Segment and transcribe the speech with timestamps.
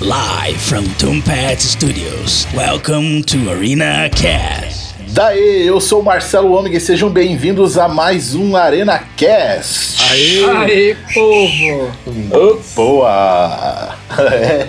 [0.00, 2.46] Live from Tombat Studios.
[2.54, 4.94] Welcome to Arena Cast.
[5.08, 10.02] Daí, eu sou o Marcelo Ômega e sejam bem-vindos a mais um Arena Cast.
[10.12, 10.44] Aê!
[10.44, 12.62] Aê, povo!
[12.74, 13.96] Boa!
[14.18, 14.68] É.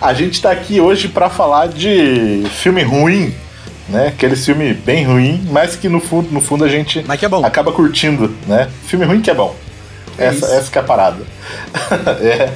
[0.00, 3.32] A gente tá aqui hoje para falar de filme ruim,
[3.88, 4.08] né?
[4.08, 7.28] Aquele filme bem ruim, mas que no fundo, no fundo a gente mas que é
[7.28, 7.44] bom.
[7.44, 8.68] acaba curtindo, né?
[8.86, 9.54] Filme ruim que é bom.
[10.18, 11.22] É essa, essa que é a parada.
[12.20, 12.52] é.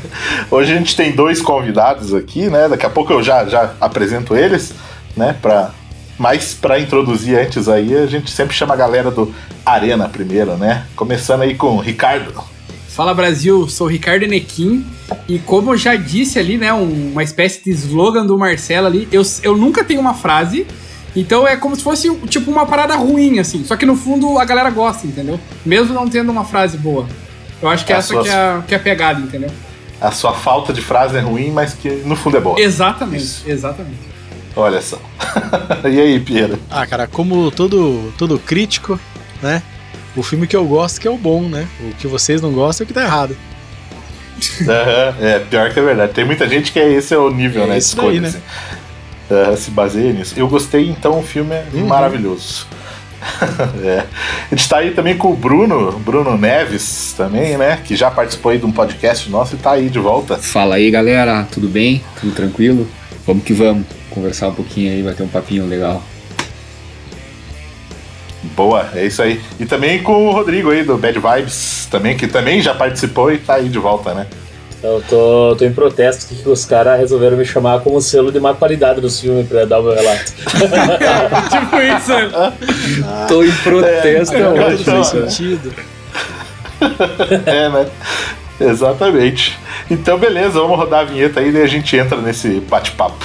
[0.51, 2.69] Hoje a gente tem dois convidados aqui, né?
[2.69, 4.75] Daqui a pouco eu já, já apresento eles,
[5.17, 5.37] né?
[5.41, 5.71] Pra,
[6.19, 9.35] mas para introduzir antes aí, a gente sempre chama a galera do
[9.65, 10.87] Arena primeiro, né?
[10.95, 12.33] Começando aí com o Ricardo.
[12.89, 14.83] Fala Brasil, sou o Ricardo Nequim
[15.29, 19.23] e como eu já disse ali, né, uma espécie de slogan do Marcelo ali, eu,
[19.43, 20.67] eu nunca tenho uma frase,
[21.15, 24.47] então é como se fosse tipo uma parada ruim, assim, só que no fundo a
[24.47, 25.39] galera gosta, entendeu?
[25.65, 27.07] Mesmo não tendo uma frase boa.
[27.63, 28.23] Eu acho que a essa sua...
[28.23, 29.51] que, é a, que é a pegada, entendeu?
[30.01, 32.61] A sua falta de frase é ruim, mas que no fundo é boa.
[32.61, 33.45] Exatamente, Isso.
[33.47, 34.17] exatamente.
[34.55, 34.99] Olha só.
[35.85, 36.59] e aí, Pierre?
[36.71, 38.99] Ah, cara, como todo, todo crítico,
[39.43, 39.63] né?
[40.17, 41.69] O filme que eu gosto que é o bom, né?
[41.81, 43.37] O que vocês não gostam é o que tá errado.
[45.21, 46.13] é, pior que é verdade.
[46.13, 47.79] Tem muita gente que é esse é o nível, é né?
[47.79, 48.29] Esse daí, né?
[48.29, 48.41] Assim.
[49.29, 50.35] Uh, se baseia nisso.
[50.37, 51.87] Eu gostei, então o filme é uhum.
[51.87, 52.67] maravilhoso.
[53.85, 54.05] é.
[54.51, 57.81] A gente tá aí também com o Bruno, Bruno Neves também, né?
[57.85, 60.37] Que já participou aí de um podcast nosso e tá aí de volta.
[60.37, 61.47] Fala aí, galera.
[61.51, 62.03] Tudo bem?
[62.21, 62.89] Tudo tranquilo?
[63.27, 63.87] Vamos que vamos.
[64.11, 66.03] Conversar um pouquinho aí, bater um papinho legal.
[68.55, 69.41] Boa, é isso aí.
[69.59, 73.39] E também com o Rodrigo aí do Bad Vibes, também, que também já participou e
[73.39, 74.27] tá aí de volta, né?
[74.87, 78.55] Eu tô, tô em protesto que os caras resolveram me chamar como selo de má
[78.55, 80.33] qualidade do filme pra dar o meu relato.
[81.51, 82.13] tipo isso.
[83.05, 85.75] Ah, tô em protesto, é, é, é, faz sentido.
[87.47, 87.87] é, né?
[88.61, 89.59] Exatamente.
[89.91, 93.25] Então, beleza, vamos rodar a vinheta aí e a gente entra nesse bate-papo.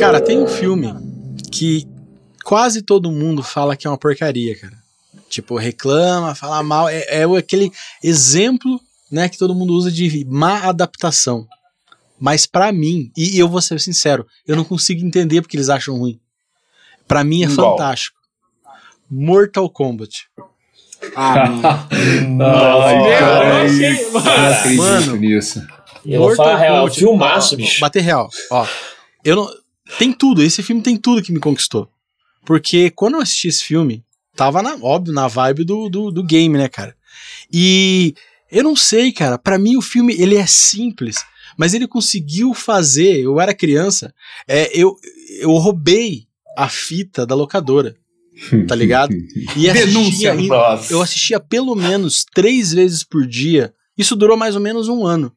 [0.00, 0.94] Cara, tem um filme
[1.52, 1.86] que
[2.42, 4.78] quase todo mundo fala que é uma porcaria, cara.
[5.28, 6.88] Tipo, reclama, fala mal.
[6.88, 7.70] É, é aquele
[8.02, 8.80] exemplo
[9.12, 11.46] né, que todo mundo usa de má adaptação.
[12.18, 15.98] Mas para mim, e eu vou ser sincero, eu não consigo entender porque eles acham
[15.98, 16.18] ruim.
[17.06, 17.76] Para mim é Igual.
[17.76, 18.18] fantástico.
[19.10, 20.28] Mortal Kombat.
[21.14, 21.46] Ah,
[22.26, 25.62] Nossa, cara, mano, nisso.
[26.06, 27.80] Eu vou falar real, filmaço, bicho.
[27.80, 28.30] Bater real.
[28.50, 28.66] Ó,
[29.24, 29.60] eu não,
[29.98, 31.88] tem tudo, esse filme tem tudo que me conquistou.
[32.44, 36.56] Porque quando eu assisti esse filme, tava, na, óbvio, na vibe do, do, do game,
[36.56, 36.96] né, cara?
[37.52, 38.14] E
[38.50, 41.24] eu não sei, cara, para mim o filme, ele é simples,
[41.56, 44.14] mas ele conseguiu fazer, eu era criança,
[44.48, 44.96] é, eu,
[45.40, 46.26] eu roubei
[46.56, 47.96] a fita da locadora,
[48.66, 49.14] tá ligado?
[49.56, 50.34] E assistia,
[50.90, 55.32] eu assistia pelo menos três vezes por dia, isso durou mais ou menos um ano.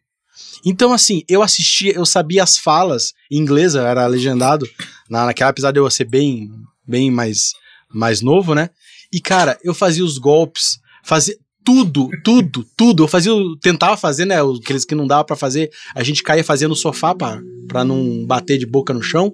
[0.65, 4.67] Então, assim, eu assistia, eu sabia as falas em inglês, eu era legendado
[5.09, 6.49] na, naquela, apesar de eu ser bem,
[6.87, 7.53] bem mais,
[7.93, 8.69] mais novo, né?
[9.11, 13.03] E, cara, eu fazia os golpes, fazia tudo, tudo, tudo.
[13.03, 13.31] Eu fazia,
[13.61, 14.35] tentava fazer, né?
[14.41, 18.57] Aqueles que não dava para fazer, a gente caía fazendo no sofá pra não bater
[18.57, 19.33] de boca no chão,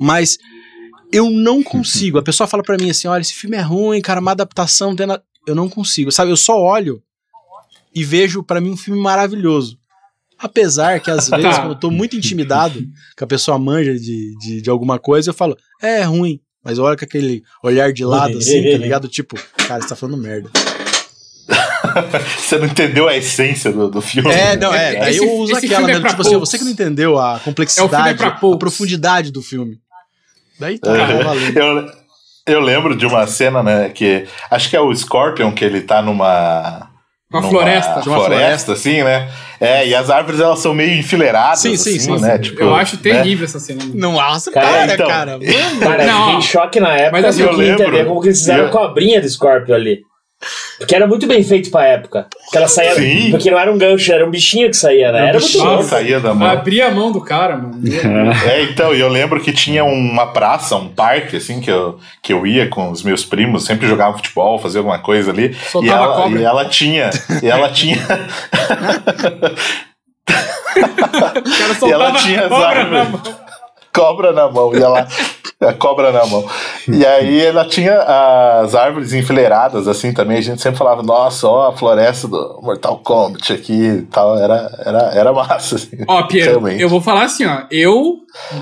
[0.00, 0.38] mas
[1.12, 2.18] eu não consigo.
[2.18, 4.94] A pessoa fala para mim assim: olha, esse filme é ruim, cara, uma adaptação.
[5.46, 6.30] Eu não consigo, sabe?
[6.30, 7.02] Eu só olho
[7.94, 9.77] e vejo para mim um filme maravilhoso.
[10.38, 12.80] Apesar que às vezes, quando eu tô muito intimidado,
[13.16, 16.40] que a pessoa manja de, de, de alguma coisa, eu falo, é, é ruim.
[16.64, 19.08] Mas olha com aquele olhar de lado, assim, tá ligado?
[19.08, 19.36] Tipo,
[19.66, 20.50] cara, você tá falando merda.
[22.36, 24.30] você não entendeu a essência do, do filme.
[24.30, 25.00] É, não, é.
[25.00, 26.08] Aí eu uso aquela, é né?
[26.08, 29.78] tipo assim, você que não entendeu a complexidade, é a profundidade do filme.
[30.58, 31.58] Daí tá, é, valendo.
[31.58, 31.92] Eu,
[32.46, 36.02] eu lembro de uma cena, né, que acho que é o Scorpion, que ele tá
[36.02, 36.87] numa
[37.30, 37.92] uma floresta.
[37.92, 39.30] Uma floresta, floresta, assim, né?
[39.60, 41.58] É, e as árvores elas são meio enfileiradas.
[41.58, 42.22] Sim, sim, assim, sim.
[42.22, 42.38] Né?
[42.38, 43.44] Tipo, eu acho terrível né?
[43.44, 43.82] essa cena.
[43.92, 45.38] Nossa, cara, para, então, cara.
[45.78, 47.12] Cara, não, eu fiquei em choque na época.
[47.12, 48.70] Mas assim, eu, eu lembro, entender como que eles fizeram eu...
[48.70, 50.07] cobrinha do Scorpio ali.
[50.78, 52.28] Porque era muito bem feito pra época.
[52.44, 52.94] Porque ela saía.
[52.94, 53.30] Sim.
[53.32, 55.18] Porque não era um gancho, era um bichinho que saía, né?
[55.18, 55.64] Era muito bichinho.
[55.64, 55.82] louco.
[55.82, 56.48] saía da mão.
[56.48, 57.78] Abria a mão do cara, mano.
[58.48, 62.32] É, então, e eu lembro que tinha uma praça, um parque, assim, que eu, que
[62.32, 65.56] eu ia com os meus primos, sempre jogava futebol, fazia alguma coisa ali.
[65.82, 66.40] E ela, cobra.
[66.40, 67.10] e ela tinha.
[67.42, 67.98] E ela tinha.
[70.76, 73.08] O cara e ela tinha as cobra na árvores.
[73.10, 73.22] mão.
[73.92, 74.74] Cobra na mão.
[74.74, 75.08] E ela.
[75.60, 76.48] A cobra na mão.
[76.86, 77.98] E aí ela tinha
[78.62, 80.38] as árvores enfileiradas, assim, também.
[80.38, 84.38] A gente sempre falava, nossa, ó, a floresta do Mortal Kombat aqui e tal.
[84.38, 85.98] Era, era, era massa, assim.
[86.06, 86.80] Ó, Piero, Realmente.
[86.80, 87.62] eu vou falar assim, ó.
[87.70, 88.18] Eu,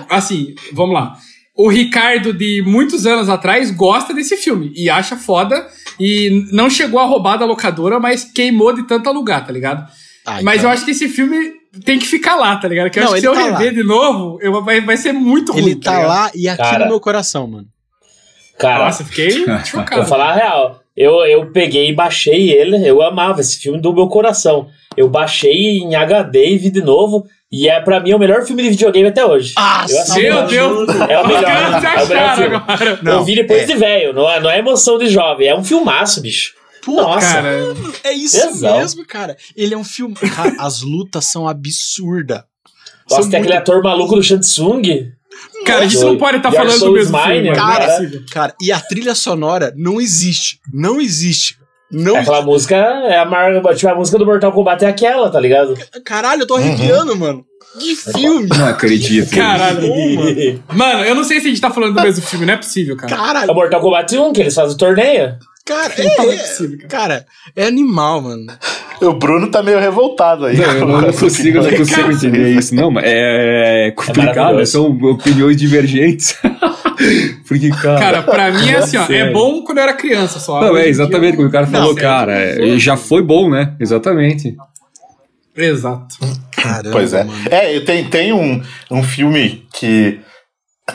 [0.09, 1.15] assim, vamos lá.
[1.55, 5.67] O Ricardo de muitos anos atrás gosta desse filme e acha foda.
[5.99, 9.87] E não chegou a roubar da locadora, mas queimou de tanto alugar, tá ligado?
[10.27, 10.71] Ah, mas então.
[10.71, 12.91] eu acho que esse filme tem que ficar lá, tá ligado?
[12.91, 13.59] Que eu Não, acho que se ele eu tá lá.
[13.59, 15.63] rever de novo, eu, vai, vai ser muito ruim.
[15.63, 16.09] Ele tá ligado?
[16.09, 16.85] lá e aqui Cara.
[16.85, 17.67] no meu coração, mano.
[18.59, 20.07] Cara, Nossa, eu fiquei Vou chocado.
[20.07, 20.81] falar a real.
[20.97, 22.87] Eu, eu peguei e baixei ele.
[22.89, 24.69] Eu amava esse filme do meu coração.
[24.97, 27.27] Eu baixei em HD e vi de novo.
[27.53, 29.53] E é pra mim o melhor filme de videogame até hoje.
[29.57, 29.85] Ah.
[30.17, 30.89] Meu Deus!
[31.09, 31.45] É o melhor.
[31.97, 32.57] É o melhor filme.
[32.57, 32.99] agora.
[33.03, 33.67] Não, eu vi depois é.
[33.67, 34.13] de velho.
[34.15, 35.49] Não é, não é emoção de jovem.
[35.49, 36.55] É um filmaço, bicho.
[36.87, 37.27] Pô, Nossa.
[37.27, 37.75] Cara,
[38.05, 38.79] É isso Exato.
[38.79, 39.37] mesmo, cara.
[39.57, 40.15] Ele é um filme.
[40.15, 42.43] Cara, as lutas são absurdas.
[43.11, 44.83] Nossa, São tem muito- aquele ator maluco do Shansung.
[45.67, 47.49] cara, a gente não pode estar Your falando do mesmo filme.
[47.49, 47.87] É cara.
[47.89, 48.23] possível.
[48.31, 50.61] Cara, e a trilha sonora não existe.
[50.73, 51.59] Não existe.
[51.91, 53.53] Não Aquela música é a, mar...
[53.75, 55.77] tipo, a música do Mortal Kombat é aquela, tá ligado?
[56.05, 57.45] Caralho, eu tô arrepiando, mano.
[57.81, 58.49] Que filme.
[58.49, 59.31] Não acredito.
[59.35, 59.89] Caralho.
[59.89, 60.63] Mano.
[60.73, 62.97] Mano, eu não sei se a gente tá falando do mesmo filme, não é possível,
[62.97, 63.13] cara.
[63.13, 65.37] É o Caralho, Mortal Kombat 1, que eles fazem o torneio.
[65.67, 66.89] Cara, Não é é, possível, cara.
[66.89, 68.47] cara, é animal, mano.
[69.03, 70.57] O Bruno tá meio revoltado aí.
[70.57, 72.75] Não, eu não, não consigo, não consigo entender isso.
[72.75, 74.73] Não, mas é complicado, maravilhoso.
[74.73, 76.35] são opiniões divergentes.
[77.47, 77.99] Porque, cara.
[78.01, 79.05] Cara, pra mim é assim, ó.
[79.11, 80.61] É bom quando eu era criança só.
[80.63, 82.03] não, é exatamente eu- como o cara falou, sério.
[82.03, 82.33] cara.
[82.33, 83.75] é, já foi bom, né?
[83.79, 84.57] Exatamente.
[85.55, 86.17] Exato.
[86.53, 87.25] Caramba, Pois é.
[87.25, 87.39] mano.
[87.51, 90.21] É, tem, tem um, um filme que.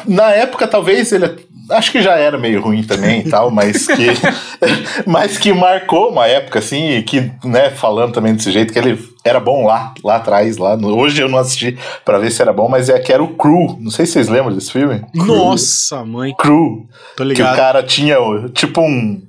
[0.08, 1.28] Na época, talvez ele.
[1.72, 4.08] Acho que já era meio ruim também e tal, mas que.
[5.08, 8.98] mas que marcou uma época, assim, e que, né, falando também desse jeito, que ele
[9.24, 10.76] era bom lá, lá atrás, lá.
[10.76, 13.36] no- hoje eu não assisti pra ver se era bom, mas é que era o
[13.36, 13.78] Crew.
[13.80, 15.02] Não sei se vocês lembram desse filme.
[15.14, 16.34] Nossa, mãe.
[16.38, 16.88] Crew.
[17.16, 17.56] Tô Que o ligado.
[17.56, 19.22] cara tinha, o- tipo, um.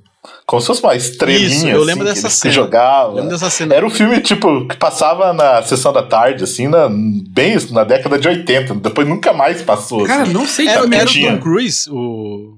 [0.45, 1.47] Como se fosse uma estrelinha.
[1.47, 2.53] Isso, eu lembro assim, dessa que cena.
[2.53, 3.13] jogava.
[3.13, 3.75] Lembro dessa cena.
[3.75, 8.19] Era um filme, tipo, que passava na sessão da tarde, assim, na, bem na década
[8.19, 8.75] de 80.
[8.75, 10.03] Depois nunca mais passou.
[10.03, 10.33] Cara, assim.
[10.33, 10.99] não sei Era, também.
[10.99, 11.13] era o.
[11.13, 11.89] Tom Cruise?
[11.89, 12.57] O.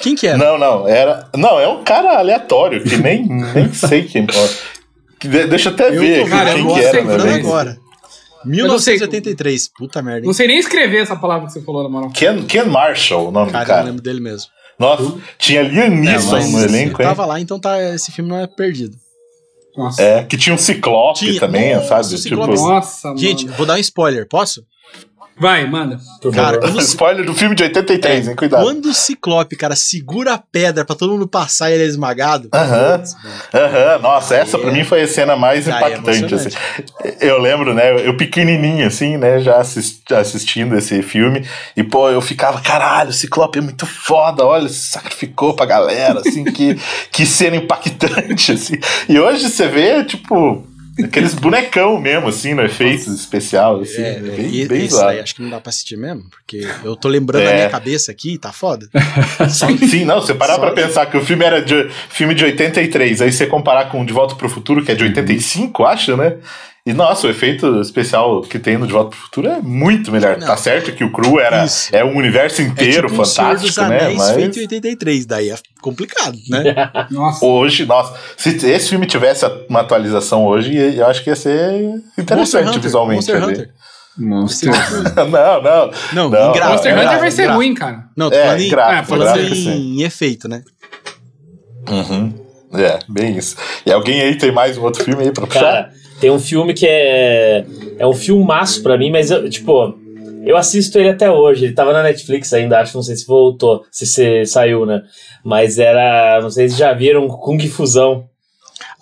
[0.00, 0.38] Quem que era?
[0.38, 1.28] Não, não, era.
[1.36, 3.24] Não, é um cara aleatório, que nem,
[3.54, 4.26] nem sei quem.
[4.34, 4.48] ó,
[5.20, 7.04] que de- deixa eu até Eu ver tô aqui cara, eu quem não que era,
[7.04, 7.30] né?
[7.30, 7.78] é agora.
[8.46, 8.94] Eu não sei.
[8.94, 9.68] 1983.
[9.78, 10.20] Puta merda.
[10.22, 10.34] Não Hein?
[10.34, 12.10] sei nem escrever essa palavra que você falou, na moral.
[12.10, 13.86] Ken, Ken Marshall, o nome Cara, do eu não cara.
[13.88, 14.48] lembro dele mesmo.
[14.78, 17.14] Nossa, tinha Liam Neeson mas no elenco, eu hein?
[17.14, 18.96] tava lá, então tá, esse filme não é perdido.
[19.76, 20.00] Nossa.
[20.02, 22.14] É, que tinha um ciclope Tinha- também, Nossa, sabe?
[22.14, 22.54] o Ciclope.
[22.54, 23.56] Tipo, Nossa, Gente, mano.
[23.56, 24.62] vou dar um spoiler, posso?
[25.36, 25.98] Vai, manda.
[26.32, 28.36] Cara, quando, spoiler do filme de 83, hein?
[28.36, 28.62] Cuidado.
[28.62, 32.48] quando o Ciclope, cara, segura a pedra pra todo mundo passar e ele é esmagado.
[32.54, 32.98] Aham.
[32.98, 33.04] mano.
[33.52, 36.34] Aham, nossa, essa pra mim foi a cena mais é impactante.
[36.34, 36.48] assim.
[37.20, 38.06] Eu lembro, né?
[38.06, 39.40] Eu pequenininho, assim, né?
[39.40, 41.44] Já assis- assistindo esse filme.
[41.76, 44.44] E, pô, eu ficava, caralho, o Ciclope é muito foda.
[44.44, 46.78] Olha, se sacrificou pra galera, assim, que,
[47.10, 48.74] que cena impactante, assim.
[49.08, 50.64] E hoje você vê, tipo,
[51.02, 54.02] aqueles bonecão mesmo, assim, no efeito especial, assim.
[54.02, 55.06] É, bem, e, bem esse zoado.
[55.08, 57.46] daí acho que não dá pra assistir mesmo, porque eu tô lembrando É.
[57.50, 58.88] na minha cabeça aqui, tá foda.
[59.50, 62.44] Só Sim, não, você parar Só- pra pensar que o filme era de filme de
[62.44, 66.36] 83, aí você comparar com De Volta pro Futuro, que é de 85, acho, né?
[66.86, 70.36] E nossa, o efeito especial que tem no De Volta pro Futuro é muito melhor.
[70.36, 70.46] Não.
[70.46, 71.88] Tá certo que o Cru era Isso.
[71.90, 74.00] é um universo é inteiro tipo um Senhor dos fantástico, né?
[74.00, 76.62] Anéis Mas feito em 83, daí é complicado, né?
[77.10, 77.42] Nossa.
[77.42, 82.68] hoje, nossa, se esse filme tivesse uma atualização hoje, eu acho que ia ser interessante
[82.68, 83.16] Hunter, visualmente.
[83.32, 83.52] Monster ali.
[83.52, 83.70] Hunter.
[84.18, 84.70] Monstro.
[85.16, 85.90] não, não.
[86.12, 88.04] Não, Não, gra- Monster é, Hunter é, vai ser gra- ruim, cara.
[88.14, 90.62] Não, tô É, falando em, gráfico, é, falando gráfico, em, em efeito, né?
[91.88, 92.34] Uhum.
[92.74, 93.56] É, bem isso.
[93.86, 95.60] E alguém aí tem mais um outro filme aí pra puxar?
[95.60, 95.92] Cara,
[96.24, 97.66] tem um filme que é.
[97.98, 99.94] É um filmaço pra mim, mas eu, tipo.
[100.46, 101.66] Eu assisto ele até hoje.
[101.66, 102.96] Ele tava na Netflix ainda, acho.
[102.96, 105.02] Não sei se voltou, se, se saiu, né?
[105.44, 106.40] Mas era.
[106.40, 108.24] Não sei se já viram Kung Fusão.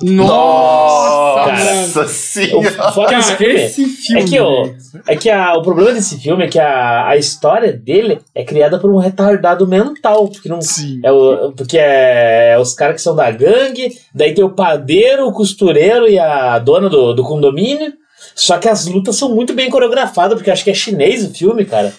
[0.03, 1.53] Nossa.
[1.53, 2.71] Nossa O senhora!
[2.71, 4.21] desse Cara, filme esse filme.
[4.23, 4.77] é que, velho.
[5.09, 8.79] é que a, o problema desse filme é que a, a história dele é criada
[8.79, 10.29] por um retardado mental.
[10.29, 11.01] Porque, não, Sim.
[11.05, 15.33] é o, porque é, os caras que são da gangue, daí tem o padeiro, o
[15.33, 17.93] costureiro e a dona do, do condomínio.
[18.35, 21.35] Só que as lutas são muito bem coreografadas, porque eu acho que é chinês o
[21.35, 21.93] filme, cara.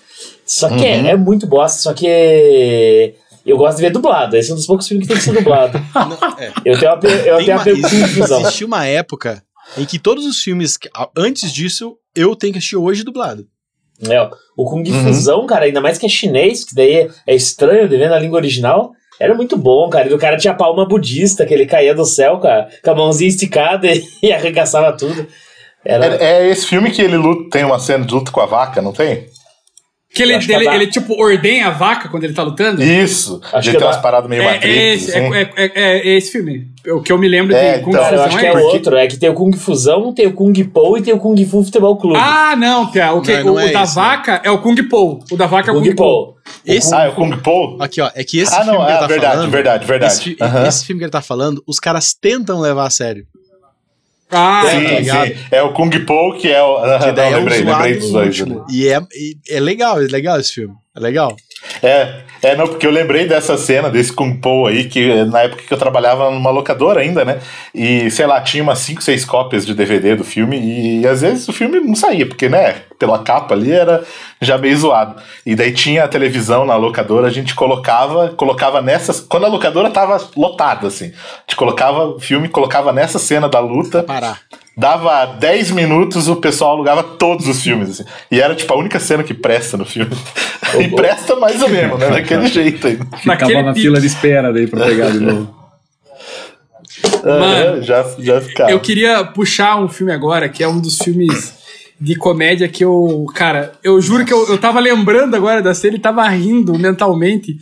[0.45, 1.07] Só que é, Uhum.
[1.07, 3.13] é muito bosta, só que
[3.45, 4.35] Eu gosto de ver dublado.
[4.38, 5.77] Esse é um dos poucos filmes que tem que ser dublado.
[6.39, 6.51] é.
[6.65, 8.41] Eu tenho pe- eu Tem tenho uma, confusão.
[8.41, 9.43] existiu uma época
[9.77, 13.45] em que todos os filmes, que- a- antes disso, eu tenho que assistir hoje dublado.
[14.09, 15.03] É, ó, o Kung Uhum.
[15.03, 18.38] Fusão, cara, ainda mais que é chinês, que daí é estranho de ver na língua
[18.38, 18.91] original.
[19.19, 20.09] Era muito bom, cara.
[20.09, 22.95] E o cara tinha palma budista, que ele caía do céu com a, com a
[22.95, 25.27] mãozinha esticada e, e arregaçava tudo.
[25.85, 28.45] Era, É, é esse filme que ele luta, tem uma cena de luta com a
[28.45, 29.27] vaca, não tem?
[30.13, 32.84] Que ele, que ele, ele, tipo, ordenha a vaca quando ele tá lutando?
[32.84, 33.41] Isso.
[33.51, 34.77] Acho ele que tem é umas da- paradas meio É, é, matrix,
[35.08, 35.34] esse, assim.
[35.34, 36.67] é, é- é- é esse filme.
[36.88, 38.53] O que eu me lembro É, de Kung então, cara, eu Fusão acho que é
[38.53, 38.75] esse.
[38.75, 38.96] outro.
[38.96, 41.63] É que tem o Kung Fusão, tem o Kung Po e tem o Kung Fu
[41.63, 42.20] Futebol Clube.
[42.22, 43.12] Ah, não, Pia.
[43.13, 44.03] O, que, Não, não o, é o da esse, né?
[44.03, 45.20] vaca é o Kung Po.
[45.32, 46.36] O da vaca é o Kung Kung Po.
[46.63, 47.77] Esse, Ah, é o Kung Po?
[47.79, 49.86] aqui, ó, é que esse Ah, filme não, que ele é tá verdade, falando, verdade,
[49.88, 50.13] verdade.
[50.13, 50.67] Esse, fi- Aham.
[50.67, 53.25] esse filme que ele tá falando, os caras tentam levar a sério.
[54.34, 55.28] Ah, Sim, tá ligado.
[55.28, 55.36] sim.
[55.52, 56.82] É o Kung Po que é o.
[57.00, 58.44] Que daí não, é o lembrei, dos dois.
[58.70, 60.75] E é, e é legal, é legal esse filme.
[60.96, 61.36] É legal.
[61.82, 65.63] É, é, não, porque eu lembrei dessa cena, desse Kung Po aí, que na época
[65.63, 67.39] que eu trabalhava numa locadora ainda, né?
[67.74, 71.48] E, sei lá, tinha umas 5, 6 cópias de DVD do filme, e, às vezes
[71.48, 74.03] o filme não saía, porque, né, pela capa ali era
[74.41, 75.22] já meio zoado.
[75.46, 79.22] E daí tinha a televisão na locadora, a gente colocava, colocava nessas.
[79.22, 83.60] Quando a locadora tava lotada, assim, a gente colocava o filme, colocava nessa cena da
[83.60, 84.41] luta, Parar.
[84.75, 88.03] Dava 10 minutos, o pessoal alugava todos os filmes, assim.
[88.32, 90.12] E era, tipo, a única cena que presta no filme.
[90.80, 92.10] e presta mais ou menos, né?
[92.10, 93.00] Daquele jeito aí.
[93.20, 95.53] Ficava na fila de espera daí pra pegar de novo.
[97.24, 98.72] Mano, É, já, já ficava.
[98.72, 101.53] Eu queria puxar um filme agora, que é um dos filmes
[102.00, 103.25] de comédia que eu.
[103.34, 107.58] Cara, eu juro que eu, eu tava lembrando agora da cena e tava rindo mentalmente.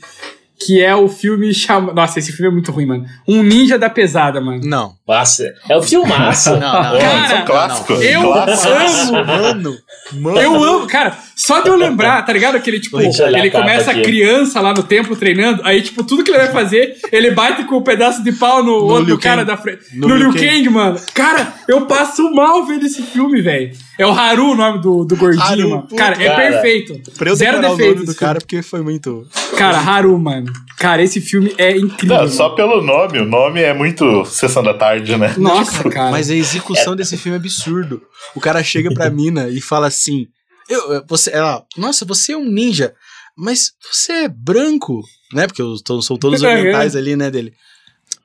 [0.65, 1.93] Que é o filme chama.
[1.93, 3.05] Nossa, esse filme é muito ruim, mano.
[3.27, 4.61] Um Ninja da Pesada, mano.
[4.63, 4.93] Não.
[5.07, 6.51] Nossa, é o filmaço.
[6.57, 6.99] Não, não.
[6.99, 8.01] Cara, São clássicos.
[8.01, 9.09] eu clássicos.
[9.09, 9.77] amo, Mano,
[10.13, 10.39] mano.
[10.39, 12.59] Eu amo, cara, só de eu lembrar, tá ligado?
[12.61, 14.01] Que ele, tipo, ele começa aqui.
[14.03, 17.75] criança lá no templo treinando, aí, tipo, tudo que ele vai fazer, ele bate com
[17.75, 19.47] o pedaço de pau no, outro Liu cara Kang.
[19.47, 19.81] da frente.
[19.93, 20.47] No No, Liu Liu Kang.
[20.47, 20.99] Kang, mano.
[21.13, 23.71] Cara, eu passo mal vendo esse filme, velho.
[23.97, 25.81] É o Haru o nome do, do gordinho, Haru, mano.
[25.83, 25.95] puta.
[25.95, 27.01] Cara, é Cara, perfeito.
[27.17, 29.27] Pra eu Zero decorar o nome do cara, porque foi muito...
[29.57, 30.50] Cara, Haru, mano.
[30.77, 32.17] Cara, esse filme é incrível.
[32.17, 33.19] Não, só pelo nome.
[33.19, 35.33] O nome é muito Sessão da Tarde, né?
[35.37, 36.11] Nossa, cara.
[36.11, 38.01] Mas a execução desse filme é absurdo.
[38.35, 40.27] O cara chega pra mina e fala assim:
[40.69, 42.93] eu, eu- você, ela, Nossa, você é um ninja,
[43.37, 45.01] mas você é branco,
[45.33, 45.45] né?
[45.47, 47.29] Porque os- to- são todos orientais ali, né?
[47.29, 47.53] Dele.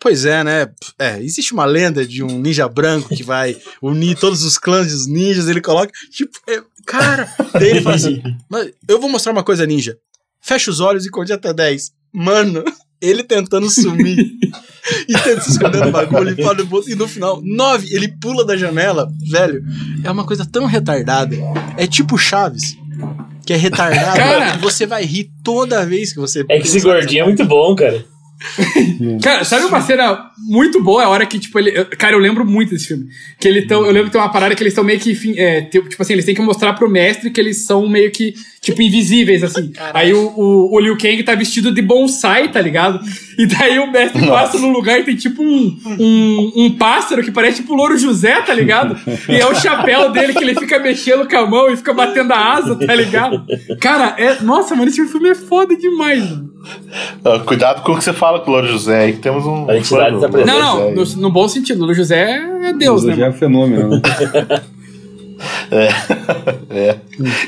[0.00, 0.68] Pois é, né?
[0.98, 5.06] É, existe uma lenda de um ninja branco que vai unir todos os clãs dos
[5.06, 5.48] ninjas.
[5.48, 7.28] Ele coloca, tipo, é, cara.
[7.52, 9.96] Daí ele fala assim: Mas eu vou mostrar uma coisa ninja.
[10.40, 11.90] Fecha os olhos e conte até 10.
[12.18, 12.64] Mano,
[12.98, 14.16] ele tentando sumir
[15.06, 16.56] e tenta se esconder no bagulho e, fala,
[16.88, 19.06] e no final, 9, ele pula da janela.
[19.30, 19.62] Velho,
[20.02, 21.36] é uma coisa tão retardada.
[21.76, 22.74] É tipo Chaves.
[23.44, 24.54] Que é retardado Cara.
[24.56, 26.42] e você vai rir toda vez que você.
[26.48, 28.02] É que esse gordinho é muito bom, cara.
[29.22, 31.02] Cara, sabe uma cena muito boa?
[31.02, 31.70] É a hora que, tipo, ele.
[31.76, 33.06] eu- Cara, eu lembro muito desse filme.
[33.40, 35.12] Que ele tão, eu lembro que tem uma parada que eles estão meio que.
[35.12, 38.34] enfim, é, tipo assim, eles têm que mostrar pro mestre que eles são meio que,
[38.60, 39.72] tipo, invisíveis, assim.
[39.94, 43.00] Aí o, o, o Liu Kang tá vestido de bonsai, tá ligado?
[43.38, 47.30] E daí o mestre passa num lugar e tem tipo um, um, um pássaro que
[47.30, 48.96] parece tipo o Louro José, tá ligado?
[49.28, 52.32] E é o chapéu dele que ele fica mexendo com a mão e fica batendo
[52.32, 53.44] a asa, tá ligado?
[53.80, 54.42] Cara, é.
[54.42, 56.54] Nossa, mano, esse filme é foda demais, mano.
[57.24, 59.68] Ah, Cuidado com o que você fala com o Louro José aí, que temos um.
[59.70, 60.32] A entidade presente.
[60.32, 61.76] Louro Não, não, José no, no bom sentido.
[61.78, 63.14] O Louro José é Deus, né?
[63.14, 63.34] já mano?
[63.34, 63.88] é fenômeno.
[63.90, 64.02] né?
[64.52, 64.58] aí.
[66.70, 66.96] É.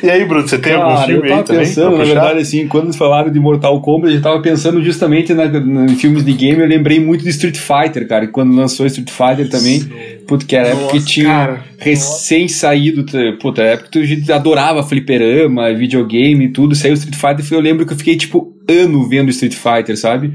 [0.02, 1.64] E aí, Bruno, você tem algum Cara, eu filme tava aí também?
[1.64, 5.32] pensando, pra na verdade, assim, quando eles falaram de Mortal Kombat, eu tava pensando justamente
[5.32, 8.54] na, na- em filmes de game, eu lembrei muito de Street Fighter, cara, e quando
[8.54, 9.80] lançou Street Fighter também,
[10.26, 11.64] puto, que era a época que tinha cara.
[11.78, 16.94] recém saído, t- puta, a época que a gente adorava fliperama, videogame e tudo, saiu
[16.94, 20.32] Street Fighter, e eu lembro que eu fiquei, tipo, ano vendo Street Fighter, sabe?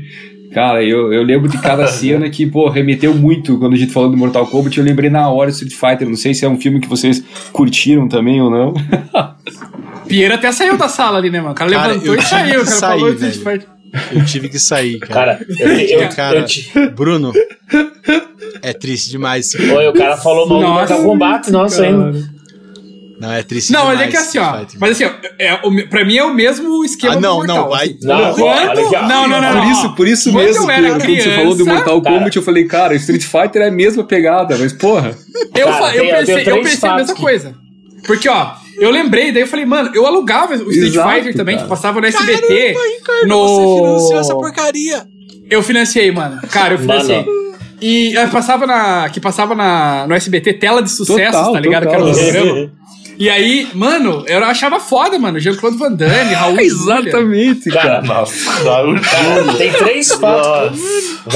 [0.53, 4.09] Cara, eu, eu lembro de cada cena que, pô, remeteu muito quando a gente falou
[4.09, 6.59] de Mortal Kombat, eu lembrei na hora de Street Fighter, não sei se é um
[6.59, 8.73] filme que vocês curtiram também ou não.
[10.07, 11.53] Pinheiro até saiu da sala ali, né, mano?
[11.53, 12.61] O cara, Cara, levantou e saiu.
[12.61, 13.35] O cara que falou sair, Street.
[13.61, 13.73] Fighter.
[14.11, 15.35] Eu tive que sair, cara.
[15.37, 15.67] Cara, eu,
[16.01, 17.31] eu, Cara, eu te- Bruno,
[18.61, 19.53] é triste demais.
[19.53, 22.32] Oi, o cara falou mal do Nossa, Mortal Kombat, nossa, ainda.
[23.23, 24.57] Não, é triste Não, mas é que assim, ó.
[24.79, 27.37] Mas assim, ó, é, o, me- pra mim é o mesmo esquema Ah, não, do
[27.37, 27.55] Mortal.
[27.57, 27.85] não, vai.
[27.87, 27.97] assim.
[28.01, 31.21] Não, Quando- não, não, não, Por isso, por isso Quando mesmo, eu era que quando
[31.21, 32.15] você falou do criança- Mortal Cara.
[32.17, 35.15] Kombat, eu falei, cara, Street Fighter é a mesma pegada, mas porra.
[35.55, 37.55] Eu, Cara, eu tem- pensei, eu pensei a mesma que- coisa.
[38.05, 41.55] Porque, ó, eu lembrei, daí eu falei, mano, eu alugava o Street Exato, Fighter também,
[41.55, 41.65] cara.
[41.65, 42.73] que passava no SBT.
[42.73, 43.47] Caramba, Ricardo, no...
[43.47, 45.03] você financiou essa porcaria.
[45.49, 46.41] Eu financiei, mano.
[46.51, 47.17] Cara, eu financiei.
[47.23, 47.43] Mano.
[47.81, 49.09] E eh, passava na.
[49.09, 51.83] Que passava na, no SBT tela de sucessos, Total, tá ligado?
[51.83, 52.13] total.
[52.13, 52.71] Que era um programa.
[53.17, 55.39] E aí, mano, eu achava foda, mano.
[55.39, 56.59] Jean-Claude Van Damme, Raul.
[56.59, 58.01] Exatamente, Cara, cara.
[58.01, 58.95] Nossa, Raul
[59.57, 60.79] tem três fatos.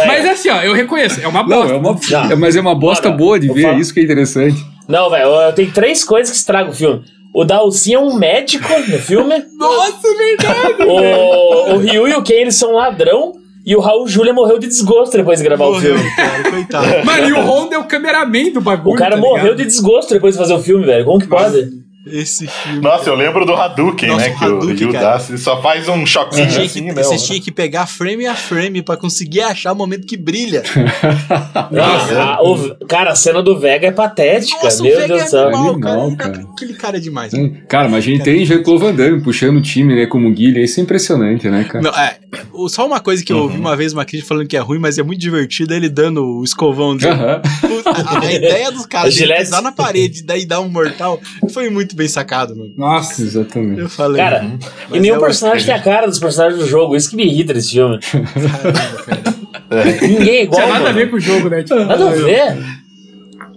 [0.06, 1.74] Mas assim, ó, eu reconheço, é uma Não, bosta.
[1.74, 2.32] é uma, Não.
[2.32, 4.58] é- mas é uma bosta boa de ver, falo- isso que é interessante.
[4.88, 7.04] Não, velho, eu tenho três coisas que estragam o filme.
[7.34, 9.36] O Dalsin é um médico no filme.
[9.58, 10.84] Nossa, é verdade.
[10.84, 13.34] O, o Ryu e o Ken, eles são ladrão.
[13.68, 16.16] E o Raul Júlia morreu de desgosto depois de gravar o Morreu, filme.
[16.16, 17.06] cara, coitado.
[17.06, 18.96] Mano, e o Honda é o cameraman do bagulho.
[18.96, 19.58] O cara tá morreu ligado?
[19.58, 21.04] de desgosto depois de fazer o filme, velho.
[21.04, 21.70] Como que pode?
[22.12, 22.80] Esse filme.
[22.82, 24.36] Nossa, eu lembro do Hadouken, Nossa, né?
[24.36, 25.18] o Que o Hadouken, cara.
[25.18, 27.04] dá, ele só faz um choquinho Você tinha, assim, que, né?
[27.04, 30.64] você tinha que pegar frame a frame pra conseguir achar o momento que brilha.
[31.72, 34.64] Nossa, a- o- cara, a cena do Vega é patética.
[34.64, 35.48] Nossa, o Meu Vega Deus do é céu.
[35.48, 36.08] animal, Animal, cara.
[36.08, 36.48] Ele- cara.
[36.54, 37.34] Aquele cara é demais.
[37.68, 40.60] Cara, mas a gente tem Jean-Claude Van Damme puxando o time, né, como guilha.
[40.62, 41.82] Isso é impressionante, né, cara?
[41.84, 42.18] Não, é,
[42.54, 44.80] o- só uma coisa que eu ouvi uma vez uma crítica falando que é ruim,
[44.80, 47.12] mas é muito divertido é ele dando o escovão dele.
[47.14, 47.42] Aham.
[47.86, 51.20] A, a ideia dos caras de pisar na parede e daí dar um mortal
[51.52, 52.72] foi muito bem sacado, mano.
[52.78, 53.22] Nossa.
[53.22, 53.82] Exatamente.
[53.82, 54.18] Eu falei.
[54.22, 54.44] Cara,
[54.90, 56.96] Mas e nenhum é o- personagem tem a cara dos personagens do jogo.
[56.96, 58.00] Isso que me irrita nesse filme.
[58.08, 59.38] Caramba, cara.
[60.02, 60.62] Ninguém é Não igual.
[60.62, 61.64] tinha nada a ver com o jogo, né?
[61.64, 62.58] Tipo, Nada a ver.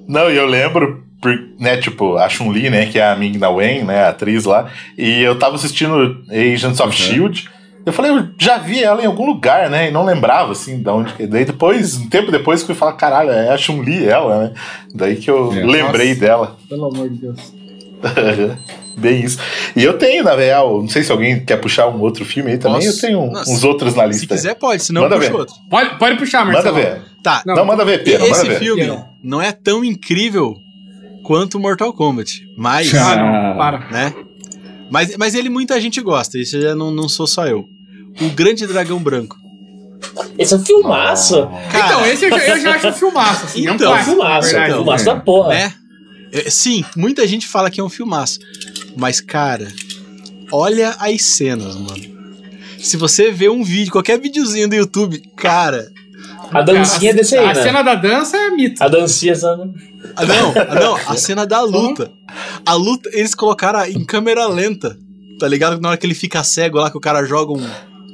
[0.08, 3.48] Não, e eu lembro, por- né, tipo, a Chun-Li, né, que é a Ming Na
[3.48, 4.66] Wen, né, a atriz lá,
[4.98, 7.44] e eu tava assistindo Agents of S.H.I.E.L.D.,
[7.86, 10.92] eu falei, eu já vi ela em algum lugar, né, e não lembrava, assim, da
[10.92, 11.26] onde que...
[11.26, 14.52] Daí depois, um tempo depois, que eu fui falar, caralho, é a Chun-Li ela, né,
[14.94, 15.64] daí que eu É.
[15.64, 16.20] lembrei Nossa.
[16.20, 16.56] dela.
[16.68, 17.54] Pelo amor de Deus.
[18.96, 19.38] Bem isso.
[19.76, 22.58] E eu tenho, na real, não sei se alguém quer puxar um outro filme aí
[22.58, 22.98] também, Posso?
[22.98, 23.50] eu tenho Nossa.
[23.50, 24.20] uns outros na lista.
[24.20, 25.38] Se quiser, pode, senão Manda eu puxo ver.
[25.38, 25.54] outro.
[25.70, 26.76] Pode, pode puxar, Manda Marcelo.
[26.76, 27.02] ver.
[27.22, 27.42] Tá.
[27.46, 28.58] Não, Não, manda ver, manda Esse ver.
[28.58, 29.08] filme Não.
[29.22, 30.54] não é tão incrível
[31.24, 33.78] quanto Mortal Kombat, mas, Ah, não, para.
[33.90, 34.14] né?
[34.90, 37.64] Mas, mas ele muita gente gosta, isso já não, não sou só eu.
[38.20, 39.36] O Grande Dragão Branco.
[40.38, 41.46] Esse é um filmaço.
[41.70, 43.66] Cara, Então, esse eu, já- eu já acho um filmaço, assim.
[43.66, 44.56] é um Então, É um clássico, filmaço.
[44.56, 45.14] É um filmaço é.
[45.14, 45.48] da porra.
[45.50, 45.72] né?
[46.32, 48.38] É, Sim, muita gente fala que é um filmaço.
[48.96, 49.68] Mas, cara,
[50.52, 52.20] olha as cenas, mano.
[52.78, 55.90] Se você vê um vídeo, qualquer videozinho do YouTube, cara.
[56.50, 57.62] A dancinha é desse aí, A né?
[57.62, 58.82] cena da dança é mito.
[58.82, 59.34] A dancinha?
[60.16, 62.10] Ah, não, ah, não, a cena da luta.
[62.64, 64.96] A luta, eles colocaram em câmera lenta.
[65.38, 65.80] Tá ligado?
[65.80, 67.66] Na hora que ele fica cego lá, que o cara joga um.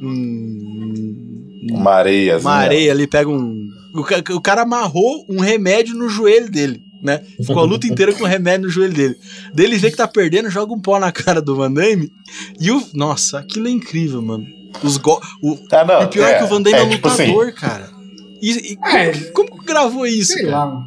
[0.02, 2.38] um Uma areia.
[2.38, 3.68] uma areia ali, pega um.
[3.94, 7.22] O, o cara amarrou um remédio no joelho dele, né?
[7.40, 9.16] Ficou a luta inteira com remédio no joelho dele.
[9.54, 12.10] Daí ele vê que tá perdendo, joga um pó na cara do Van Damme.
[12.60, 12.82] E o.
[12.92, 14.44] Nossa, aquilo é incrível, mano.
[14.82, 15.18] Os go...
[15.42, 17.26] o, Ah, não, e o pior é, que o Van Damme é, um tipo assim,
[17.32, 17.88] lutador, cara.
[18.42, 19.12] E, e É.
[19.32, 20.64] como, como que gravou isso, Sei cara?
[20.66, 20.82] lá.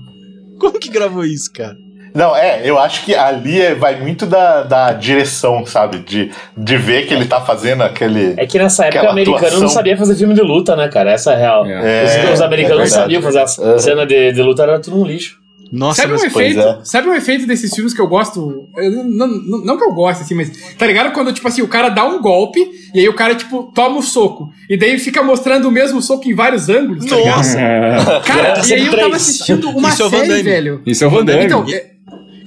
[0.59, 1.75] Como que gravou isso, cara?
[2.13, 5.99] Não, é, eu acho que ali é- vai muito da, da direção, sabe?
[5.99, 8.33] De, de ver que ele tá fazendo aquele.
[8.35, 9.61] É que nessa época o americano atuação.
[9.61, 11.11] não sabia fazer filme de luta, né, cara?
[11.11, 11.65] Essa é a real.
[11.67, 12.25] É.
[12.29, 13.01] Os, os americanos não é verdade.
[13.03, 15.38] sabiam fazer a cena de, de luta, era tudo um lixo.
[15.71, 16.79] Nossa, Sabe um, efeito, é.
[16.83, 18.67] sabe um efeito desses filmes que eu gosto?
[18.75, 20.51] Eu não, não, não que eu goste, assim, mas.
[20.77, 21.13] Tá ligado?
[21.13, 22.59] Quando, tipo assim, o cara dá um golpe
[22.93, 24.49] e aí o cara, tipo, toma o soco.
[24.67, 27.15] E daí fica mostrando o mesmo soco em vários ângulos, tá?
[27.15, 27.57] Nossa!
[28.25, 30.43] Cara, Tá e aí eu tava assistindo uma Isso é série, Damme.
[30.43, 30.81] velho.
[30.85, 31.45] Isso é o Van Damme.
[31.45, 31.91] Então, é-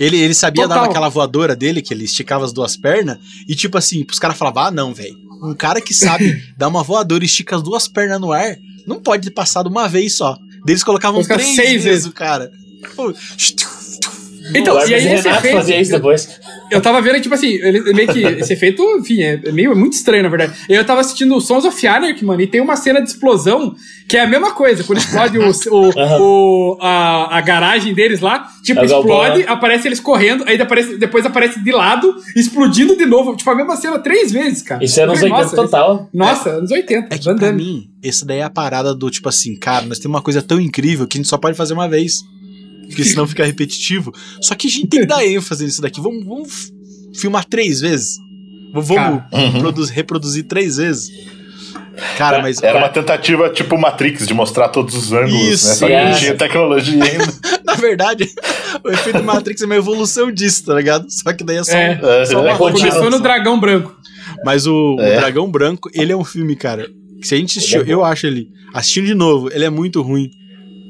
[0.01, 0.81] Ele, ele sabia Total.
[0.83, 4.37] dar naquela voadora dele, que ele esticava as duas pernas, e tipo assim, os caras
[4.37, 5.15] falavam, ah, não, velho.
[5.45, 8.57] Um cara que sabe dar uma voadora e estica as duas pernas no ar,
[8.87, 10.33] não pode ter passado uma vez só.
[10.65, 12.07] Daí Eles colocavam três seis vezes.
[12.07, 12.51] o cara.
[14.55, 15.57] Então, e aí esse Renato efeito.
[15.57, 16.29] fazia isso depois.
[16.71, 18.21] Eu tava vendo, tipo assim, ele, meio que.
[18.23, 20.53] Esse efeito, enfim, é, é meio é muito estranho, na verdade.
[20.69, 23.75] Eu tava assistindo o Sons of Anarchy, mano, e tem uma cena de explosão
[24.09, 24.83] que é a mesma coisa.
[24.83, 25.91] Quando explode o, o,
[26.21, 29.45] o- a, a garagem deles lá, tipo, É o galpão, explode, né?
[29.49, 33.37] aparece eles correndo, aí aparece, depois aparece de lado, explodindo de novo.
[33.37, 34.85] Tipo, a mesma cena três vezes, cara.
[34.85, 36.09] Isso é Eu nos falei, 80 nossa, total.
[36.13, 37.15] Nossa, anos 80.
[37.15, 40.17] É que pra mim, esse daí é a parada do tipo assim, cara, nós temos
[40.17, 42.23] uma coisa tão incrível que a gente só pode fazer uma vez.
[42.93, 44.13] Porque senão fica repetitivo.
[44.41, 46.01] Só que a gente tem que dar ênfase nisso daqui.
[46.01, 46.73] Vamos, vamos
[47.15, 48.17] filmar três vezes.
[48.75, 49.61] Vamos Uhum.
[49.61, 51.11] produzir- reproduzir três vezes.
[52.17, 52.63] Cara, mas.
[52.63, 55.75] Era uma tentativa tipo Matrix de mostrar todos os ângulos, Isso, né?
[55.75, 56.15] Só que não é.
[56.19, 57.33] tinha tecnologia ainda.
[57.65, 58.27] Na verdade,
[58.83, 61.07] o efeito Matrix é uma evolução disso, tá ligado?
[61.11, 62.01] Só que daí é só, É.
[62.23, 62.89] um- só uma É contínuo.
[62.91, 63.21] Começou no.
[63.21, 63.95] Dragão Branco.
[64.45, 65.17] Mas o, o É.
[65.17, 66.89] Dragão Branco, ele é um filme, cara.
[67.21, 68.49] que Se a gente assistiu, eu acho ele.
[68.75, 70.31] Assistindo de novo, ele é muito ruim.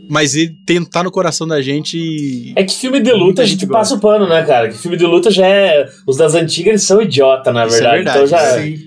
[0.09, 2.53] Mas ele tem, tá no coração da gente.
[2.57, 4.69] É que filme de luta a gente gente passa o pano, né, cara?
[4.69, 5.89] Que filme de luta já é.
[6.07, 7.97] Os das antigas eles são idiota, na Isso é verdade.
[8.05, 8.63] verdade, Então já.
[8.63, 8.79] Sim.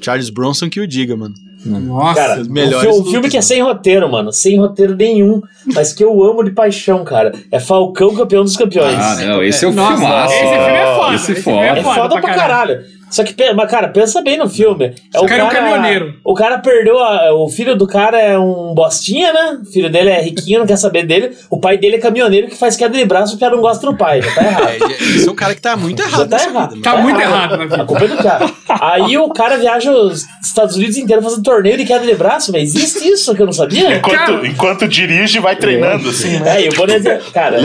[0.00, 1.34] Charles Bronson que o diga, mano.
[1.64, 2.20] Nossa.
[2.20, 4.30] Cara, As o, melhores lutas, filme que é sem roteiro, mano.
[4.32, 5.40] Sem roteiro nenhum.
[5.74, 7.32] mas que eu amo de paixão, cara.
[7.50, 8.94] É Falcão, campeão dos campeões.
[8.98, 10.34] Ah, não, esse é o Nossa, filmaço.
[10.34, 11.14] esse filme é foda.
[11.14, 11.80] Esse esse filme foda.
[11.80, 12.80] É foda pra caralho.
[13.14, 14.92] Só que, mas, cara, pensa bem no filme.
[15.14, 16.14] É O cara é um caminhoneiro.
[16.24, 16.98] O cara perdeu.
[16.98, 19.58] a- o filho do cara é um bostinha, né?
[19.62, 21.30] O filho dele é riquinho, não quer saber dele.
[21.48, 23.96] O pai dele é caminhoneiro que faz queda de braço porque ela não gosta do
[23.96, 24.20] pai.
[24.20, 24.66] Já tá errado.
[24.90, 26.70] É, esse é um cara que tá muito Já errado tá nessa errado.
[26.74, 26.82] vida.
[26.82, 27.02] Tá mano.
[27.04, 27.82] muito errado na vida.
[27.82, 28.50] A culpa é do cara.
[28.80, 32.74] Aí o cara viaja os Estados Unidos inteiro fazendo torneio de queda de braço, mas
[32.74, 33.96] existe isso que eu não sabia?
[33.96, 36.56] Enquanto, Cara- enquanto dirige, vai treinando, assim, né?
[36.62, 36.98] É, e o Boné,
[37.32, 37.58] cara,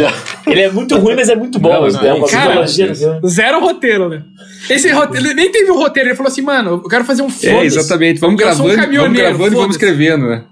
[0.46, 1.70] ele é muito ruim, mas é muito bom.
[1.74, 2.08] Não, né?
[2.10, 2.94] É uma cara, psicologia.
[3.28, 4.22] Zero roteiro, né?
[4.70, 7.48] Esse roteiro, nem teve um roteiro, ele falou assim, mano, eu quero fazer um foda
[7.48, 8.20] É, exatamente.
[8.20, 10.44] Vamos Eu sou um gravando, vamos gravando e vamos escrevendo, né?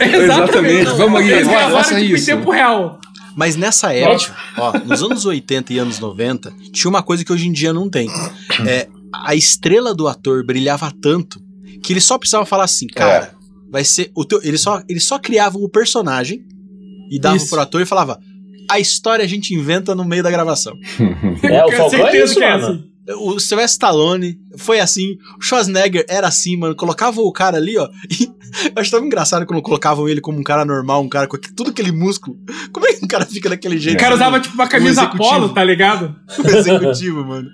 [0.00, 0.90] Exatamente.
[0.96, 2.30] Vamos aqui, Eles ó, gravaram, faça tipo, isso.
[2.30, 2.98] em tempo real.
[3.36, 7.46] Mas nessa época, ó, nos anos 80 e anos 90, tinha uma coisa que hoje
[7.46, 8.08] em dia não tem.
[8.66, 11.40] É, a estrela do ator brilhava tanto
[11.82, 13.32] que ele só precisava falar assim, cara,
[13.70, 16.44] vai ser o teu, ele só ele só criava o personagem
[17.10, 17.48] e dava Isso.
[17.48, 18.18] pro ator e falava:
[18.68, 20.74] "A história a gente inventa no meio da gravação".
[21.42, 22.84] É, o Falcão é isso, é mano.
[23.18, 26.76] O Sylvester Stallone foi assim, o Schwarzenegger era assim, mano.
[26.76, 27.88] Colocavam o cara ali, ó.
[28.10, 28.24] E
[28.74, 31.70] eu acho tão engraçado quando colocavam ele como um cara normal, um cara com tudo
[31.70, 32.36] aquele músculo.
[32.72, 33.96] Como é que um cara fica daquele jeito?
[33.96, 36.14] O cara usava, tipo, uma camisa polo, tá ligado?
[36.38, 37.48] um executivo, mano.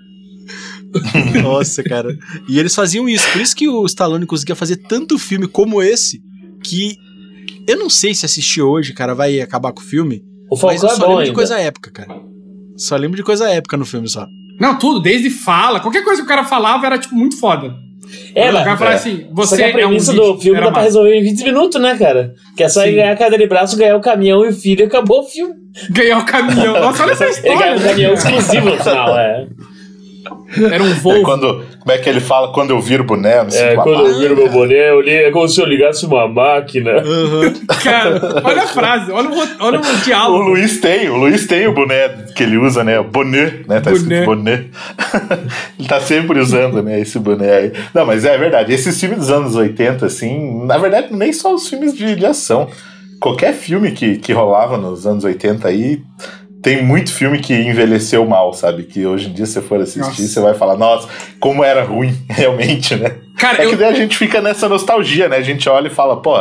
[1.43, 2.17] Nossa, cara.
[2.47, 3.29] E eles faziam isso.
[3.31, 6.21] Por isso que o Stallone conseguia fazer tanto filme como esse,
[6.63, 6.97] que
[7.67, 10.23] eu não sei se assistir hoje, cara, vai acabar com o filme.
[10.49, 11.35] O mas eu é só bom lembro de ainda.
[11.35, 12.21] coisa épica, cara.
[12.77, 14.25] Só lembro de coisa épica no filme só.
[14.59, 17.75] Não, tudo, desde fala, qualquer coisa que o cara falava era, tipo, muito foda.
[18.33, 18.79] É, o cara mas...
[18.79, 18.99] falava é.
[18.99, 21.81] assim, você a é um premissa do filme Era dá pra resolver em 20 minutos,
[21.81, 22.33] né, cara?
[22.55, 22.97] Que é só ele Sim.
[22.97, 25.53] ganhar a cadeira de braço, ganhar o caminhão e o filho acabou o filme.
[25.91, 26.79] Ganhar o caminhão.
[26.79, 27.59] Nossa, olha essa Ele história.
[27.59, 29.47] ganha um né, caminhão exclusivo no final, é.
[30.55, 31.23] Era um É Volvo.
[31.23, 32.51] quando, como é que ele fala?
[32.53, 35.11] Quando eu viro boné, eu me sinto É, quando eu viro meu boné, eu li,
[35.11, 36.91] é como se eu ligasse uma máquina.
[37.83, 40.49] Cara, olha a frase, olha o, olha o O diálogo.
[40.49, 42.99] Luiz tem, o Luiz tem o boné que ele usa, né?
[42.99, 43.79] O boné, né?
[43.81, 44.65] Tá escrito boné.
[45.77, 46.99] ele tá sempre usando, né?
[46.99, 47.73] Esse boné aí.
[47.93, 48.73] Não, mas é verdade.
[48.73, 52.67] Esses filmes dos anos 80, assim, na verdade, nem só os filmes de, de ação.
[53.19, 56.01] Qualquer filme que, que rolava nos anos 80 aí.
[56.67, 58.83] Tem muito filme que envelheceu mal, sabe?
[58.83, 60.27] Que hoje em dia, se você for assistir, Nossa.
[60.27, 61.07] você vai falar, nossa,
[61.39, 63.15] como era ruim, realmente, né?
[63.37, 65.37] Cara, É eu, que daí a gente fica nessa nostalgia, né?
[65.37, 66.35] A gente olha e fala, pô,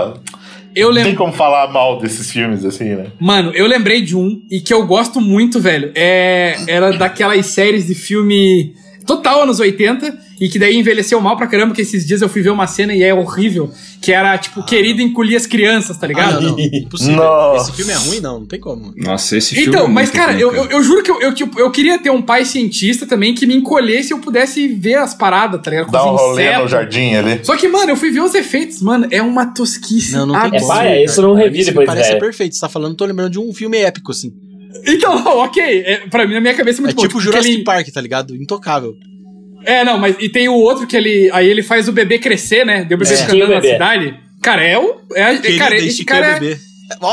[0.75, 1.15] eu não tem lembro.
[1.15, 3.07] como falar mal desses filmes, assim, né?
[3.21, 5.93] Mano, eu lembrei de um e que eu gosto muito, velho.
[5.95, 8.75] É, era daquelas séries de filme
[9.07, 12.43] total anos 80 e que daí envelheceu mal pra caramba, que esses dias eu fui
[12.43, 13.71] ver uma cena e é horrível,
[14.03, 16.41] que era tipo, querido encolher as crianças, tá Ah, ligado?
[16.43, 16.59] não, não.
[16.73, 17.17] Impossível.
[17.17, 17.71] Nossa.
[17.71, 18.41] Esse filme é ruim, não.
[18.41, 18.93] Não tem como.
[18.97, 21.21] Nossa, esse filme Então, é mas muito cara, ruim, eu, eu, eu juro que eu,
[21.23, 24.69] eu, tipo, eu queria ter um pai cientista também que me encolhesse e eu pudesse
[24.69, 25.87] ver as paradas, tá ligado?
[25.87, 27.41] Com Dá um rolê no jardim ali.
[27.43, 30.13] Só que, mano, eu fui ver os efeitos, mano, é uma tosquice.
[30.13, 30.69] Não, não tem como.
[30.69, 32.21] pai, isso não revi depois, Parece velho.
[32.21, 32.55] perfeito.
[32.55, 34.33] Você tá falando, tô lembrando de um filme épico, assim.
[34.87, 37.03] Então, ok, é, pra mim, na minha cabeça é É muito bom.
[37.03, 38.37] tipo Jurassic aquele- Park, tá ligado?
[38.37, 38.95] Intocável.
[39.67, 41.29] É, não, mas e tem o outro que ele.
[41.33, 42.85] Aí ele faz o bebê crescer, né?
[42.85, 43.17] Deu o bebê É.
[43.17, 43.73] fica Quem é o andando na bebê?
[43.75, 44.15] cidade.
[44.43, 44.95] Cara, é o.
[45.15, 46.57] É, Querido, cara, esse estiquei cara é, bebê.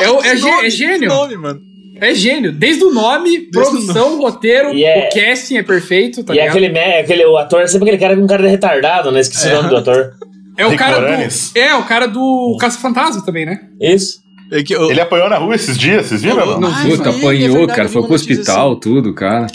[0.02, 1.10] é o- é que gê- nome, é gênio.
[1.10, 1.60] nome, mano.
[2.00, 2.52] é gênio.
[2.52, 6.58] Desde o nome, produção, roteiro, E é- o casting é perfeito, tá e é ligado?
[6.58, 9.20] aquele, aquele, o ator, é sempre aquele cara com cara de retardado, né?
[9.22, 10.12] Esqueci o nome do ator.
[10.58, 11.52] É o Rick cara Moranis.
[11.54, 11.60] do.
[11.60, 13.60] É, o cara do Caça Fantasma também, né?
[13.82, 14.22] Isso.
[14.52, 16.36] É que eu- Ele apanhou na rua esses dias, vocês viram?
[16.46, 16.70] Não, não?
[16.70, 16.84] não.
[16.90, 17.90] Puta, é apanhou, cara.
[17.90, 19.48] Foi pro hospital, tudo, cara.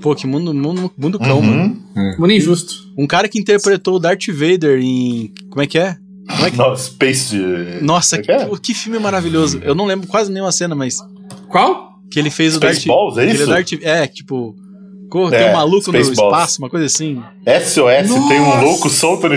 [0.00, 1.76] Pô, que mundo, mundo, mundo cão, mano.
[1.96, 2.14] Uhum.
[2.18, 2.74] Muito injusto.
[2.96, 5.32] Um cara que interpretou o Darth Vader em.
[5.50, 5.96] Como é que é?
[6.28, 6.56] Como é que...
[6.56, 7.36] Nossa, Space.
[7.82, 8.48] Nossa, é que é?
[8.62, 9.60] que, filme maravilhoso.
[9.62, 10.98] Eu não lembro quase nenhuma cena, mas.
[11.48, 12.00] Qual?
[12.10, 12.74] Que ele fez o Darth.
[12.76, 13.46] Spaceballs, é que ele isso?
[13.46, 14.54] Darth, é, tipo.
[15.10, 16.18] co- É, tem um maluco no Spaceballs.
[16.34, 17.22] espaço, uma coisa assim.
[17.46, 18.60] SOS, tem um Nossa.
[18.62, 19.34] louco solto no Cara,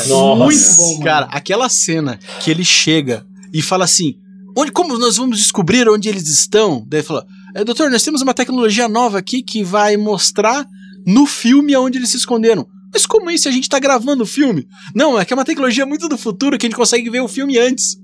[0.00, 0.08] espaço.
[0.08, 0.44] Nossa.
[0.44, 1.04] Muito bom, mano.
[1.04, 4.14] Cara, aquela cena que ele chega e fala assim:
[4.56, 6.84] onde, como nós vamos descobrir onde eles estão?
[6.88, 10.64] Daí ele fala: é, doutor, nós temos uma tecnologia nova aqui que vai mostrar
[11.06, 12.66] no filme aonde eles se esconderam.
[12.92, 13.48] Mas como isso?
[13.48, 14.66] A gente tá gravando o filme?
[14.94, 17.28] Não, é que é uma tecnologia muito do futuro que a gente consegue ver o
[17.28, 17.96] filme antes.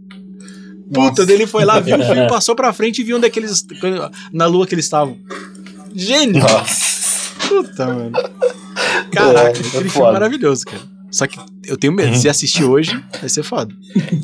[0.89, 1.27] Puta, Nossa.
[1.27, 3.39] daí ele foi lá, viu o filme, passou pra frente e viu onde é que
[3.39, 3.65] eles.
[4.33, 5.19] Na lua que eles estavam.
[5.95, 6.43] Gênio!
[6.43, 6.99] Nossa.
[7.47, 8.13] Puta, mano.
[9.13, 10.09] Caraca, É, é aquele filme foda.
[10.09, 10.83] é maravilhoso, cara.
[11.11, 12.17] Só que eu tenho medo.
[12.17, 13.75] Se assistir hoje, vai ser foda.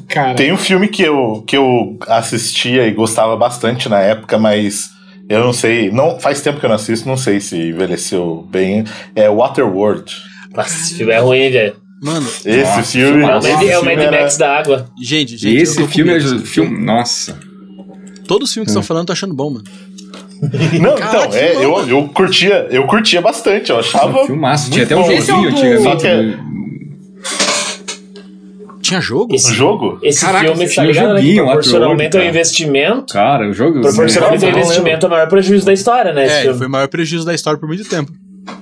[0.08, 0.34] Cara.
[0.34, 4.90] Tem um filme que eu, que eu assistia e gostava bastante na época, mas
[5.28, 5.90] eu não sei.
[5.90, 8.84] Não, faz tempo que eu não assisto, não sei se envelheceu bem.
[9.14, 10.12] É Waterworld.
[10.54, 11.76] Nossa, esse filme é ruim, velho.
[12.02, 13.22] Mano, Esse Nossa, filme.
[13.24, 14.86] É o esse Mad- é o Mad era- Max da água.
[15.02, 15.56] gente, gente.
[15.56, 16.20] esse filme é.
[16.40, 17.38] Filme, nossa.
[18.26, 19.64] Todos os filmes que estão falando, eu tô achando bom, mano.
[20.80, 24.26] Não, Caraca, então, é, eu, eu curtia, eu curtia bastante, eu achava.
[24.26, 24.70] Filmaço.
[24.70, 25.82] Tinha até um é joguinho do- antigamente.
[25.82, 26.63] Só que- do-
[28.84, 29.34] Tinha jogo?
[29.34, 29.98] Esse, Um jogo?
[30.02, 31.08] esse Caraca, filme, esse tá ligado?
[31.08, 32.28] Né, que joguinho lá, proporcionalmente é um cara.
[32.28, 33.12] investimento.
[33.14, 33.80] Cara, o jogo.
[33.80, 34.72] Proporcionalmente é um não lembro.
[34.74, 36.26] investimento é o maior prejuízo da história, né?
[36.26, 38.12] Esse É, foi o maior prejuízo da história por muito tempo.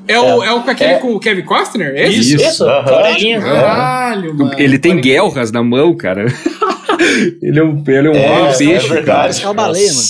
[0.06, 0.98] É o, é o com aquele É.
[0.98, 1.92] com o Kevin Costner?
[1.96, 2.36] É Isso.
[2.36, 3.40] Isso, coleguinha.
[3.40, 4.52] Caralho, mano.
[4.56, 6.26] Ele tem guelras na mão, cara.
[7.42, 9.04] ele é um, ele é um É, homem é peixe, verdade.
[9.40, 9.42] cara.
[9.42, 10.02] É uma baleia, mano.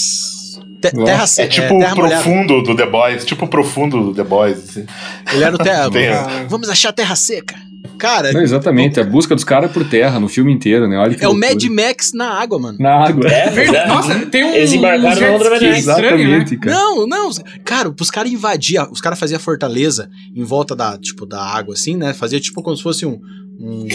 [1.07, 2.23] Terra É tipo terra o molhada.
[2.23, 4.59] profundo do The Boys, tipo o profundo do The Boys.
[4.69, 4.85] assim.
[5.33, 5.89] Ele era o terra.
[6.49, 7.55] Vamos achar a terra seca.
[8.03, 10.99] Cara, Não, exatamente, a busca dos caras por terra no filme inteiro, né?
[10.99, 11.35] Olha que é o.
[11.35, 12.77] Mad Max na água, mano.
[12.81, 13.29] Na água.
[13.29, 13.77] É, Verdade.
[13.91, 13.95] é.
[13.95, 14.53] Nossa, tem um.
[14.55, 15.79] Eles embarcaram na outra verdade.
[15.79, 16.25] estranho, né?
[16.39, 16.77] Exatamente, cara.
[16.77, 17.31] Não, não.
[17.65, 18.91] Cara, os caras invadiam.
[18.91, 22.13] Os caras faziam fortaleza em volta da, tipo, da água, assim, né?
[22.13, 23.21] Fazia tipo como se fosse um.
[23.65, 23.87] Um,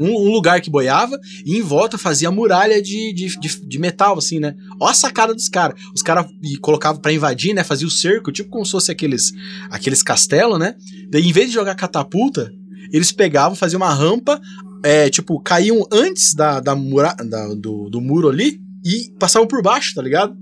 [0.00, 4.18] um- um lugar que boiava e em volta fazia muralha de, de, de, de metal,
[4.18, 4.54] assim, né?
[4.78, 5.80] Ó a sacada dos caras.
[5.94, 7.64] Os caras e colocavam pra invadir, né?
[7.64, 9.32] Fazia o cerco, tipo como se fosse aqueles,
[9.70, 10.74] aqueles castelos, né?
[11.08, 12.52] Daí, em vez de jogar catapulta,
[12.92, 14.40] eles pegavam, faziam uma rampa,
[14.82, 19.62] é, tipo, caíam antes da, da, mura, da- do, do muro ali e passavam por
[19.62, 20.34] baixo, tá ligado?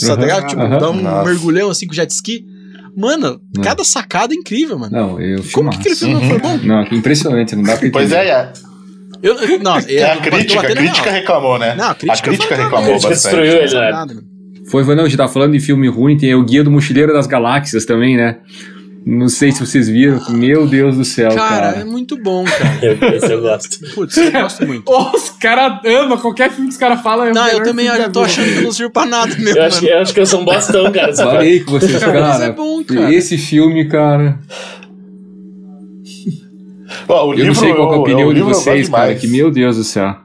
[0.00, 0.46] Tá Aham, ligado?
[0.48, 0.78] Tipo, aham.
[0.78, 1.24] dá um Nossa.
[1.24, 2.44] mergulhão assim com jet ski.
[2.96, 3.62] Mano, Não.
[3.62, 4.92] cada sacada é incrível, mano.
[4.92, 6.56] Não, eu Como que aquele filme não foi bom?
[6.64, 7.92] Não, que impressionante, não dá pra entender.
[7.92, 8.52] Pois é, é.
[9.22, 11.74] Eu, eu- nossa, É, a crítica, eu a crítica reclamou, né?
[11.76, 13.36] Não, a a crítica crítica, foi- reclamou A crítica bastante.
[13.46, 14.22] destruiu ele, né?
[14.70, 17.12] Foi, foi, não, a gente tá falando de filme ruim, tem o Guia do Mochileiro
[17.12, 18.36] das Galáxias também, né?
[19.10, 20.20] Não sei se vocês viram.
[20.28, 21.78] Meu Deus do céu, Cara, cara.
[21.80, 22.78] é muito bom, cara.
[22.82, 23.78] Eu, esse eu gosto.
[23.94, 24.90] Putz, eu gosto muito.
[24.92, 27.28] Os caras amam, qualquer filme que os caras falam.
[27.28, 29.80] é Não, eu também da tô achando que não sirvo pra nada mesmo, Eu acho,
[29.80, 29.96] que, mano.
[29.96, 31.16] eu acho que eu sou um bostão, cara.
[31.16, 33.14] Falei com vocês, Cara, mas é bom, cara.
[33.14, 34.38] Esse filme, cara.
[37.08, 39.14] O Eu não sei qual é a o- opinião de livro vocês, cara.
[39.14, 40.16] Que meu Deus do céu.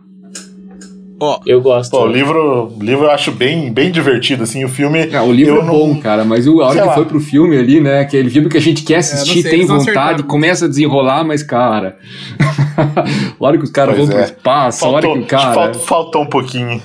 [1.24, 1.92] Ó, Eu gosto.
[1.92, 5.10] Pô, o livro, livro eu acho bem, bem divertido, assim, o filme...
[5.16, 6.94] Ah, o livro é não- bom, cara, mas o- a hora Sei que lá.
[6.94, 8.00] foi pro filme ali, né?
[8.02, 10.24] Aquele filme que a gente quer assistir, sei, tem não vontade, acertaram.
[10.24, 11.98] começa a desenrolar, mas, cara.
[13.40, 14.24] a hora que os caras vão pro é.
[14.24, 15.54] espaço, a hora Faltou, que o cara.
[15.54, 16.82] faltou, faltou um pouquinho.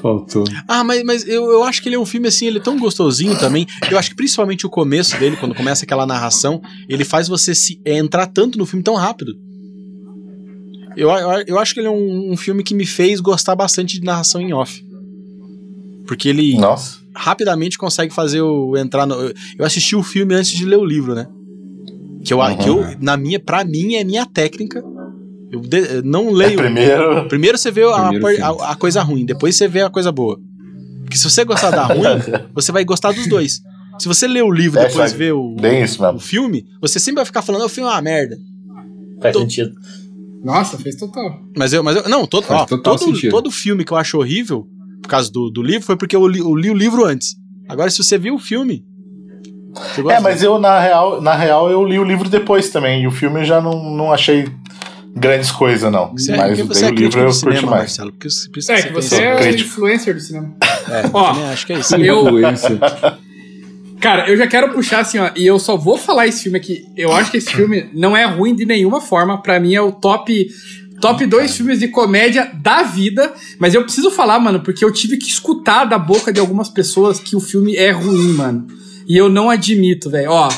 [0.00, 0.44] Faltou.
[0.68, 2.78] Ah, mas, mas eu, eu acho que ele é um filme assim, ele é tão
[2.78, 3.66] gostosinho também.
[3.90, 7.80] Eu acho que principalmente o começo dele, quando começa aquela narração, ele faz você se
[7.84, 9.32] é, entrar tanto no filme tão rápido.
[10.96, 13.98] Eu, eu, eu acho que ele é um, um filme que me fez gostar bastante
[13.98, 14.84] de narração em off.
[16.06, 16.98] Porque ele Nossa.
[17.14, 19.14] rapidamente consegue fazer o entrar no.
[19.14, 21.26] eu- assisti o filme antes de ler o livro, né?
[22.24, 22.56] Que eu, Uhum.
[22.56, 24.82] que eu na minha, pra mim é minha técnica.
[25.50, 26.58] Eu de- eu não É, leio.
[26.58, 27.28] primeiro...
[27.28, 28.42] Primeiro você vê a, Primeiro filme.
[28.42, 30.38] a- a coisa ruim, depois você vê a coisa boa.
[31.02, 32.02] Porque se você gostar da ruim,
[32.54, 33.60] você vai gostar dos dois.
[33.98, 36.18] Se você ler o livro e É, depois ver o, o mesmo.
[36.18, 38.36] filme, você sempre vai ficar falando, "Ah, o filme é uma merda.
[39.22, 39.72] Faz Tô- sentido.
[40.44, 41.40] Nossa, fez total.
[41.56, 43.30] Mas eu, mas eu não, todo, ó, total todo, sentido.
[43.30, 44.66] todo filme que eu acho horrível,
[45.02, 47.34] por causa do, do livro, foi porque eu li, eu li o livro antes.
[47.66, 48.84] Agora, se você viu o filme.
[50.10, 53.10] É, mas eu, na real, na real, eu li o livro depois também, e o
[53.10, 54.46] filme eu já não, não achei
[55.16, 56.12] grandes coisas, não.
[56.12, 57.82] Você, mas porque você é o livro eu do curti cinema, mais.
[57.82, 58.12] Marcelo.
[58.12, 60.54] Porque, por isso É, que você é influencer do cinema.
[60.62, 61.96] É, Ó, acho que é isso.
[61.96, 62.24] Eu-.
[64.04, 66.86] Cara, eu já quero puxar assim, ó, e eu só vou falar esse filme aqui.
[66.94, 69.40] Eu acho que esse filme não é ruim de nenhuma forma.
[69.40, 70.46] Pra mim é o top
[71.00, 73.32] top dois filmes de comédia da vida.
[73.58, 77.18] Mas eu preciso falar, mano, porque eu tive que escutar da boca de algumas pessoas
[77.18, 78.66] que o filme é ruim, mano.
[79.08, 80.30] E eu não admito, velho.
[80.30, 80.50] Ó,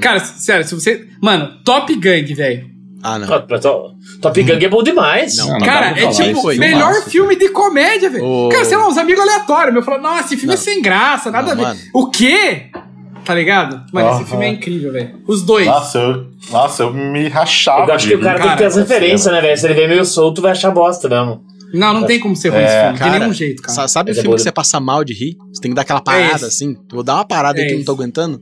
[0.00, 2.69] cara, sério, se você, mano, Top Gang, velho.
[3.02, 3.26] Ah, não.
[3.26, 5.36] Top, top, Top Gang é bom demais.
[5.38, 8.24] Não, Não, Cara, é tipo o melhor massa, filme de comédia, velho.
[8.24, 8.48] Ô.
[8.50, 9.72] Cara, sei lá, uns amigos aleatórios.
[9.72, 10.54] Meu falaram, nossa, esse filme Não.
[10.54, 11.62] é sem graça, nada Não, a ver.
[11.62, 11.80] mano.
[11.94, 12.66] O quê?
[13.24, 13.82] Tá ligado?
[13.92, 14.26] Mano, esse Aham.
[14.26, 15.20] filme é incrível, velho.
[15.26, 15.66] Os dois.
[15.66, 17.90] Nossa, eu, nossa, eu me rachava.
[17.90, 18.42] Eu acho que o cara rir.
[18.42, 19.56] tem que ter as Cara, referências, né, velho?
[19.58, 21.42] Se ele vem meio solto, vai achar bosta mesmo.
[21.72, 22.98] Não, não tem como ser ruim É, esse filme.
[22.98, 23.74] Cara, de nenhum jeito, cara.
[23.74, 25.36] sa- Sabe o é filme que você passa mal de rir?
[25.52, 26.44] Você tem que dar aquela parada esse.
[26.46, 26.76] assim.
[26.90, 28.00] Vou dar uma parada É aí que eu não tô esse.
[28.02, 28.40] aguentando.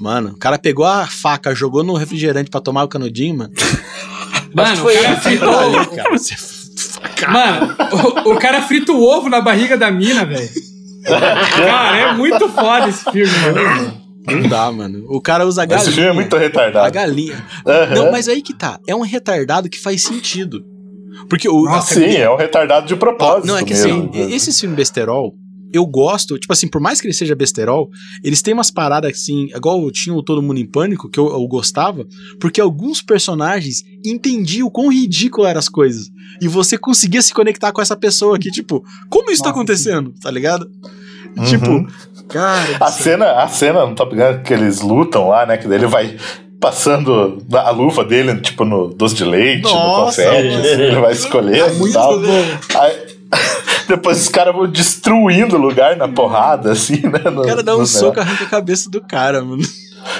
[0.00, 3.52] Mano, o cara pegou a faca, jogou no refrigerante pra tomar o canudinho, mano.
[4.52, 5.58] Mano, foi o cara fritou.
[5.58, 6.34] Ali, cara, você...
[7.30, 7.76] Mano,
[8.26, 10.48] o, o cara frita o ovo na barriga da mina, velho.
[11.04, 14.00] Cara, é muito foda esse filme, mano.
[14.26, 15.04] Não dá, mano.
[15.08, 15.86] O cara usa a galinha.
[15.86, 16.92] Esse filme é muito A retardado.
[16.92, 17.44] galinha.
[17.66, 17.94] Aham.
[17.94, 18.78] Não, mas aí que tá.
[18.86, 20.64] É um retardado que faz sentido.
[21.28, 21.62] Porque o.
[21.64, 23.46] Nossa, Sim, é um retardado de propósito.
[23.46, 24.10] não, é que mesmo.
[24.12, 25.34] assim, esse filme besterol,
[25.72, 27.90] eu gosto, tipo assim, por mais que ele seja besterol,
[28.22, 31.46] eles têm umas paradas assim, igual tinha o Todo Mundo em Pânico, que eu, eu
[31.46, 32.06] gostava,
[32.40, 36.08] porque alguns personagens entendiam o quão ridículo eram as coisas.
[36.40, 40.14] E você conseguia se conectar com essa pessoa aqui, tipo, como isso tá acontecendo?
[40.22, 40.70] Tá ligado?
[41.36, 41.44] Uhum.
[41.44, 41.86] Tipo,
[42.28, 42.76] cara.
[42.80, 45.56] A cena, a cena no Top Gun que eles lutam lá, né?
[45.56, 46.16] Que daí ele vai
[46.60, 51.58] passando a luva dele, tipo, no doce de leite, Nossa, no confete, ele vai escolher
[51.58, 52.20] É e muito tal.
[52.20, 52.44] bom.
[52.78, 52.99] Aí,
[53.90, 57.30] depois os caras vão destruindo o lugar na porrada, assim, né?
[57.30, 59.62] no- O cara dá um soco e arranca a cabeça do cara, mano.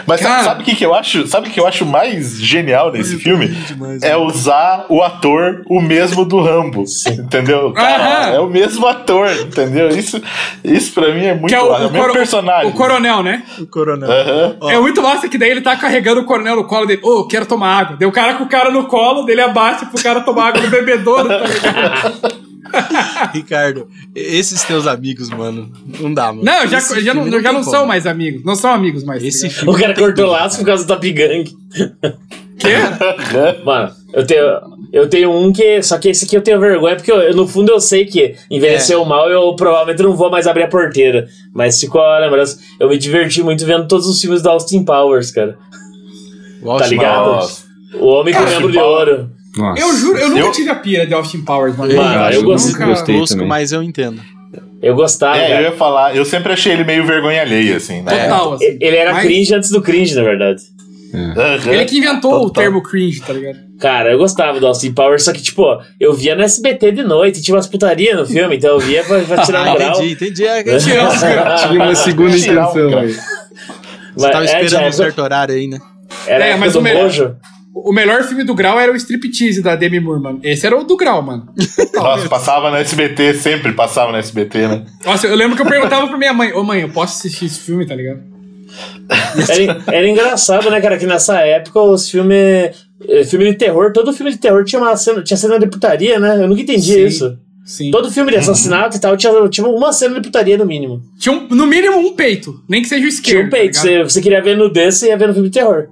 [0.06, 0.44] Mas Cara.
[0.44, 1.26] sabe o que, que eu acho?
[1.26, 3.48] Sabe o que eu acho mais genial nesse filme?
[3.48, 6.85] demais, É usar o ator o mesmo do Rambo.
[7.09, 7.72] Entendeu?
[7.72, 9.88] Cara, é o mesmo ator, entendeu?
[9.88, 10.20] Isso,
[10.62, 12.70] isso pra mim é muito Que é o, massa, o, o mesmo coro- personagem.
[12.70, 13.42] o coronel, né?
[13.59, 14.11] O coronel.
[14.68, 17.00] É muito massa que daí ele tá carregando o coronel no colo dele.
[17.02, 17.96] Ô, quero tomar água.
[17.96, 20.68] Deu o cara com o cara no colo, dele abaixa pro cara tomar água no
[20.68, 22.39] bebedouro, tá ligado?
[23.34, 25.70] Ricardo, esses teus amigos, mano,
[26.00, 26.44] não dá, mano.
[26.44, 28.44] Não, já, Esse já não, já não são mais amigos.
[28.44, 29.22] Não são amigos mais.
[29.22, 29.72] Esse tá filme.
[29.74, 30.36] O cara cortou como.
[30.36, 31.44] laço por causa do Top Gang.
[32.60, 32.74] Quê?
[33.64, 34.44] Mano, eu tenho,
[34.92, 35.82] eu tenho um que.
[35.82, 39.02] Só que esse aqui eu tenho vergonha, porque eu- no fundo eu sei que envelheceu
[39.04, 41.26] mal eu provavelmente não vou mais abrir a porteira.
[41.54, 42.58] Mas ficou a lembrança.
[42.78, 45.56] Eu me diverti muito vendo todos os filmes da Austin Powers, cara.
[46.62, 47.26] Austin Tá ligado?
[47.26, 47.64] Nossa.
[47.94, 49.08] O Homem com o Membro de Powers.
[49.08, 49.30] Ouro.
[49.56, 49.82] Nossa.
[49.82, 51.90] Eu juro, eu nunca Eu- tive a pira de Austin Powers, mano.
[51.92, 53.48] Eu, Mano, acho eu gosto- nunca gostei tosco, também.
[53.48, 54.20] mas eu entendo.
[54.82, 55.62] Eu gostava, É, eu cara.
[55.62, 58.24] ia falar, eu sempre achei ele meio vergonha alheia, assim, né?
[58.24, 58.78] Total, assim.
[58.80, 60.62] Ele era Mas cringe antes do cringe, na verdade.
[61.12, 61.72] Aham.
[61.72, 62.62] Ele que inventou o Total.
[62.62, 63.58] termo cringe, tá ligado?
[63.80, 65.64] Cara, eu gostava do Austin Powers, só que, tipo,
[65.98, 69.18] eu via no SBT de noite, tinha umas putaria no filme, então eu via pra,
[69.20, 69.90] pra tirar um Ah, grau.
[70.04, 70.44] entendi, entendi.
[70.46, 71.02] É, Tinha
[71.82, 73.12] uma segunda um intenção aí.
[74.14, 75.78] Você tava Mas, é, esperando já um certo horário aí, né?
[76.26, 77.36] Era É, é, mas o melhor- Mojo.
[77.72, 80.40] O melhor filme do Grau era o Striptease da Demi Moore, mano.
[80.42, 81.48] Esse era o do Grau, mano.
[81.94, 84.85] Nossa, passava no SBT, sempre passava no SBT, né?
[85.04, 87.61] Nossa, eu lembro que eu perguntava pra minha mãe: Ô mãe, eu posso assistir esse
[87.61, 88.20] filme, tá ligado?
[89.48, 92.38] Era, era engraçado, né, cara, que nessa época os filmes.
[93.09, 96.18] eh, Filme de terror, todo filme de terror tinha uma cena, tinha cena de putaria,
[96.18, 96.42] né?
[96.42, 97.06] Eu nunca entendi Sim.
[97.06, 97.38] isso.
[97.64, 97.90] Sim.
[97.90, 101.02] Todo filme de assassinato e tal tinha, tinha uma cena de putaria no mínimo.
[101.18, 103.37] Tinha um- no mínimo um peito, nem que seja o esquerdo.
[103.37, 103.74] Tinha um peito.
[103.74, 105.87] tá você, você queria ver nudez, você ia ver no filme de terror.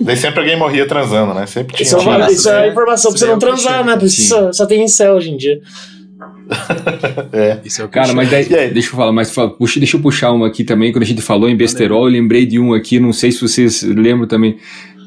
[0.00, 1.46] Daí sempre alguém morria transando, né?
[1.46, 1.86] Sempre tinha.
[1.86, 4.08] Isso é, uma, isso é informação pra você não é transar, né?
[4.08, 5.60] Só, só tem incel hoje em dia.
[7.32, 7.58] É.
[7.64, 8.70] Isso é o Cara, mas daí, aí?
[8.70, 10.92] deixa eu falar, mas puxa, deixa eu puxar uma aqui também.
[10.92, 13.82] Quando a gente falou em besterol, eu lembrei de um aqui, não sei se vocês
[13.82, 14.58] lembram também.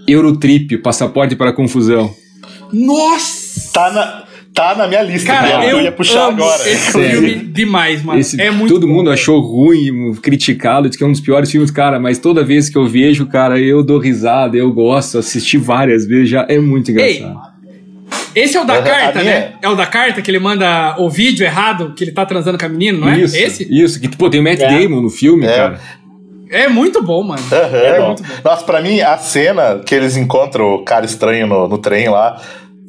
[0.08, 2.14] Eurotrip, passaporte para confusão.
[2.74, 3.72] Nossa!
[3.72, 4.25] Tá na,
[4.56, 6.62] tá na minha lista, Cara, que eu, eu ia puxar amo agora.
[6.70, 7.10] esse Sério.
[7.12, 8.20] filme demais, mano.
[8.20, 9.14] Esse, é muito todo bom, mundo velho.
[9.14, 12.78] achou ruim, criticado, diz que é um dos piores filmes, cara, mas toda vez que
[12.78, 17.54] eu vejo, cara, eu dou risada, eu gosto, assisti várias vezes, já é muito engraçado.
[18.34, 19.32] Esse é o da carta, a né?
[19.32, 22.58] minha- É o da carta que ele manda o vídeo errado, que ele tá transando
[22.58, 23.20] com a menina, não é?
[23.22, 23.68] Isso, Esse?
[23.70, 24.68] isso, que pô, tem o Matt É.
[24.68, 25.56] Damon no filme, É.
[25.56, 25.80] cara.
[26.52, 27.42] É muito bom, mano.
[27.52, 27.78] Aham.
[27.78, 28.08] É bom.
[28.08, 28.30] muito bom.
[28.44, 32.40] Nossa, pra mim, a cena que eles encontram o cara estranho no, no trem lá,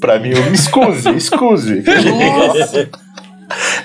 [0.01, 1.83] pra mim, eu me excuse, excuse.
[1.85, 2.89] Nossa.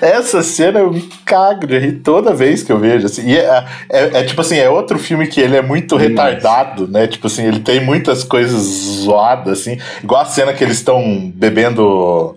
[0.00, 3.06] Essa cena eu me cago de rir toda vez que eu vejo.
[3.06, 3.28] Assim.
[3.28, 7.06] E é, é- é tipo assim, é outro filme que ele é muito retardado, né?
[7.06, 9.78] Tipo assim, ele tem muitas coisas zoadas, assim.
[10.02, 12.36] Igual a cena que eles estão bebendo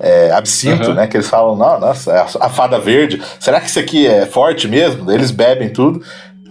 [0.00, 0.94] é, absinto, Aham.
[0.94, 1.06] né?
[1.06, 3.20] Que eles falam, não, nossa, é a, a fada verde.
[3.38, 5.12] Será que isso aqui é forte mesmo?
[5.12, 6.02] Eles bebem tudo.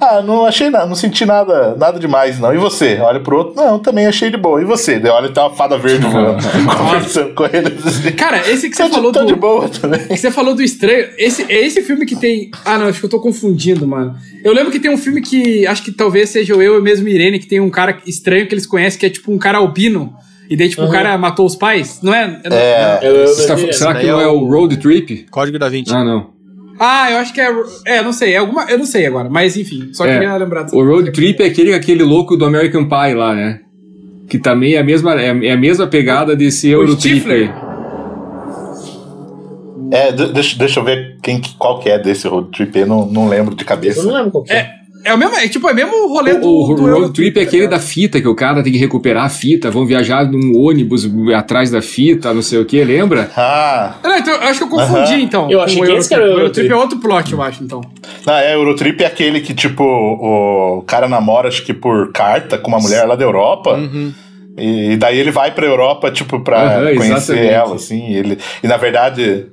[0.01, 2.51] Ah, não achei nada, não senti nada, nada demais, não.
[2.53, 2.97] E você?
[2.99, 4.59] Olha pro outro, não, também achei de boa.
[4.59, 4.97] E você?
[4.97, 6.37] Daí olha, tem uma fada verde voando,
[6.75, 7.85] conversando com eles.
[7.85, 8.11] Assim.
[8.13, 9.39] Cara, esse que Tá você de- falou tá de do.
[9.39, 9.99] boa também.
[10.07, 11.07] que você falou do estranho.
[11.19, 12.49] Esse, é esse filme que tem.
[12.65, 14.15] Ah, não, acho que eu tô confundindo, mano.
[14.43, 15.67] Eu lembro que tem um filme que.
[15.67, 18.65] Acho que talvez seja eu e mesmo Irene, que tem um cara estranho que eles
[18.65, 20.13] conhecem, que é tipo um cara albino.
[20.49, 20.91] E daí, tipo, o Uhum.
[20.91, 21.99] cara matou os pais.
[22.03, 22.41] Não é?
[22.43, 25.25] É, Eu, eu, Você tá- eu- será que não é é o o- Road Trip?
[25.31, 25.93] Código da Vinci.
[25.93, 26.31] Ah, não.
[26.83, 27.53] Ah, eu acho que é.
[27.85, 28.33] É, não sei.
[28.33, 28.63] É alguma.
[28.63, 29.29] Eu não sei agora.
[29.29, 30.75] Mas enfim, só É, queria lembrar disso.
[30.75, 33.59] O Road Trip é aquele, aquele louco do American Pie lá, né?
[34.27, 37.51] Que também é a mesma, é é a mesma pegada desse Eurotrip.
[39.91, 42.87] É, de- deixa, deixa eu ver quem, que- qual que é desse road trip, eu
[42.87, 44.01] não, não lembro de eu cabeça.
[44.03, 44.55] não lembro qual que é.
[44.57, 45.35] É, é o mesmo.
[45.35, 46.47] É tipo, é o mesmo rolê do.
[46.47, 47.79] O, o do road trip é aquele ligado?
[47.79, 51.69] da fita, que o cara tem que recuperar a fita, vão viajar num ônibus atrás
[51.71, 53.29] da fita, não sei o que, lembra?
[53.35, 55.21] Ah, Não, então, eu acho que eu confundi, Aham.
[55.21, 55.49] então.
[55.51, 56.71] Eu com achei o que esse que era o O Eurotrip Eurotrip.
[56.71, 57.81] é outro plot, eu acho, então.
[58.25, 62.67] não, é, Eurotrip é aquele que, tipo, o cara namora, acho que por carta com
[62.69, 63.79] uma mulher lá da Europa.
[64.57, 67.53] E, e daí ele vai pra Europa, tipo, pra Aham, conhecer exatamente.
[67.53, 68.07] ela, assim.
[68.11, 69.45] E, ele, e na verdade,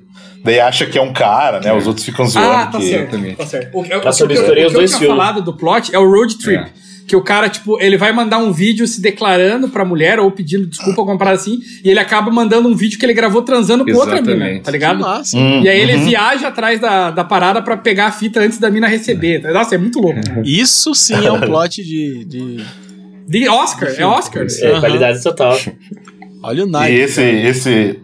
[0.48, 1.72] daí acha que é um cara, né?
[1.72, 2.88] Os outros ficam zoando Ah, tá que.
[2.90, 3.36] certo.
[3.36, 3.74] Tá certo.
[3.74, 5.00] O, o, o, Nossa, eu o, que eu- misturei o os que eu dois tinha
[5.00, 5.16] filmes.
[5.16, 6.56] falado do plot é o Road Trip.
[6.64, 6.88] É.
[7.06, 10.66] Que o cara, tipo, ele vai mandar um vídeo se declarando pra mulher ou pedindo
[10.66, 13.94] desculpa, alguma parada assim, e ele acaba mandando um vídeo que ele gravou transando com
[13.94, 15.00] outra mina, tá ligado?
[15.00, 15.34] Massa.
[15.34, 16.04] Hum, E aí ele uhum.
[16.04, 19.40] viaja atrás da, da parada pra pegar a fita antes da mina receber.
[19.50, 20.16] Nossa, é muito louco.
[20.18, 20.42] né?
[20.44, 22.24] Isso sim é um plot de.
[22.26, 22.64] de...
[23.26, 24.46] De Oscar, é Oscar.
[24.62, 25.58] É, qualidade total.
[26.42, 26.94] Olha o E Nike.
[26.94, 28.00] esse, esse,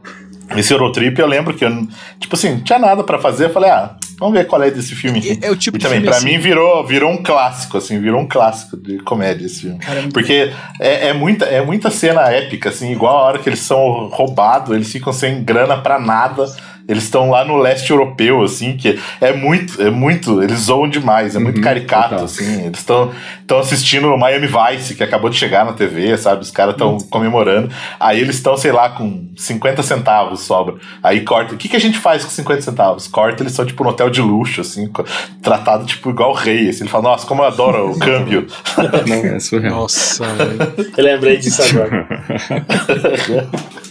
[0.57, 1.71] esse Eurotrip, eu lembro que eu,
[2.19, 3.47] tipo assim, não tinha nada pra fazer.
[3.47, 5.39] Eu falei, ah, vamos ver qual é desse filme aqui.
[5.43, 6.27] É o tipo e de também, filme pra assim.
[6.27, 9.79] mim, virou, virou um clássico, assim, virou um clássico de comédia esse filme.
[9.79, 13.49] Cara, é Porque é, é muita, é muita cena épica, assim, igual a hora que
[13.49, 16.45] eles são roubados, eles ficam sem grana pra nada.
[16.89, 21.35] Eles estão lá no leste europeu, assim, que é muito, é muito, eles zoam demais,
[21.35, 22.25] é muito Uhum, caricato, total.
[22.25, 22.67] assim.
[22.67, 23.11] Eles estão
[23.41, 26.41] estão assistindo o Miami Vice, que acabou de chegar na TV, sabe?
[26.43, 27.69] Os caras estão comemorando.
[28.01, 30.77] Aí eles estão, sei lá, com 50 centavos sobra.
[31.03, 31.55] Aí corta.
[31.55, 33.07] O que, que a gente faz com 50 centavos?
[33.07, 34.91] Corta, eles são tipo no hotel de luxo, assim,
[35.43, 36.71] tratado tipo igual rei.
[36.71, 36.85] Assim.
[36.85, 38.47] Ele fala, nossa, como eu adoro o câmbio.
[39.07, 39.75] Não, é surreal.
[39.81, 40.73] Nossa, velho.
[40.97, 42.07] Eu lembrei disso agora.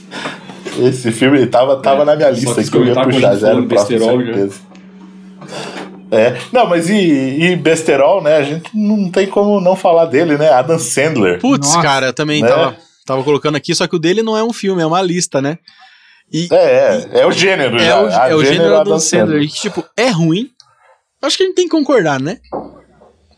[0.80, 3.99] Esse filme tava, tava na minha lista que eu ia puxar já falou no próximo,
[3.99, 4.34] besterol, já.
[4.34, 4.61] certeza.
[6.11, 8.38] É, não, mas e, e besterol, né?
[8.38, 10.49] A gente não tem como não falar dele, né?
[10.49, 11.39] Adam Sandler.
[11.39, 11.82] Putz, Nossa.
[11.82, 12.47] cara, eu também Né?
[12.47, 15.41] tava, tava colocando aqui, só que o dele não é um filme, é uma lista,
[15.41, 15.57] né?
[16.32, 18.01] E É, é, é o gênero é, já.
[18.01, 19.26] o, é o gênero Adam Sandler.
[19.28, 19.41] Sandler.
[19.43, 20.49] E que, tipo, é ruim.
[21.21, 22.38] Acho que a gente tem que concordar, né?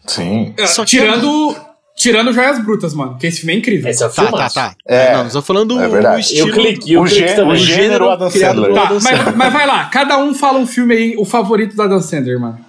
[0.08, 0.54] Sim.
[0.68, 1.56] Só que- tirando,
[1.96, 3.90] tirando Joias Brutas, mano, que esse filme é incrível.
[3.90, 4.38] Esse é o Tá, filme.
[4.38, 4.76] tá, tá.
[4.88, 5.12] É.
[5.14, 6.18] não, nós estamos falando É o verdade.
[6.18, 6.50] E estilo.
[6.50, 8.74] o clique, o, O clique gê- o gênero Adam Sandler.
[8.74, 9.36] Tá, Adam mas, Sandler.
[9.38, 12.60] mas vai lá, cada um fala um filme aí, o favorito do Adam Sandler, mano.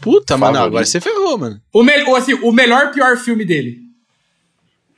[0.00, 1.58] Puta, mano, agora você ferrou, mano.
[1.72, 3.78] O, me, ou assim, o melhor pior filme dele.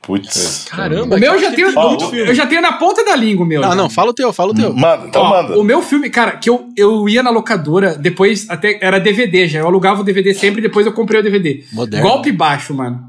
[0.01, 0.65] Putz.
[0.69, 1.71] Caramba, O meu eu já tenho.
[1.73, 2.33] muito eu, filme.
[2.33, 3.61] já tenho na ponta da língua o meu.
[3.61, 3.75] Não, já.
[3.75, 4.73] não, fala o teu, fala o teu.
[4.73, 5.59] Manda, então Ó, manda.
[5.59, 9.59] O meu filme, cara, que eu, eu ia na locadora, depois até era DVD já.
[9.59, 11.63] Eu alugava o DVD sempre, depois eu comprei o DVD.
[11.73, 12.07] Moderno.
[12.07, 13.08] Golpe baixo, mano.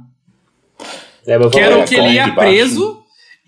[1.27, 2.35] É, meu Que era o que ele ia baixo.
[2.53, 2.97] preso.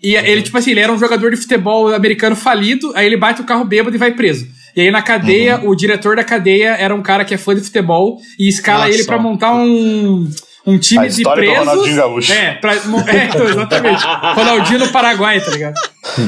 [0.01, 3.41] E ele, tipo assim, ele era um jogador de futebol americano falido, aí ele bate
[3.41, 4.45] o carro bêbado e vai preso.
[4.75, 5.69] E aí na cadeia, Uhum.
[5.69, 8.93] o diretor da cadeia era um cara que é fã de futebol e escala Nossa,
[8.97, 9.19] ele pra ó.
[9.19, 10.29] montar um,
[10.65, 11.67] um time de história do presos.
[11.69, 12.33] Ronaldinho Gaúcho.
[12.33, 14.03] É, pra, é então, exatamente.
[14.35, 15.75] Ronaldinho no Paraguai, tá ligado?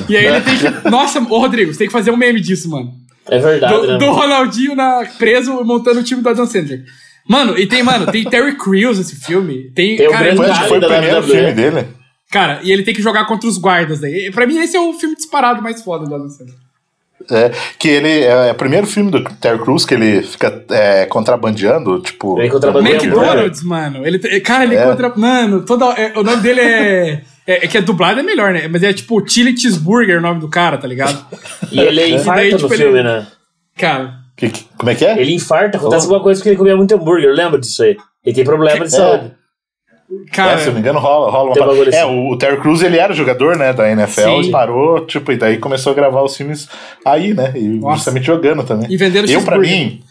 [0.08, 0.90] E aí ele tem que.
[0.90, 2.94] Nossa, ô Rodrigo, você tem que fazer um meme disso, mano.
[3.28, 3.98] É verdade, Do, né?
[3.98, 6.84] do Ronaldinho na, preso montando o time do Adam Sandler.
[7.28, 9.72] Mano, e tem, mano, tem Terry Crews esse filme.
[9.74, 11.88] Tem, Tem o cara, grande Foi, ele- que foi o da primeiro filme dele.
[12.32, 14.30] cara, e ele tem que jogar contra os guardas aí.
[14.32, 16.56] Pra mim, esse é o filme disparado mais foda do Adam Sandler.
[17.32, 17.50] É,
[17.80, 22.00] que ele é, é o primeiro filme do Terry Crews que ele fica é, contrabandeando,
[22.02, 22.38] tipo.
[22.40, 23.18] Ele contrabandeia hambúrguer.
[23.18, 24.06] McDonald's, mano.
[24.06, 24.86] Ele, cara, ele É.
[24.86, 25.10] contra.
[25.16, 27.66] Mano, toda, é, o nome dele é, é.
[27.66, 28.68] é que é dublado é melhor, né?
[28.68, 31.26] Mas é tipo Chili Cheeseburger o nome do cara, tá ligado?
[31.72, 33.26] E ele infarta daí, no tipo, ele- filme, né?
[33.78, 34.25] Cara.
[34.36, 35.20] Que- que- como é que é?
[35.20, 37.96] Ele infarta, acontece alguma coisa porque ele comia muito hambúrguer, eu lembro disso aí.
[38.26, 38.98] Ele tem problema de É.
[38.98, 39.32] saúde.
[40.32, 40.52] Cara.
[40.54, 41.66] É, se eu não me engano, rola, rola uma.
[41.66, 42.12] bagulho É, assim.
[42.12, 44.42] o, o Terry Crews ele era jogador, né, da NFL Sim.
[44.42, 46.68] e parou, tipo, e daí começou a gravar os filmes
[47.04, 47.54] aí, né?
[47.56, 47.96] E Nossa.
[47.96, 48.88] justamente jogando também.
[48.92, 50.02] E vendendo Eu, pra mim,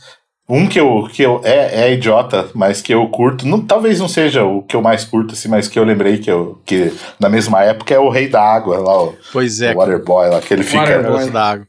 [0.49, 4.09] um que eu, que eu é, é idiota, mas que eu curto, não, talvez não
[4.09, 7.29] seja o que eu mais curto, assim, mas que eu lembrei que eu que na
[7.29, 10.53] mesma época é o Rei da Água, lá, o, Pois é, o Waterboy, lá, que
[10.55, 10.81] ele fica.
[10.81, 11.31] Waterboy.
[11.31, 11.67] Da água.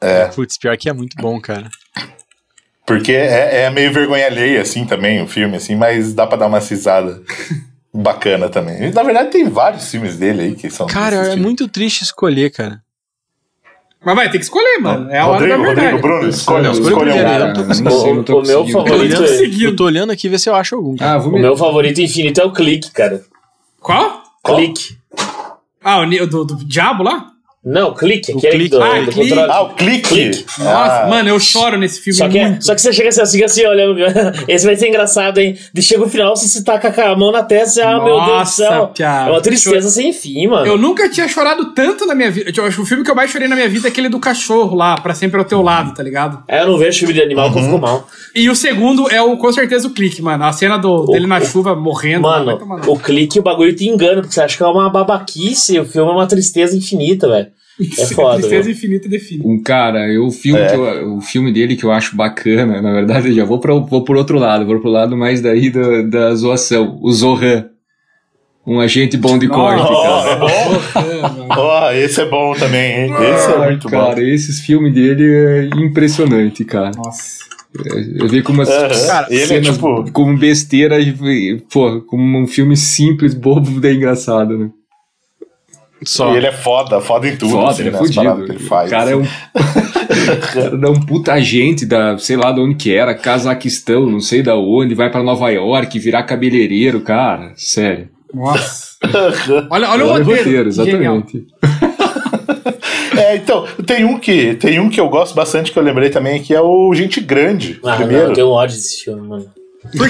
[0.00, 0.26] É.
[0.28, 1.68] Putz, pior que é muito bom, cara.
[2.86, 6.46] Porque é, é meio vergonha alheia, assim, também, o filme, assim, mas dá pra dar
[6.46, 7.22] uma risada
[7.92, 8.84] bacana também.
[8.88, 10.86] E, na verdade, tem vários filmes dele aí que são.
[10.86, 11.42] Cara, é tipo.
[11.42, 12.82] muito triste escolher, cara.
[14.02, 15.10] Mas vai, tem que escolher, mano.
[15.10, 15.86] É a Rodrigo, hora da verdade.
[15.96, 17.16] Rodrigo, Bruno, escolha, Não, escolha, escolha um.
[17.16, 18.00] primeiro, Cara, eu não tô não conseguindo.
[18.00, 18.78] sei, não tô O- meu conseguindo.
[18.78, 20.96] Eu tô, favorito olhando, é- eu tô olhando aqui ver se eu acho algum.
[20.96, 21.12] cara.
[21.14, 21.40] Ah, vou O me...
[21.42, 23.22] meu favorito infinito é o Clique, cara.
[23.78, 24.22] Qual?
[24.44, 24.96] Clique.
[25.84, 27.30] Ah, o do, do diabo lá?
[27.62, 28.70] Não, Clique, O aquele Clique.
[28.70, 29.28] do, Ah, do Clique.
[29.28, 29.52] controle.
[29.52, 30.08] Ah, o clique.
[30.08, 30.44] Clique.
[30.60, 32.64] Nossa, Ah, mano, eu choro nesse filme Só que, é- muito.
[32.64, 33.98] só que você chega assim, assim, assim olhando.
[34.48, 35.58] Esse vai ser engraçado, hein?
[35.70, 38.18] De chega o final, você se taca com a mão na testa e, ah, meu
[38.24, 38.86] Deus do céu.
[38.88, 39.28] piada.
[39.28, 40.66] É uma tristeza sem fim, mano.
[40.66, 42.50] Eu nunca tinha chorado tanto na minha vida.
[42.56, 44.18] Eu acho que o filme que eu mais chorei na minha vida é aquele do
[44.18, 46.42] cachorro lá, pra sempre ao teu lado, tá ligado?
[46.48, 48.08] É, eu não vejo filme de animal que eu fico mal.
[48.34, 50.44] E o segundo é o, com certeza, o clique, mano.
[50.44, 52.22] A cena do, dele na o- chuva morrendo.
[52.22, 55.78] Mano, no- o clique, o bagulho te engana, porque você acha que é uma babaquice,
[55.78, 57.49] o filme é uma tristeza infinita, velho.
[57.98, 58.72] É foda, Tristeza velho.
[58.76, 59.42] infinita define.
[59.44, 60.66] Um cara, eu, o, filme É.
[60.68, 63.74] que eu- o filme dele que eu acho bacana, na verdade, eu já vou, pra,
[63.74, 66.98] vou por outro lado, vou pro lado mais daí da, da zoação.
[67.02, 67.66] O Zohan.
[68.66, 70.30] Um agente bom de corte, cara.
[70.30, 71.48] é bom.
[71.56, 73.10] Ó, esse é bom também, hein?
[73.34, 74.20] Esse é muito cara, bom.
[74.20, 76.90] esses filmes dele é impressionante, cara.
[76.96, 77.40] Nossa.
[78.18, 79.06] Eu vi como as Aham.
[79.06, 80.10] Cara, ele é cenas tipo.
[80.12, 80.96] como besteira
[81.72, 84.70] pô, como um filme simples, bobo, daí engraçado, né?
[86.04, 86.32] Só.
[86.32, 87.52] E ele é foda, foda em tudo.
[87.52, 88.44] Foda, assim, ele é né, fudido.
[88.44, 88.88] que ele faz.
[88.88, 89.22] O cara é um.
[89.22, 94.20] o cara é um puta agente da, sei lá de onde que era, Cazaquistão, não
[94.20, 97.52] sei da onde, vai pra Nova York, virar cabeleireiro, cara.
[97.56, 98.08] Sério.
[98.32, 98.90] Nossa.
[99.70, 100.70] Olha, olha o Olha roteiro.
[100.70, 101.16] Genial.
[101.16, 101.46] exatamente.
[103.16, 106.40] É, então, tem um que tem um que eu gosto bastante que eu lembrei também,
[106.42, 107.78] que é o Gente Grande.
[107.84, 108.22] Ah, primeiro.
[108.22, 109.46] não, eu tenho ódio desse filme, mano.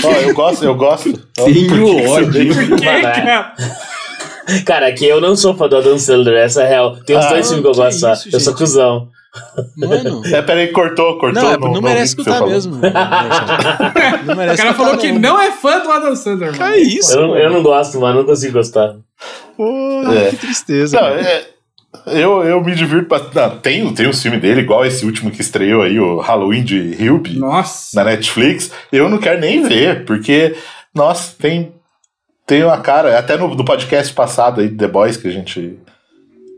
[0.05, 1.12] Ó, eu gosto, eu gosto.
[1.12, 2.55] Por Tenho que você ódio.
[2.68, 3.03] Por que, é.
[3.03, 3.55] cara?
[4.65, 6.97] Cara, aqui eu não sou fã do Adam Sandler, essa é real.
[7.07, 8.13] Tem uns Ah, dois filmes que eu gosto só.
[8.13, 8.59] isso, Eu sou gente.
[8.61, 9.09] cuzão.
[9.77, 10.23] Mano.
[10.27, 11.41] É, peraí, cortou, cortou.
[11.43, 12.77] Não, é, não, vi merece o que você escutar mesmo.
[14.25, 16.75] Não O merece cara escutar, falou que não é fã do Adam Sandler, mano.
[16.75, 17.13] Que isso?
[17.17, 18.97] Eu não, eu não gosto, mano, não consigo gostar.
[19.57, 20.31] Porra, É.
[20.31, 21.01] que tristeza.
[21.01, 21.45] Não, é,
[22.07, 23.35] Eu, eu me divirto bastante.
[23.37, 26.97] Não, tem, tem um filme dele, igual esse último que estreou aí, o Halloween de
[27.03, 27.97] Hilby, Nossa.
[27.97, 28.71] na Netflix.
[28.93, 30.55] Eu não quero nem ver, porque,
[30.95, 31.73] nossa, tem,
[32.51, 33.17] tem uma cara.
[33.17, 35.79] Até no, no podcast passado aí, The Boys, que a gente.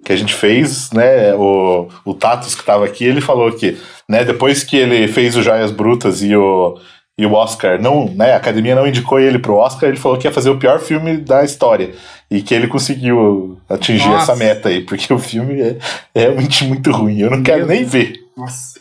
[0.03, 1.35] Que a gente fez, né?
[1.35, 3.77] O, o Tatus que tava aqui, ele falou que,
[4.09, 6.77] né, depois que ele fez o Joias Brutas e o,
[7.17, 10.27] e o Oscar não, né, a academia não indicou ele pro Oscar, ele falou que
[10.27, 11.93] ia fazer o pior filme da história
[12.29, 14.33] e que ele conseguiu atingir Nossa.
[14.33, 15.77] essa meta aí, porque o filme é,
[16.17, 17.21] é realmente muito ruim.
[17.21, 18.81] Eu não quero nem ver, Nossa.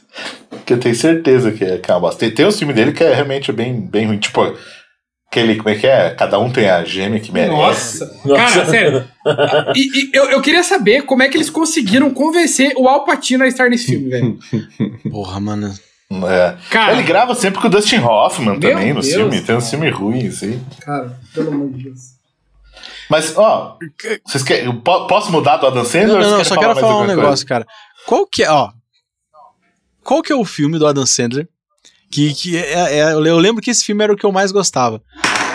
[0.50, 2.20] porque eu tenho certeza que é, que é uma bosta.
[2.20, 4.42] Tem, tem um filme dele que é realmente bem, bem ruim, tipo
[5.32, 6.10] aquele, como é que é?
[6.10, 7.52] Cada um tem a gêmea que merece.
[7.54, 8.20] Nossa.
[8.26, 8.54] Nossa.
[8.54, 9.08] Cara, sério.
[9.74, 13.46] E, e eu, eu queria saber como é que eles conseguiram convencer o Al Pacino
[13.46, 14.40] a estar nesse filme, velho.
[15.10, 15.74] Porra, mano.
[16.28, 16.58] É.
[16.70, 19.90] Cara, Ele grava sempre com o Dustin Hoffman também no Deus, filme, tem um filme
[19.90, 20.62] ruim, assim.
[20.82, 22.00] cara, pelo amor de Deus.
[23.10, 23.78] Mas, ó,
[24.26, 26.20] vocês querem, posso mudar do Adam Sandler?
[26.20, 27.66] Não, não, não, só quero mais falar um negócio, cara.
[28.06, 28.72] Qual que é, ó.
[30.04, 31.48] Qual que é o filme do Adam Sandler?
[32.12, 35.02] Que, que é, é- eu lembro que esse filme era o que eu mais gostava.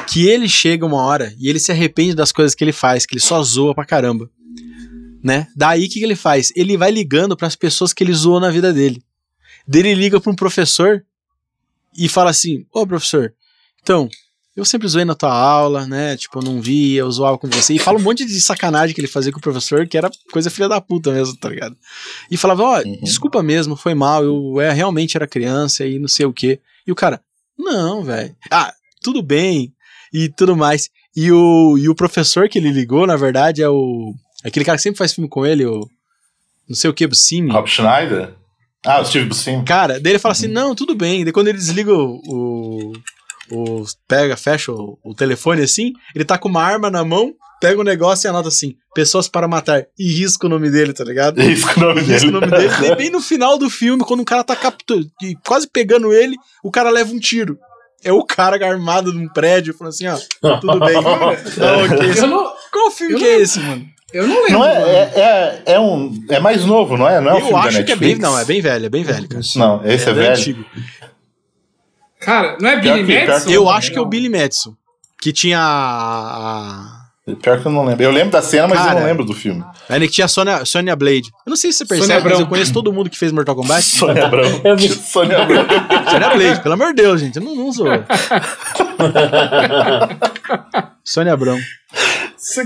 [0.09, 3.15] Que ele chega uma hora e ele se arrepende das coisas que ele faz, que
[3.15, 4.31] ele só zoa pra caramba.
[5.23, 5.49] Né?
[5.57, 6.53] Daí o que, que ele faz?
[6.55, 9.03] Ele vai ligando pras pessoas que ele zoou na vida dele.
[9.67, 11.05] Dele liga pra um professor
[11.97, 13.35] e fala assim: Ô professor,
[13.83, 14.09] então,
[14.57, 16.17] eu sempre zoei na tua aula, né?
[16.17, 17.75] Tipo, eu não via, eu zoava com você.
[17.75, 20.51] E fala um monte de sacanagem que ele fazia com o professor, que era coisa
[20.51, 21.77] filha da puta mesmo, tá ligado?
[22.31, 23.01] E falava, ó, Uhum.
[23.03, 26.59] desculpa mesmo, foi mal, eu é, realmente era criança e não sei o quê.
[26.87, 27.21] E o cara,
[27.59, 28.35] não, velho.
[28.51, 29.73] Ah, tudo bem.
[30.13, 30.89] E tudo mais.
[31.15, 34.15] E o, e o professor que ele ligou, na verdade, é o.
[34.45, 35.89] Aquele cara que sempre faz filme com ele, o.
[36.69, 37.51] Não sei o que, Buscemi.
[37.53, 38.35] Rob Schneider?
[38.85, 39.65] Ah, o Steve Buscemi.
[39.65, 41.25] Cara, daí ele fala assim: não, tudo bem.
[41.25, 42.21] Daí quando ele desliga o.
[42.27, 42.93] o,
[43.51, 47.81] o- pega, fecha o, o telefone assim, ele tá com uma arma na mão, pega
[47.81, 49.85] o negócio e anota assim: pessoas para matar.
[49.99, 51.37] E risca o nome dele, tá ligado?
[51.41, 52.29] Que o nome Risca dele.
[52.29, 52.73] o nome dele.
[52.81, 55.09] Daí bem no final do filme, quando o cara tá capturando,
[55.47, 57.59] quase pegando ele, o cara leva um tiro.
[58.05, 60.17] É o cara armado num prédio, falando assim: ó,
[60.61, 60.95] tudo bem.
[61.03, 63.87] Não, que esse- Eu não, Qual filme eu que não- é esse, mano?
[64.13, 64.59] eu não lembro.
[64.61, 66.25] Não é, é, é, é um.
[66.31, 67.21] É mais novo, não é?
[67.21, 68.15] Não é um Eu acho que é bem.
[68.17, 69.43] Não, é bem velho, é bem velho, cara.
[69.57, 70.31] Não, esse é, bem velho.
[70.33, 70.65] antigo.
[72.27, 73.51] Cara, não é Pior Billy que- Madison?
[73.51, 74.05] Eu acho que é o.
[74.07, 74.75] Billy Madison.
[75.23, 75.63] Que tinha a.
[77.29, 78.05] a- Pior que eu não lembro.
[78.05, 79.01] Eu lembro da cena, mas eu Cara.
[79.01, 79.65] não lembro do filme.
[79.89, 81.29] a que tinha a Sônia, Sônia Blade.
[81.45, 83.83] Eu não sei se você percebe, mas eu conheço todo mundo que fez Mortal Kombat.
[83.99, 84.61] Sônia Abrão.
[84.65, 84.79] Eu.
[84.79, 85.67] Sônia Abrão.
[86.11, 87.37] Sônia Blade, pelo amor de Deus, gente.
[87.37, 87.87] Eu não, não sou.
[91.05, 91.59] Sônia Abrão.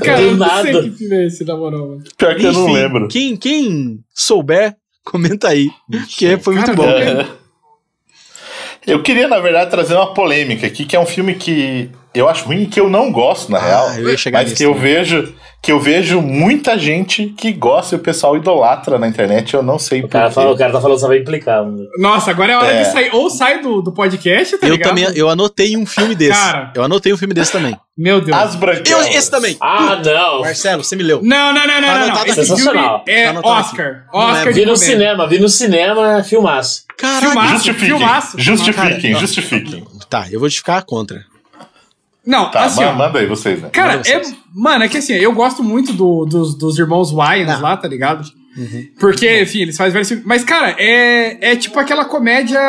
[0.02, 0.62] Cara, eu não nada.
[0.62, 1.88] sei que filme é esse, na moral.
[1.88, 2.02] mano.
[2.18, 3.08] Pior que eu não Enfim, lembro.
[3.08, 5.70] Quem, quem souber, comenta aí.
[6.18, 6.84] Que foi muito Cara, bom.
[6.88, 7.26] é.
[8.90, 12.44] Eu queria, na verdade, trazer uma polêmica aqui, que é um filme que eu acho
[12.44, 13.88] ruim que eu não gosto, na real.
[13.90, 14.94] Ah, eu ia chegar mas nisso que eu também.
[14.94, 19.62] vejo que eu vejo muita gente que gosta e o pessoal idolatra na internet, eu
[19.62, 20.34] não sei O cara, porquê.
[20.40, 21.86] fala, o cara tá falando só pra implicar, mano.
[21.98, 22.82] Nossa, agora é hora É.
[22.82, 23.10] de sair.
[23.14, 24.88] Ou sai do, do podcast, tá Eu ligado?
[24.88, 26.32] também, eu anotei um filme desse.
[26.40, 26.72] Cara.
[26.74, 27.76] Eu anotei um filme desse também.
[27.94, 28.38] Meu Deus.
[28.38, 29.14] As Eu, branquelas.
[29.14, 29.58] esse também.
[29.60, 30.40] Ah, não!
[30.40, 31.20] Marcelo, você me leu.
[31.22, 32.34] Não, não, não, não, Tá não, não.
[32.34, 33.04] Sensacional.
[33.06, 34.06] é Tá Oscar.
[34.10, 34.54] Não Oscar lembro.
[34.54, 36.84] de Vi no cinema, vi no cinema, filmaço.
[36.96, 37.20] Caraca.
[37.26, 38.38] Filmaço, Justifiquem, filmaço.
[38.38, 39.84] justifiquem, justifiquem.
[40.08, 41.28] Tá, eu vou te ficar contra.
[42.26, 42.92] Não, Tá, assim, ó.
[42.92, 43.70] manda aí vocês, né?
[43.72, 44.36] Cara, Manda é, vocês.
[44.54, 48.28] mano, é que assim, eu gosto muito do- dos, dos irmãos Wayans lá, tá ligado?
[48.56, 48.86] Uhum.
[48.98, 50.26] Porque, enfim, eles fazem vários filmes.
[50.26, 52.60] Mas, cara, é, é tipo aquela comédia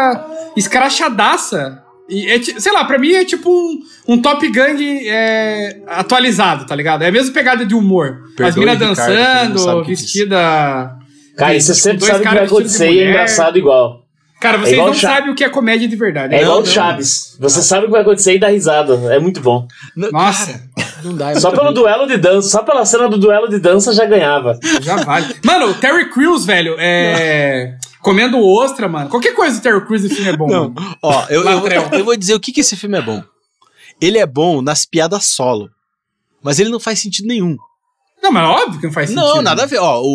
[0.55, 1.83] escrachadaça.
[2.09, 6.75] E é, sei lá, pra mim é tipo um, um Top Gun é, atualizado, tá
[6.75, 7.03] ligado?
[7.03, 8.23] É a mesma pegada de humor.
[8.31, 10.97] As Perdoe, minas não sabe dançando, vestida.
[11.37, 12.99] Cara, e você tipo, sempre dois sabe o que vai caras vestidos de acontecer e
[12.99, 14.00] é engraçado igual.
[14.41, 16.33] Cara, vocês igual não sabem o que é comédia de verdade.
[16.33, 16.73] É igual Não, o não.
[16.73, 17.37] Chaves.
[17.39, 18.95] Você sabe o que vai acontecer e dá risada.
[19.13, 19.67] É muito bom.
[19.95, 20.47] Nossa.
[20.75, 21.29] cara, não dá.
[21.29, 24.59] é Só pelo duelo de dança, só pela cena do duelo de dança já ganhava.
[24.81, 25.35] Já vale.
[25.45, 27.77] Mano, o Terry Crews, velho, é.
[28.01, 29.09] Comendo ostra, mano.
[29.09, 30.47] Qualquer coisa do Terry Crews esse filme é bom.
[30.47, 30.97] Não, mano.
[31.03, 31.89] ó, eu, eu, Latrel.
[31.93, 33.23] eu vou dizer o que, que esse filme é bom.
[34.01, 35.69] Ele é bom nas piadas solo.
[36.41, 37.55] Mas ele não faz sentido nenhum.
[38.21, 39.25] Não, mas óbvio que não faz sentido.
[39.25, 39.79] Não, nada a ver.
[39.79, 40.05] Ó, o,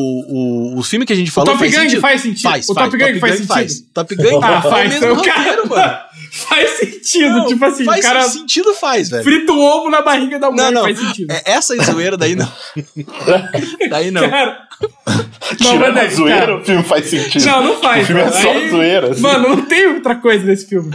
[0.74, 2.00] o, o filme que a gente O falou Top faz Gun sentido.
[2.00, 2.42] faz sentido.
[2.42, 3.48] Faz, o faz, Top Gun faz sentido.
[3.48, 3.80] faz.
[3.92, 4.88] Top Gun Ah, é o faz.
[4.90, 5.98] mesmo Então, cara, roteiro, mano.
[6.30, 7.30] Faz sentido.
[7.30, 9.24] Não, tipo assim, faz o cara sentido, faz, velho.
[9.24, 10.64] frita o ovo na barriga da mulher.
[10.66, 10.82] Não, não.
[10.82, 11.30] Faz sentido.
[11.32, 12.50] É, essa zoeira daí não.
[13.90, 14.28] daí não.
[14.28, 14.66] Cara.
[15.60, 16.56] Não, mas a é, zoeira, cara.
[16.58, 17.46] o filme faz sentido.
[17.46, 18.02] Não, não faz.
[18.02, 18.36] O filme é mano.
[18.42, 19.10] só Aí- zoeira.
[19.12, 19.20] assim.
[19.22, 20.90] Mano, não tem outra coisa nesse filme.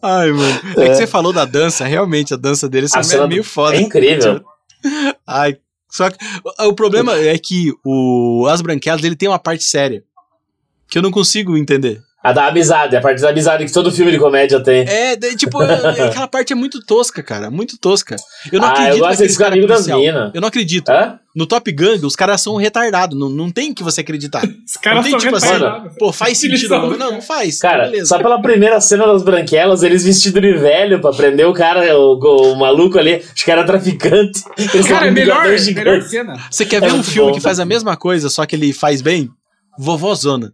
[0.00, 0.60] Ai, mano.
[0.76, 3.76] É, que você falou da dança, realmente, a dança dele é meio do- foda.
[3.76, 4.40] É incrível.
[5.26, 5.56] Ai,
[5.94, 6.18] só que
[6.58, 10.02] o, problema é que o As Branquelas ele tem uma parte séria
[10.88, 12.02] que eu não consigo entender.
[12.24, 14.80] A da amizade, a parte da amizade que todo filme de comédia tem.
[14.88, 17.50] É, daí, tipo, aquela parte é muito tosca, cara.
[17.50, 18.16] Muito tosca.
[18.50, 20.00] Eu não Ah, eu acredito gosto naqueles desse cara amigo das policial.
[20.00, 20.30] mina.
[20.34, 20.88] Eu não acredito.
[20.88, 21.18] Hã?
[21.36, 23.18] No Top Gun, os caras são retardados.
[23.18, 24.42] Não, não tem que você acreditar.
[24.66, 25.92] Os caras não tem são tipo assim, retardados.
[25.98, 26.70] pô, faz sentido.
[26.70, 27.58] Não, não, não faz.
[27.58, 28.06] Cara, beleza.
[28.06, 32.18] só pela primeira cena das branquelas, eles vestidos de velho pra prender o cara, o,
[32.52, 34.42] o maluco ali, acho que era traficante.
[34.56, 36.36] Eles Cara, é melhor, melhor cena.
[36.50, 37.36] Você quer é ver um filme bom.
[37.36, 39.28] que faz a mesma coisa, só que ele faz bem?
[39.78, 40.52] Vovózona.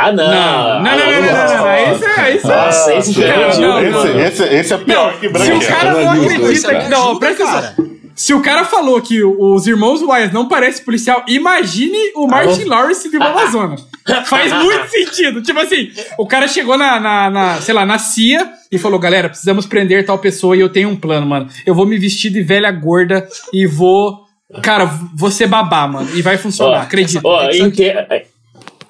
[0.00, 0.24] Ah, não.
[0.24, 1.74] Não, não, não, Ah, não, não, não, não, não.
[1.74, 2.56] Esse é, esse é.
[2.56, 4.20] Nossa, esse é Cara, ridículo, não, mano.
[4.20, 6.88] Esse, esse, esse é pior que Se o cara não dois, acredita que.
[6.88, 7.88] Não, Ajuda, presta atenção.
[8.14, 13.08] Se o cara falou que os irmãos Wise não parecem policial, imagine o Martin Lawrence
[13.08, 13.76] de Amazônia.
[14.26, 15.42] Faz muito sentido.
[15.42, 19.28] Tipo assim, o cara chegou na, na, na, sei lá, na CIA e falou: galera,
[19.28, 21.48] precisamos prender tal pessoa e eu tenho um plano, mano.
[21.66, 24.26] Eu vou me vestir de velha gorda e vou.
[24.62, 24.84] Cara,
[25.14, 26.08] vou ser babá, mano.
[26.14, 27.20] E vai funcionar, Ó, acredita.
[27.24, 27.48] Ó,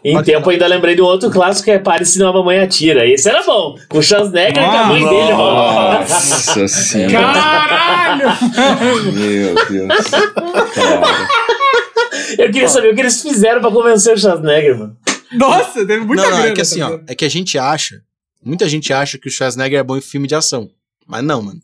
[0.05, 0.53] em Pode tempo falar.
[0.53, 3.07] ainda lembrei de um outro clássico que é Pare senão a mamãe atira.
[3.07, 3.76] Esse era bom.
[3.88, 5.99] Com o Schwarzenegger e com a mãe dele, mano.
[6.01, 7.12] Nossa senhora.
[7.32, 9.12] Caralho!
[9.12, 10.11] Meu Deus.
[10.74, 11.28] Cara.
[12.38, 14.96] Eu queria saber o que eles fizeram pra convencer o Schwarzenegger, mano.
[15.32, 16.53] Nossa, teve muita não, não, grana.
[16.53, 18.01] é que assim, ó, é que a gente acha,
[18.42, 20.70] muita gente acha que o Schwarzenegger é bom em filme de ação.
[21.07, 21.61] Mas não, mano.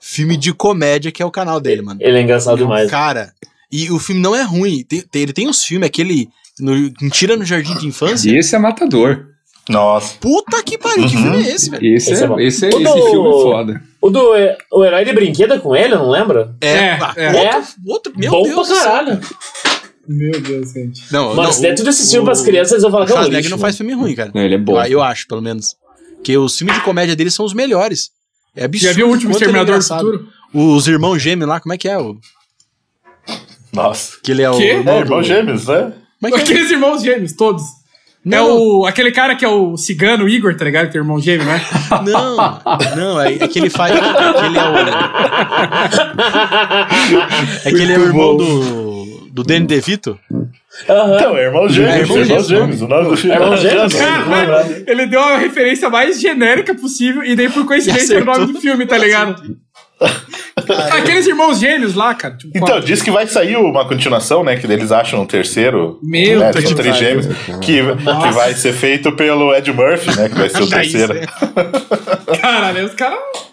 [0.00, 1.98] Filme de comédia que é o canal dele, mano.
[2.02, 2.90] Ele é engraçado demais.
[2.90, 3.32] Cara,
[3.70, 4.82] e o filme não é ruim.
[4.84, 6.28] Tem- tem- ele tem uns filmes, aquele
[6.60, 8.30] no, Mentira no Jardim de Infância.
[8.30, 9.26] E esse é matador.
[9.68, 10.14] Nossa.
[10.18, 11.22] Puta que pariu, que Uhum.
[11.22, 11.86] filme é esse, velho?
[11.94, 13.82] Esse, Esse é é, esse, é, O esse do- filme é foda.
[14.00, 14.20] O do
[14.72, 16.54] o herói de brinquedo é com ele, não lembra?
[16.60, 17.56] É, ah, é.
[17.56, 19.20] Outro, outro, meu bom Deus pra caralho.
[20.08, 21.02] Meu Deus, gente.
[21.12, 23.06] Não, Mano, não, se dentro o- desse filme o- pras crianças, eles vão falar O
[23.06, 23.50] que é um lixo.
[23.50, 24.30] não faz filme ruim, cara.
[24.34, 24.80] Não, ele é bom.
[24.82, 25.76] Eu, eu acho, pelo menos.
[26.16, 28.10] Porque os filmes de comédia dele são os melhores.
[28.56, 28.88] É absurdo.
[28.88, 29.84] Já viu o último é Exterminador do.
[29.84, 30.28] Futuro?
[30.54, 31.98] Os irmãos gêmeos lá, como é que é?
[31.98, 32.16] O,
[33.72, 34.12] Nossa.
[34.22, 34.58] que ele é o.
[34.60, 35.92] Irmão É, do- irmão gêmeos, né?
[36.22, 36.42] É que é?
[36.42, 37.62] Aqueles irmãos gêmeos, todos.
[38.26, 40.86] É Não, o, aquele cara que é o cigano Igor, tá ligado?
[40.86, 41.60] Que tem irmão gêmeo, né?
[42.04, 42.36] Não,
[42.96, 43.94] não, é, é que ele faz.
[43.94, 44.74] É que ele é o.
[47.64, 49.18] É que ele é o irmão do.
[49.30, 50.18] Do Danny DeVito?
[50.88, 51.16] Aham.
[51.16, 51.94] Então, é irmão gêmeos.
[51.94, 52.82] É, irmão irmão gêmeos, gêmeos.
[52.82, 53.94] O nome do filme É irmão gêmeos?
[53.94, 58.52] Cara, ele deu a referência mais genérica possível e daí por coincidência é o nome
[58.52, 59.56] do filme, tá ligado?
[60.92, 62.36] Aqueles irmãos gêmeos lá, cara.
[62.36, 64.56] Tipo, Então, diz que vai sair uma continuação, né?
[64.56, 65.98] Que eles acham um terceiro.
[66.02, 66.64] Meu né, Deus.
[66.66, 67.26] São três gêmeos.
[67.60, 70.28] Que, que vai ser feito pelo Ed Murphy, né?
[70.28, 71.14] Que vai ser o terceiro.
[72.40, 73.18] caralho, os caras.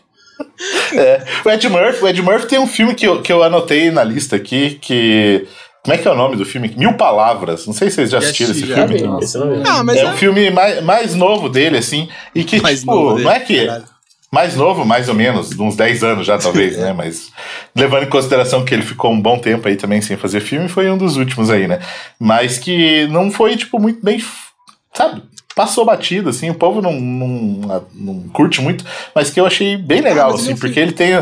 [0.94, 3.92] É, o Ed Murphy, o Ed Murphy tem um filme que eu, que eu anotei
[3.92, 5.46] na lista aqui, que.
[5.84, 6.74] Como é que é o nome do filme?
[6.78, 7.66] Mil Palavras.
[7.68, 8.76] Não sei se vocês já assistiram esse já.
[8.76, 9.02] filme.
[9.02, 9.64] Eu não vi.
[9.66, 10.08] Ah, mas é é.
[10.10, 12.10] um filme mais, mais novo dele, assim.
[12.34, 13.66] E que, Mais tipo, novo dele, não é que.
[13.66, 13.95] caralho.
[14.36, 16.92] Mais novo, mais ou menos, de uns 10 anos já, talvez, né?
[16.92, 17.32] Mas
[17.74, 20.92] levando em consideração que ele ficou um bom tempo aí também sem fazer filme, foi
[20.92, 21.80] um dos últimos aí, né?
[22.20, 24.22] Mas que não foi, tipo, muito bem.
[24.94, 25.24] Sabe?
[25.56, 28.84] Passou batido, assim, o povo não, não, não curte muito,
[29.16, 31.14] mas que eu achei bem legal, mas ele assim, porque ele tem.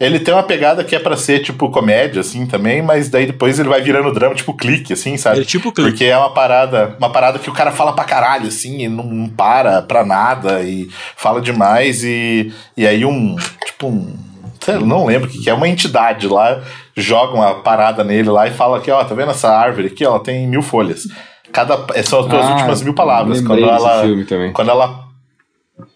[0.00, 3.58] Ele tem uma pegada que é pra ser, tipo, comédia, assim, também, mas daí depois
[3.60, 5.40] ele vai virando drama, tipo, clique, assim, sabe?
[5.40, 5.90] É tipo clique.
[5.90, 9.04] Porque é uma parada, uma parada que o cara fala pra caralho, assim, e não,
[9.04, 14.16] não para pra nada, e fala demais, e, e aí um, tipo, um,
[14.60, 16.60] sei não lembro o que, que é, uma entidade lá,
[16.96, 20.18] joga uma parada nele lá e fala que, ó, tá vendo essa árvore aqui, ela
[20.18, 21.04] tem mil folhas.
[21.52, 23.40] Cada, são as tuas Ah, últimas mil palavras.
[23.40, 24.52] Quando ela, filme também.
[24.52, 25.04] quando ela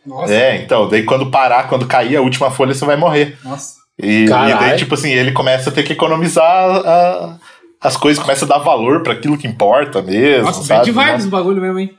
[0.06, 3.36] Nossa, é, então, daí quando parar, quando cair a última folha, você vai morrer.
[3.44, 3.76] nossa.
[4.00, 7.38] E, e daí, tipo assim, ele começa a ter que economizar a-
[7.80, 10.44] as coisas, começa a dar valor pra aquilo que importa mesmo.
[10.44, 10.92] Nossa, sabe?
[10.92, 11.96] bad vibes o bagulho mesmo, hein?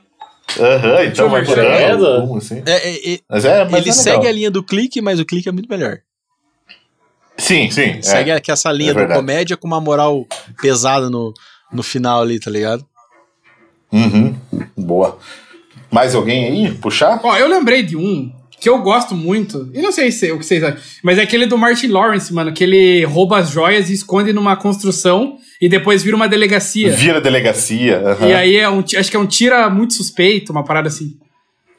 [0.58, 2.06] Aham, então vai mudando credo.
[2.06, 2.62] algum, assim.
[2.66, 5.24] É, é, é, Mas é, mas ele é segue a linha do clique, mas o
[5.24, 5.98] clique é muito melhor.
[7.38, 7.98] Sim, sim.
[7.98, 8.02] é.
[8.02, 9.20] Segue aqui essa linha é do verdade.
[9.20, 10.26] comédia com uma moral
[10.60, 11.32] pesada no,
[11.72, 12.84] no final ali, tá ligado?
[13.92, 14.36] Uhum,
[14.76, 15.18] boa.
[15.90, 16.72] Mais alguém aí?
[16.74, 17.20] Puxar?
[17.22, 19.70] Ó, eu lembrei de um que eu gosto muito.
[19.72, 20.78] E não sei se, o que vocês acham.
[21.02, 22.52] Mas é aquele do Martin Lawrence, mano.
[22.52, 26.92] Que ele rouba as joias e esconde numa construção e depois vira uma delegacia.
[26.92, 27.98] Vira delegacia.
[28.06, 28.28] aham.
[28.28, 28.80] E aí é um.
[28.96, 31.16] Acho que é um tira muito suspeito, uma parada assim.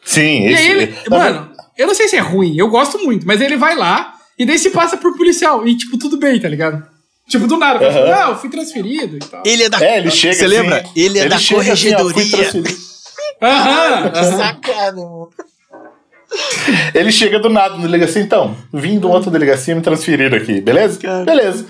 [0.04, 0.62] Sim, E esse.
[0.64, 0.96] aí ele.
[1.10, 4.16] na Mano, eu não sei se é ruim, eu gosto muito, mas ele vai lá
[4.38, 5.68] e daí se passa por policial.
[5.68, 6.84] E, tipo, tudo bem, tá ligado?
[7.30, 7.88] Tipo, do nada.
[7.88, 8.10] Aham.
[8.10, 9.44] Não, eu fui transferido e tal.
[9.46, 9.80] Ele é da.
[9.86, 10.84] É, ele chega Você assim, lembra?
[10.96, 12.50] Ele é da chega assim, ó, fui corregedoria.
[12.52, 12.82] transferido.
[13.42, 14.38] Aham, aham.
[14.38, 15.02] Sacada.
[16.94, 18.56] Ele chega do nada na delegacia, então.
[18.74, 21.00] Vim de uma outra delegacia me transferiram aqui, beleza?
[21.00, 21.26] Cara.
[21.26, 21.66] Beleza.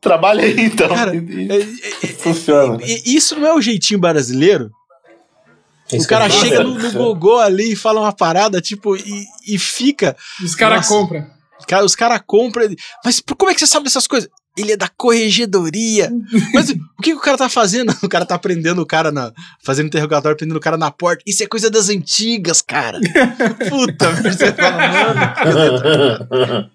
[0.00, 0.88] Trabalha aí então.
[0.88, 2.78] Cara, E- e- é- é- funciona.
[2.84, 4.70] e- isso não é o jeitinho brasileiro?
[5.92, 9.24] Isso o cara eu chega no, no gogô ali e fala uma parada, tipo, e,
[9.46, 10.16] e fica.
[10.42, 11.26] Os caras compram.
[11.68, 12.68] Cara, os caras compram.
[13.04, 14.28] Mas por- como é que você sabe dessas coisas?
[14.56, 16.10] Ele é da corregedoria.
[16.54, 17.94] Mas o que, que o cara tá fazendo?
[18.02, 19.32] O cara tá prendendo o cara na.
[19.62, 21.22] Fazendo interrogatório, prendendo o cara na porta.
[21.26, 22.98] Isso é coisa das antigas, cara.
[23.68, 24.88] Puta, você fala,
[26.36, 26.70] mano.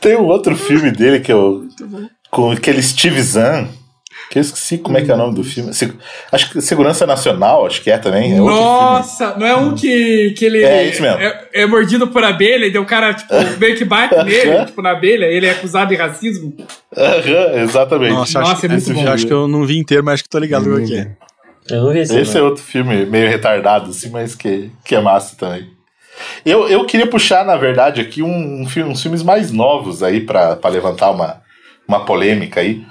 [0.00, 1.68] Tem um outro filme dele que eu.
[2.30, 3.68] Com aquele Steve Zahn.
[4.30, 5.72] Que eu esqueci como é que é o nome do filme.
[5.72, 5.92] Se-
[6.32, 8.36] acho que Segurança Nacional, acho que é também.
[8.36, 8.66] É outro filme.
[8.66, 11.18] Nossa, não é um que, que ele É, isso mesmo.
[11.20, 14.90] é, é mordido por abelha e o cara, tipo, meio que bate nele, tipo, na
[14.90, 16.52] abelha, ele é acusado de racismo.
[16.96, 18.12] Aham, exatamente.
[18.14, 18.94] Nossa, Nossa, acho, é muito bom.
[18.94, 21.10] filme acho que eu não vi inteiro, mas acho que tô ligado no que é.
[21.70, 22.18] Eu não vi esse.
[22.18, 25.68] Esse é outro filme meio retardado, assim, mas que, que é massa também.
[26.44, 30.20] Eu, eu queria puxar, na verdade, aqui um, um filme, uns filmes mais novos aí
[30.20, 31.42] pra pra levantar uma,
[31.86, 32.82] uma polêmica aí.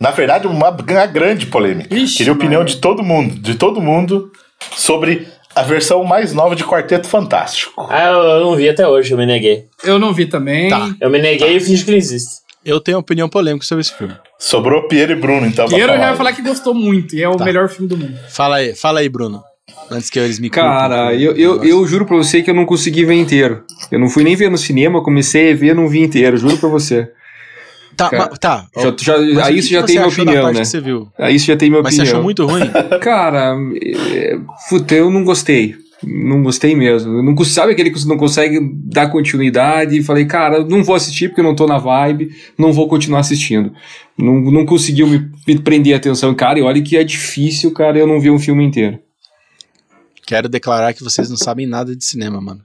[0.00, 1.94] Na verdade, uma, uma grande polêmica.
[1.94, 4.30] Ixi, queria a opinião de todo mundo, de todo mundo,
[4.76, 7.86] sobre a versão mais nova de Quarteto Fantástico.
[7.90, 9.64] Ah, eu, eu não vi até hoje, eu me neguei.
[9.82, 10.68] Eu não vi também.
[10.68, 10.88] Tá.
[11.00, 12.30] Eu me neguei e fingi que não existe.
[12.64, 14.14] Eu tenho opinião polêmica sobre esse filme.
[14.38, 15.66] Sobrou Piero e Bruno, então.
[15.66, 17.44] Piero já vai falar que gostou muito e é o Tá.
[17.44, 18.16] melhor filme do mundo.
[18.28, 19.42] Fala aí, fala aí, Bruno.
[19.90, 23.04] Antes que eles me Cara, eu, eu, eu juro pra você que eu não consegui
[23.04, 23.64] ver inteiro.
[23.90, 26.68] Eu não fui nem ver no cinema, comecei a ver, não vi inteiro, juro pra
[26.68, 27.10] você.
[27.98, 28.68] Tá, cara, ma- tá.
[28.76, 30.64] Já, já, Mas aí isso já tem minha opinião, né?
[30.64, 31.08] você viu?
[31.18, 32.06] Aí isso já tem minha Mas opinião.
[32.06, 32.62] você achou muito ruim?
[33.02, 34.38] Cara, é,
[34.70, 35.74] puta, eu não gostei.
[36.04, 37.12] Não gostei mesmo.
[37.18, 39.98] Eu não, sabe aquele que você não consegue dar continuidade?
[39.98, 43.18] E falei, cara, não vou assistir porque eu não tô na vibe, não vou continuar
[43.18, 43.72] assistindo.
[44.16, 46.32] Não, não conseguiu me, me prender a atenção.
[46.36, 49.00] Cara, e olha que é difícil, cara, eu não vi um filme inteiro.
[50.24, 52.60] Quero declarar que vocês não sabem nada de cinema, mano.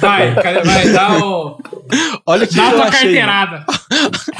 [0.00, 1.58] Vai, vai, dá, o,
[2.26, 3.00] Olha o que, dá que a eu tua achei.
[3.00, 3.66] carteirada.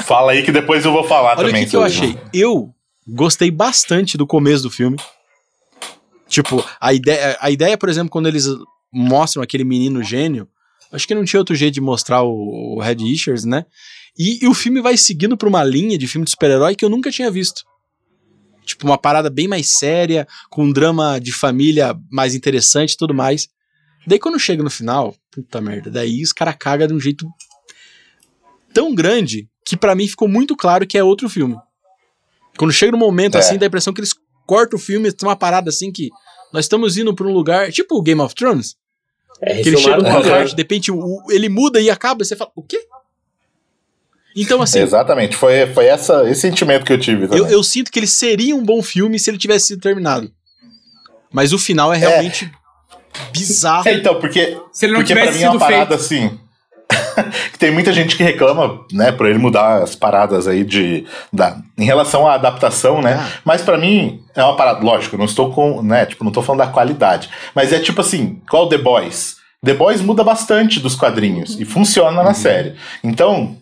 [0.05, 1.63] Fala aí que depois eu vou falar Olha o também.
[1.65, 2.17] que, que eu achei.
[2.33, 2.73] Eu
[3.07, 4.97] gostei bastante do começo do filme.
[6.27, 8.45] Tipo, a ideia, a ideia, por exemplo, quando eles
[8.91, 10.47] mostram aquele menino gênio,
[10.91, 13.65] acho que não tinha outro jeito de mostrar o, o Red Richards, né?
[14.17, 16.89] E, e o filme vai seguindo pra uma linha de filme de super-herói que eu
[16.89, 17.63] nunca tinha visto.
[18.65, 23.13] Tipo, uma parada bem mais séria, com um drama de família mais interessante e tudo
[23.13, 23.47] mais.
[24.07, 27.27] Daí quando chega no final, puta merda, daí os caras cagam de um jeito
[28.73, 31.57] tão grande que pra mim ficou muito claro que é outro filme.
[32.57, 33.39] Quando chega no momento É.
[33.39, 34.13] assim, dá a impressão que eles
[34.45, 36.09] cortam o filme, tem uma parada assim que
[36.53, 38.77] nós estamos indo pra um lugar, tipo o Game of Thrones,
[39.41, 40.45] É, que ele chega no tudo, lugar, né?
[40.45, 42.79] de repente o- ele muda e acaba, você fala, o quê?
[44.35, 47.99] Então assim, Exatamente, foi, foi essa, esse sentimento que eu tive eu, eu sinto que
[47.99, 50.31] ele seria um bom filme se ele tivesse sido terminado.
[51.31, 52.49] Mas o final é realmente
[53.31, 53.87] bizarro.
[53.87, 56.01] É, então, porque, Se ele não porque pra tivesse mim é uma parada feito.
[56.01, 56.39] assim.
[57.51, 61.05] que tem muita gente que reclama, né, por ele mudar as paradas aí de.
[61.33, 63.17] Da, em relação à adaptação, né?
[63.19, 63.27] Ah.
[63.43, 65.81] Mas pra mim é uma parada, lógico, não estou com.
[65.81, 67.29] né, tipo, não tô falando da qualidade.
[67.53, 69.35] Mas é tipo assim, qual The Boys?
[69.65, 72.23] The Boys muda bastante dos quadrinhos e funciona Uhum.
[72.23, 72.75] na série.
[73.03, 73.57] Então,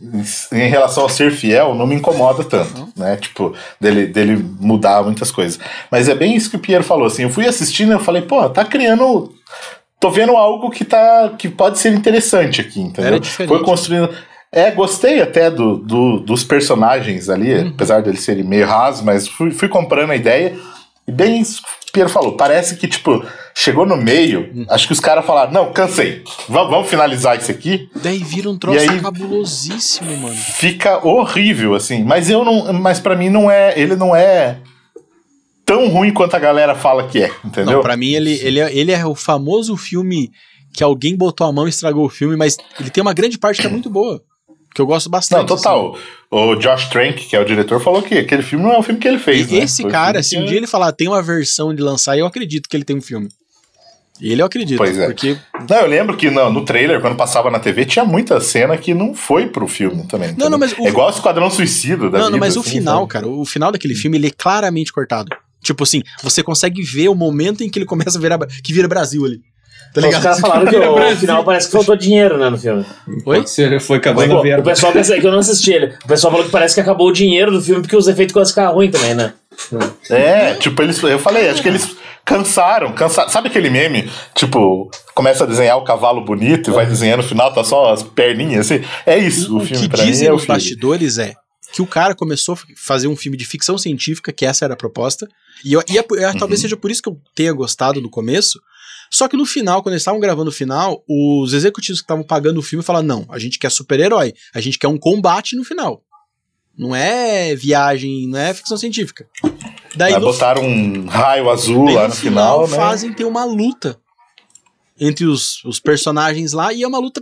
[0.51, 3.15] em relação ao ser fiel, não me incomoda tanto, né?
[3.15, 5.57] Tipo, dele, dele mudar muitas coisas.
[5.89, 8.21] Mas é bem isso que o Piero falou, assim, eu fui assistindo e eu falei,
[8.21, 9.33] pô, tá criando
[10.05, 13.05] tô vendo algo que tá que pode ser interessante aqui, entendeu?
[13.07, 13.49] Era diferente.
[13.49, 14.09] Foi construindo.
[14.51, 17.69] É, gostei até do, do- dos personagens ali, Uhum.
[17.69, 20.55] apesar deles serem meio rasos, mas fui, fui comprando a ideia.
[21.07, 24.65] E bem isso que o Piero falou, parece que, tipo, chegou no meio, Uhum.
[24.69, 27.89] acho que os caras falaram, não, cansei, vamos, vamos finalizar isso aqui.
[28.01, 30.35] Daí vira um troço aí- cabulosíssimo, mano.
[30.35, 32.03] Fica horrível, assim.
[32.03, 32.71] Mas eu não.
[32.73, 33.73] Mas para mim não é.
[33.77, 34.57] Ele não é
[35.65, 37.75] tão ruim quanto a galera fala que é, entendeu?
[37.77, 40.31] Não, pra mim ele, ele, é, ele é o famoso filme
[40.73, 43.61] que alguém botou a mão e estragou o filme, mas ele tem uma grande parte
[43.61, 44.21] que é muito boa.
[44.73, 45.39] Que eu gosto bastante.
[45.39, 45.97] Não, total.
[46.29, 48.99] O Josh Trank, que é o diretor, falou que aquele filme não é o filme
[48.99, 49.23] que ele assim.
[49.23, 49.49] fez.
[49.49, 49.59] E né?
[49.63, 52.25] esse Foi o cara, se um dia ele falar tem uma versão de lançar, eu
[52.25, 53.29] acredito que ele tem um filme.
[54.19, 54.77] Ele eu acredito.
[54.77, 55.05] Pois é.
[55.05, 55.37] Porque.
[55.69, 58.93] Não, eu lembro que no, no trailer, quando passava na TV, tinha muita cena que
[58.93, 60.29] não foi pro filme também.
[60.29, 60.49] entendeu?
[60.49, 62.69] não, mas o- É igual o Esquadrão Suicida da Não, não, vida, mas o assim,
[62.71, 63.09] final, sabe?
[63.11, 65.35] cara, o final daquele filme, ele é claramente cortado.
[65.65, 68.37] Tipo assim, você consegue ver o momento em que ele começa a virar.
[68.63, 69.39] que vira Brasil ali.
[69.93, 70.23] Tá Os ligado?
[70.23, 72.85] caras falaram que o final parece que faltou dinheiro, né, no filme.
[73.07, 73.37] Oi?
[73.37, 74.63] Pode ser, foi acabando Pô, a o verba.
[74.69, 75.93] pessoal pensa que eu não assisti ele.
[76.03, 78.51] O pessoal falou que parece que acabou o dinheiro do filme porque os efeitos começam
[78.51, 79.33] a ficar ruins também, né?
[80.09, 81.01] É, tipo, eles.
[81.01, 81.95] Eu falei, acho que eles
[82.25, 83.29] cansaram, cansaram.
[83.29, 84.09] Sabe aquele meme?
[84.33, 88.03] Tipo, começa a desenhar o cavalo bonito e vai desenhando no final, tá só as
[88.03, 88.83] perninhas, assim.
[89.05, 90.55] É isso, o, o filme que pra mim dizem é o os filme.
[90.59, 91.33] bastidores é
[91.75, 94.77] que o cara começou a fazer um filme de ficção científica, que essa era a
[94.77, 95.27] proposta,
[95.63, 96.37] e, eu, e é é- Uhum.
[96.37, 98.61] talvez seja por isso que eu tenha gostado do começo,
[99.11, 102.61] só que no final, quando eles estavam gravando o final, os executivos que estavam pagando
[102.61, 106.01] o filme falaram, não, a gente quer super-herói, a gente quer um combate no final.
[106.77, 109.27] Não é viagem, não é ficção científica.
[109.97, 112.75] Daí Aí no botaram um raio azul lá no no final, né?
[112.77, 113.99] fazem ter uma luta
[114.97, 117.21] entre os, os personagens lá e é uma luta.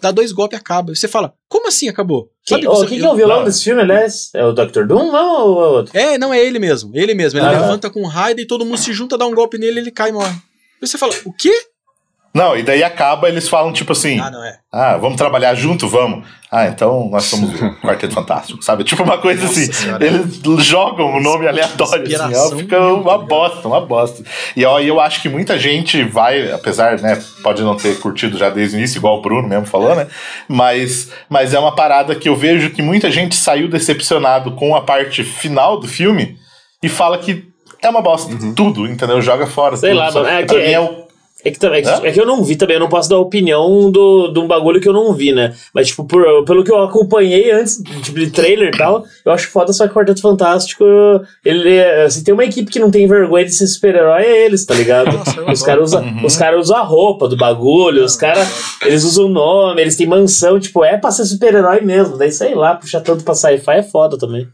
[0.00, 0.92] Dá dois golpes e acaba.
[0.92, 2.30] E você fala, Como assim acabou?
[2.46, 4.30] Sabe, oh, você- quem que é o vilão desse filme, aliás?
[4.34, 4.84] É o Dr.
[4.86, 5.46] Doom, não?
[5.46, 5.98] Ou é outro?
[5.98, 6.90] É, não é ele mesmo.
[6.94, 7.38] Ele mesmo.
[7.38, 7.50] Ele Ah.
[7.50, 10.12] levanta com raio e todo mundo se junta, dá um golpe nele, ele cai e
[10.12, 10.34] morre.
[10.80, 11.52] Aí você fala, o quê?
[12.34, 14.58] Não, e daí acaba, eles falam tipo assim: Ah, não é.
[14.72, 15.88] Ah, vamos trabalhar junto?
[15.88, 16.24] Vamos.
[16.50, 18.84] Ah, então nós somos o Quarteto Fantástico, sabe?
[18.84, 19.72] Tipo uma coisa Nossa assim.
[19.72, 20.04] Senhora.
[20.06, 24.22] Eles jogam o nome aleatório, assim, ó, fica uma tá bosta, uma bosta.
[24.56, 28.36] E ó, e eu acho que muita gente vai, apesar, né, pode não ter curtido
[28.38, 30.06] já desde o início, igual o Bruno mesmo falou, né?
[30.48, 34.80] Mas, mas é uma parada que eu vejo que muita gente saiu decepcionado com a
[34.82, 36.36] parte final do filme
[36.82, 37.44] e fala que
[37.82, 38.34] é uma bosta.
[38.56, 39.20] Tudo, entendeu?
[39.20, 39.76] Joga fora.
[39.76, 41.07] Sei tudo, lá, mano, é Pra que- mim é o
[41.44, 43.90] É que, também, é, é que eu não vi também, eu não posso dar opinião
[43.92, 45.54] do, de um bagulho que eu não vi, né?
[45.72, 49.48] Mas, tipo, por- pelo que eu acompanhei antes, tipo, de trailer e tal, eu acho
[49.48, 50.84] foda só que o Quarteto Fantástico,
[51.44, 54.74] ele, assim, tem uma equipe que não tem vergonha de ser super-herói, é eles, tá
[54.74, 55.12] ligado?
[55.16, 59.04] Nossa, eu os caras usam os cara usam a roupa do bagulho, os caras, eles
[59.04, 62.74] usam o nome, eles têm mansão, tipo, é pra ser super-herói mesmo, daí sei lá,
[62.74, 64.48] puxar tanto pra sci-fi é foda também.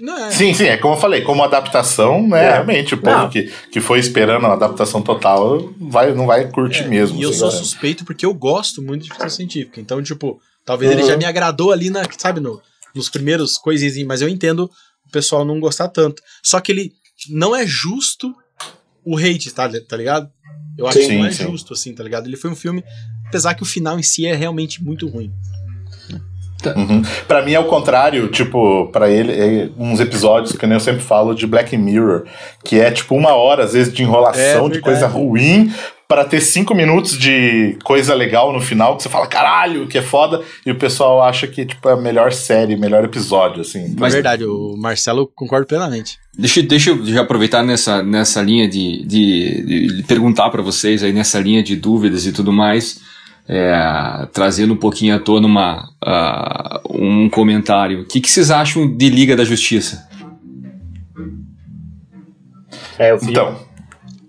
[0.00, 0.30] Não é.
[0.30, 2.44] Sim, sim, é como eu falei, como adaptação, né?
[2.46, 2.52] É.
[2.52, 3.28] Realmente, o povo Não.
[3.28, 7.18] que, que foi esperando a adaptação total vai, não vai curtir mesmo.
[7.18, 9.80] E eu sou suspeito porque eu gosto muito de ficção científica.
[9.80, 11.08] Então, tipo, talvez ele Uhum.
[11.08, 12.60] já me agradou ali na, sabe, no,
[12.94, 14.70] nos primeiros coisinhas, mas eu entendo
[15.06, 16.22] o pessoal não gostar tanto.
[16.42, 16.92] Só que ele
[17.30, 18.32] não é justo
[19.04, 20.30] o hate, tá, tá ligado?
[20.76, 21.42] Eu acho Sim, que não é sim.
[21.44, 22.26] justo, assim, tá ligado?
[22.28, 22.84] Ele foi um filme,
[23.26, 25.32] apesar que o final em si é realmente muito ruim.
[26.76, 27.02] Uhum.
[27.26, 31.02] Pra mim é o contrário, tipo, pra ele, é uns episódios que nem eu sempre
[31.02, 32.24] falo de Black Mirror,
[32.64, 35.72] que é tipo uma hora, às vezes, de enrolação, É de coisa ruim,
[36.08, 40.02] pra ter cinco minutos de coisa legal no final, que você fala, caralho, que é
[40.02, 43.94] foda, e o pessoal acha que, tipo, é a melhor série, melhor episódio, assim.
[43.98, 46.18] Mas, é verdade, o Marcelo eu concordo plenamente.
[46.36, 51.12] Deixa, deixa eu já aproveitar nessa, nessa linha de, de, de perguntar para vocês aí
[51.12, 53.00] nessa linha de dúvidas e tudo mais,
[53.48, 58.02] é, trazendo um pouquinho à tona uma, ah, um comentário.
[58.02, 60.06] O que, que vocês acham de Liga da Justiça?
[62.98, 63.32] É, o filme.
[63.32, 63.68] Então,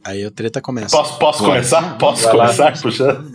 [0.10, 0.96] Aí a treta começa.
[0.96, 1.98] Posso, posso começar?
[1.98, 2.44] Posso Vai lá.
[2.46, 3.32] começar puxando?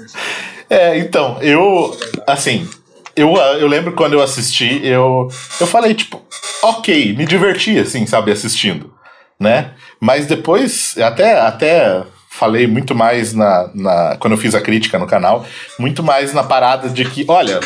[0.68, 2.68] É, então, eu, assim,
[3.14, 5.28] eu, eu lembro quando eu assisti, eu,
[5.60, 6.20] eu falei, tipo,
[6.62, 8.92] ok, me diverti, assim, sabe, assistindo,
[9.38, 9.72] né?
[10.00, 12.02] Mas depois, até, até
[12.38, 15.46] falei muito mais na, na, quando eu fiz a crítica no canal,
[15.78, 17.60] muito mais na parada de que, olha,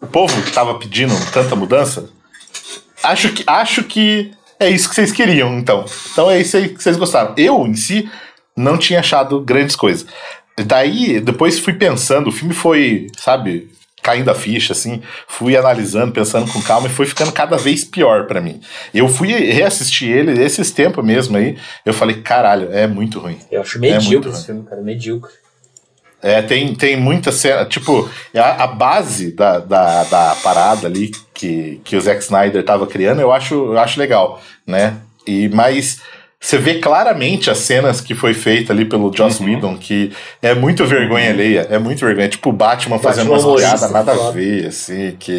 [0.00, 2.08] o povo que tava pedindo tanta mudança,
[3.02, 5.84] acho que, acho que é isso que vocês queriam, então.
[6.10, 7.34] Então é isso aí que vocês gostaram.
[7.36, 8.10] Eu, em si,
[8.56, 10.06] não tinha achado grandes coisas.
[10.64, 13.70] Daí, depois fui pensando, o filme foi, sabe,
[14.06, 18.26] caindo a ficha, assim, fui analisando, pensando com calma e foi ficando cada vez pior
[18.28, 18.60] pra mim.
[18.94, 23.36] Eu fui reassistir ele esses tempos mesmo aí, eu falei, caralho, é muito ruim.
[23.50, 24.46] Eu acho É medíocre muito esse ruim.
[24.46, 25.32] filme, cara, medíocre.
[26.22, 27.64] É, tem, tem muita cena.
[27.64, 32.86] Tipo, a, a base da, da, da parada ali que, que o Zack Snyder tava
[32.86, 34.98] criando, eu acho, eu acho legal, né?
[35.26, 36.00] E, mas
[36.40, 39.54] você vê claramente as cenas que foi feita ali pelo Joss Uhum.
[39.54, 42.28] Whedon, que é muito vergonha alheia, é muito vergonha.
[42.28, 45.38] Tipo, o Batman fazendo umas piadas nada a ver, assim, que.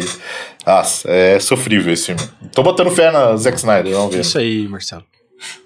[0.66, 2.20] Nossa, é sofrível esse filme.
[2.52, 4.20] Tô botando fé na Zack Snyder, vamos ver.
[4.20, 5.04] Isso aí, Marcelo.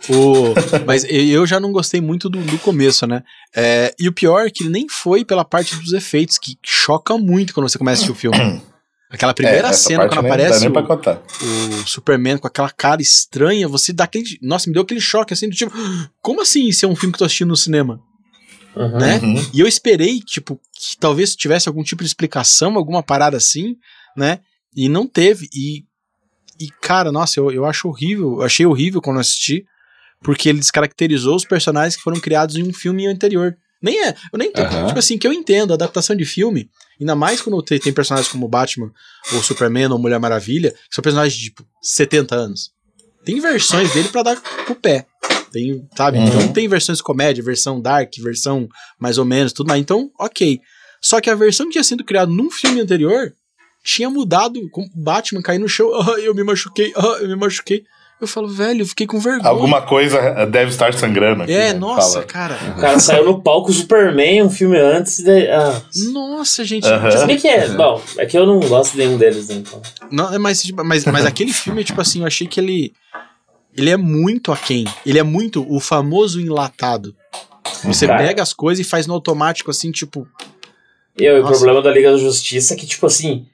[0.08, 0.54] O,
[0.86, 3.22] mas eu já não gostei muito do, do começo, né?
[3.56, 7.54] É, e o pior é que nem foi pela parte dos efeitos, que choca muito
[7.54, 8.62] quando você começa a assistir o filme.
[9.12, 13.92] Aquela primeira É, cena, quando aparece nem o, o Superman com aquela cara estranha, você
[13.92, 14.38] dá aquele.
[14.40, 15.70] Nossa, me deu aquele choque assim, do tipo,
[16.22, 18.00] como assim isso é um filme que eu tô assistindo no cinema?
[18.74, 18.98] Uhum.
[18.98, 19.18] Né?
[19.18, 19.50] Uhum.
[19.52, 23.76] E eu esperei, tipo, que talvez tivesse algum tipo de explicação, alguma parada assim,
[24.16, 24.40] né?
[24.74, 25.46] E não teve.
[25.54, 25.84] E,
[26.58, 28.36] e cara, nossa, eu, eu acho horrível.
[28.36, 29.66] Eu achei horrível quando eu assisti,
[30.22, 33.54] porque ele descaracterizou os personagens que foram criados em um filme anterior.
[33.82, 34.66] Nem é, eu nem entendo.
[34.66, 34.86] Aham.
[34.86, 36.70] Tipo assim, que eu entendo, adaptação de filme,
[37.00, 38.92] ainda mais quando tem, tem personagens como Batman,
[39.32, 42.70] ou Superman, ou Mulher Maravilha, que são personagens de, tipo, 70 anos.
[43.24, 45.06] Tem versões dele pra dar pro pé.
[45.52, 46.18] Tem, sabe?
[46.18, 46.26] Uhum.
[46.26, 48.68] Então tem versões de comédia, versão dark, versão
[48.98, 49.80] mais ou menos, tudo mais.
[49.80, 50.60] Então, ok.
[51.00, 53.32] Só que a versão que tinha sido criada num filme anterior
[53.84, 55.90] tinha mudado com o Batman cair no chão.
[56.02, 57.84] Ah, eu me machuquei, ah, eu me machuquei.
[58.22, 59.48] Eu falo, velho, eu fiquei com vergonha.
[59.48, 61.52] Alguma coisa deve estar sangrando aqui.
[61.52, 61.78] É, né?
[61.80, 62.24] nossa, Fala.
[62.24, 62.58] cara.
[62.76, 65.24] O cara saiu no palco Superman, um filme antes.
[65.24, 66.86] De, ah, Nossa, gente.
[66.86, 67.10] Aham.
[67.10, 67.68] se bem que é.
[67.70, 69.82] Bom, é que eu não gosto de nenhum deles, né, então.
[70.08, 72.92] Não, é, mas, tipo, mas, mas aquele filme, tipo assim, eu achei que ele.
[73.76, 74.84] Ele é muito aquém.
[75.04, 77.16] Ele é muito o famoso enlatado.
[77.82, 78.24] Você Cara.
[78.24, 80.28] pega as coisas e faz no automático, assim, tipo.
[81.18, 83.46] E o problema da Liga da Justiça é que, tipo assim,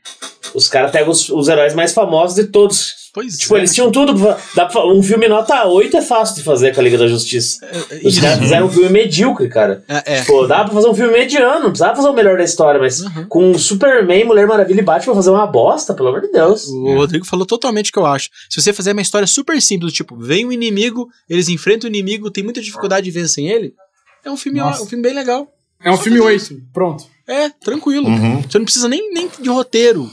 [0.55, 3.61] os caras pegam os, os heróis mais famosos de todos Pois Tipo, é.
[3.61, 4.15] eles tinham tudo.
[4.15, 6.99] pra- Dá pra, fa- um filme nota 8 é fácil de fazer com a Liga
[6.99, 7.59] da Justiça.
[8.05, 8.21] Os Isso.
[8.21, 9.83] caras fizeram um filme medíocre, cara.
[9.89, 10.25] É, é.
[10.25, 13.01] Pô, dá pra fazer um filme mediano, não precisava fazer o melhor da história, mas
[13.01, 13.25] Uhum.
[13.27, 16.69] com Superman, Mulher Maravilha e Batman fazer uma bosta, pelo amor de Deus.
[16.69, 18.29] O Rodrigo falou totalmente o que eu acho.
[18.49, 22.31] Se você fizer uma história super simples, tipo, vem um inimigo, eles enfrentam o inimigo,
[22.31, 23.73] tem muita dificuldade de vencer ele,
[24.25, 24.83] é um filme, Nossa.
[24.83, 25.49] um filme bem legal.
[25.83, 26.63] É um Só filme fazer 8.
[26.73, 27.05] Pronto.
[27.27, 28.07] É, tranquilo.
[28.07, 28.43] Uhum.
[28.43, 30.09] Você não precisa nem, nem de roteiro.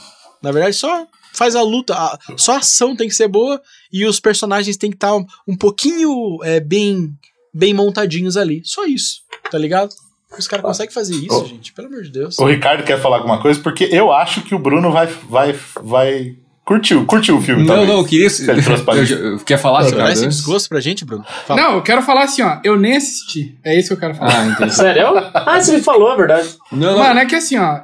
[0.46, 1.94] Na verdade, só faz a luta.
[1.94, 5.26] a- só a ação tem que ser boa e os personagens têm que estar um,
[5.48, 7.12] um pouquinho é, bem,
[7.54, 8.62] bem montadinhos ali.
[8.64, 9.22] Só isso,
[9.52, 9.90] tá ligado?
[10.38, 11.46] Os caras conseguem fazer isso, Oh.
[11.46, 11.72] gente.
[11.74, 12.38] Pelo amor de Deus.
[12.40, 13.60] O Ricardo quer falar alguma coisa?
[13.60, 16.36] Porque eu acho que o Bruno vai, vai, vai
[16.66, 17.62] curtiu, curtiu o filme.
[17.62, 17.90] Não, talvez.
[17.90, 18.28] não, eu queria.
[18.28, 20.12] ele trouxe pra eu, eu, quer falar, Ricardo?
[20.12, 20.38] esse antes?
[20.40, 21.24] desgosto pra gente, Bruno?
[21.46, 21.62] Fala.
[21.62, 22.60] Não, eu quero falar assim, ó.
[22.66, 23.58] Eu nem assisti.
[23.64, 24.42] É isso que eu quero falar.
[24.42, 24.72] Ah, entendi.
[24.76, 25.08] Sério?
[25.34, 26.50] Ah, você me falou, é verdade.
[26.72, 27.00] Não, não.
[27.00, 27.80] Mano, é que assim, ó.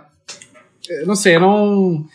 [0.90, 2.06] eu Não sei, eu não.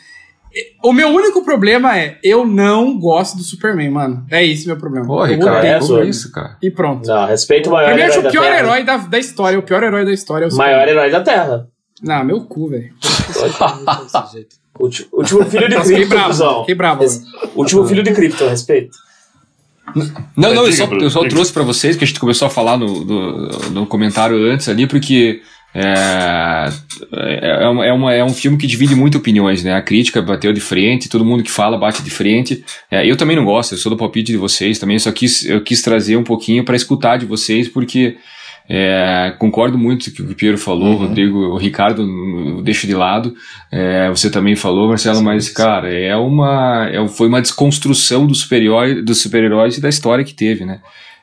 [0.82, 4.26] O meu único problema é eu não gosto do Superman, mano.
[4.30, 5.07] É esse meu problema.
[5.07, 5.72] Pô, eu Ricardo, odeio.
[5.74, 6.04] é, como Zorro.
[6.04, 6.57] isso, cara?
[6.62, 7.07] E pronto.
[7.07, 9.18] Não, respeito o maior Pra mim, eu acho herói o da pior herói da, da
[9.18, 9.59] história.
[9.59, 11.66] O pior herói da história é o O maior herói da Terra.
[12.02, 12.92] Não, meu cu, velho.
[14.78, 17.04] Ulti- Último filho de Fiquei Krypton, fiquei bravo.
[17.54, 18.96] Último filho de Krypton, respeito.
[20.36, 22.76] Não, não, eu só, eu só trouxe pra vocês, que a gente começou a falar
[22.76, 25.40] no, no, no comentário antes ali, porque
[25.79, 29.74] é, é, uma, é, uma- é um filme que divide muito opiniões, né?
[29.74, 32.64] A crítica bateu de frente, todo mundo que fala bate de frente.
[32.91, 35.61] É, eu também não gosto, eu sou do palpite de vocês também, só quis, eu
[35.62, 38.16] quis trazer um pouquinho pra escutar de vocês, porque
[38.68, 42.87] é, concordo muito com o que o Piero falou, o Rodrigo, o Ricardo, eu deixo
[42.87, 43.35] de lado.
[43.70, 49.05] É, você também falou, Marcelo, mas, cara, é uma, é, foi uma desconstrução dos super-heróis
[49.05, 50.81] dos super-heróis e da história que teve, né?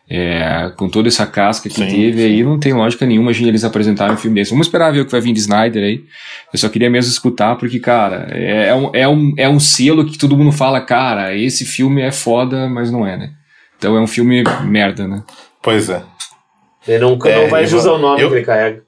[0.10, 2.26] É, com toda essa casca que Sim, teve sim.
[2.26, 4.52] aí, não tem lógica nenhuma de eles apresentarem um filme desse.
[4.52, 6.04] Vamos esperar ver o que vai vir de Snyder aí.
[6.54, 10.06] Eu só queria mesmo escutar, porque, cara, é, é um, é, um, é um selo
[10.06, 13.32] que todo mundo fala, cara, esse filme é foda, mas não é, né?
[13.78, 15.24] Então é um filme merda, né?
[15.62, 16.04] Pois é.
[16.88, 18.83] Ele nunca É, não vai usar o nome eu- que ele carrega.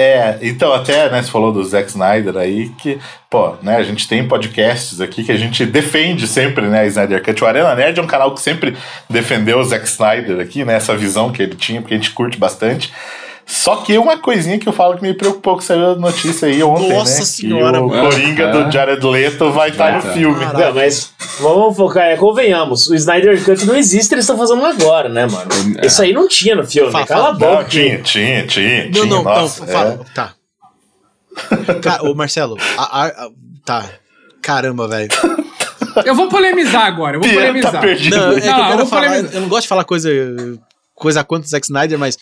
[0.00, 4.06] É, então até, né, você falou do Zack Snyder aí, que, pô, né, a gente
[4.06, 7.42] tem podcasts aqui que a gente defende sempre, né, a Snyder Cut.
[7.42, 8.76] O Arena Nerd é um canal que sempre
[9.10, 12.38] defendeu o Zack Snyder aqui, né, essa visão que ele tinha, porque a gente curte
[12.38, 12.92] bastante.
[13.50, 16.62] Só que uma coisinha que eu falo que me preocupou, que saiu a notícia aí
[16.62, 18.10] ontem, Nossa né, senhora, que o mano.
[18.10, 18.52] Coringa É.
[18.52, 20.12] do Jared Leto vai estar Vai no tá.
[20.12, 20.44] filme.
[20.44, 22.88] Não, mas vamos focar, é, convenhamos.
[22.90, 25.50] O Snyder Cut não existe, eles estão fazendo agora, né, mano?
[25.78, 25.86] É.
[25.86, 26.92] Isso aí não tinha no filme.
[26.92, 27.64] Fala, Cala a boca.
[27.64, 30.00] Tinha, tinha, tinha, Não, tinha, não, nossa, não, fala.
[30.06, 30.14] é.
[30.14, 30.34] Tá.
[31.82, 33.30] Cara, ô Marcelo, a- a- a-
[33.64, 33.84] tá.
[34.42, 35.08] Caramba, velho.
[36.04, 37.72] Eu vou polemizar agora, eu vou Piero polemizar.
[37.72, 38.14] tá perdido.
[38.16, 39.06] Não, é Não, eu eu falar.
[39.06, 39.34] polemizar.
[39.34, 40.10] Eu não gosto de falar coisa,
[40.94, 42.16] coisa quanto do Zack Snyder, mas.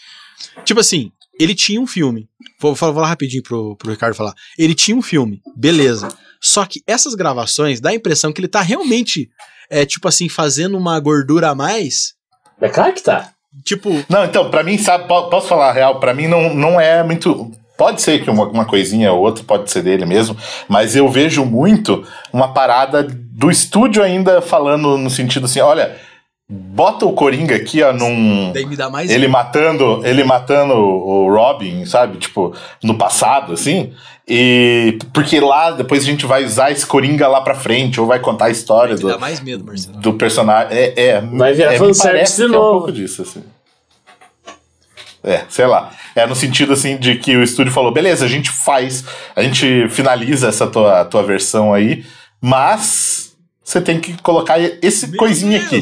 [0.64, 2.28] Tipo assim, ele tinha um filme.
[2.61, 4.34] Vou falar, vou falar rapidinho pro, pro Ricardo falar.
[4.59, 6.09] Ele tinha um filme, beleza.
[6.41, 9.28] Só que essas gravações dá a impressão que ele tá realmente,
[9.70, 12.14] é, tipo assim, fazendo uma gordura a mais.
[12.61, 13.32] É claro que tá.
[13.64, 16.80] Tipo, Não, então, pra mim, sabe, po- posso falar a real, pra mim não, não
[16.80, 17.51] é muito.
[17.76, 20.34] Pode ser que uma, uma coisinha ou outra pode ser dele mesmo,
[20.68, 25.99] mas eu vejo muito uma parada do estúdio ainda falando no sentido assim: olha,
[26.49, 28.53] bota o Coringa aqui, ó, num.
[28.53, 29.11] daí me dá mais.
[29.11, 32.19] Ele matando, ele matando o Robin, sabe?
[32.19, 33.93] Tipo, no passado, assim.
[34.29, 38.19] E porque lá depois a gente vai usar esse Coringa lá pra frente, ou vai
[38.19, 39.99] contar a história me do, dá mais medo, Marcelo.
[39.99, 40.77] do personagem.
[40.77, 42.71] É, é, Vai virar é, me fanservice parece de que É um novo.
[42.79, 43.43] pouco disso, assim.
[45.23, 45.91] É, sei lá.
[46.15, 49.89] É no sentido assim de que o estúdio falou: beleza, a gente faz, a gente
[49.89, 52.05] finaliza essa tua, tua versão aí,
[52.41, 55.81] mas você tem que colocar esse Meu coisinha aqui.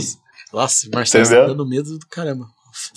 [0.55, 1.43] Nossa, Marcelo, Entendeu?
[1.43, 2.47] tá dando medo do caramba.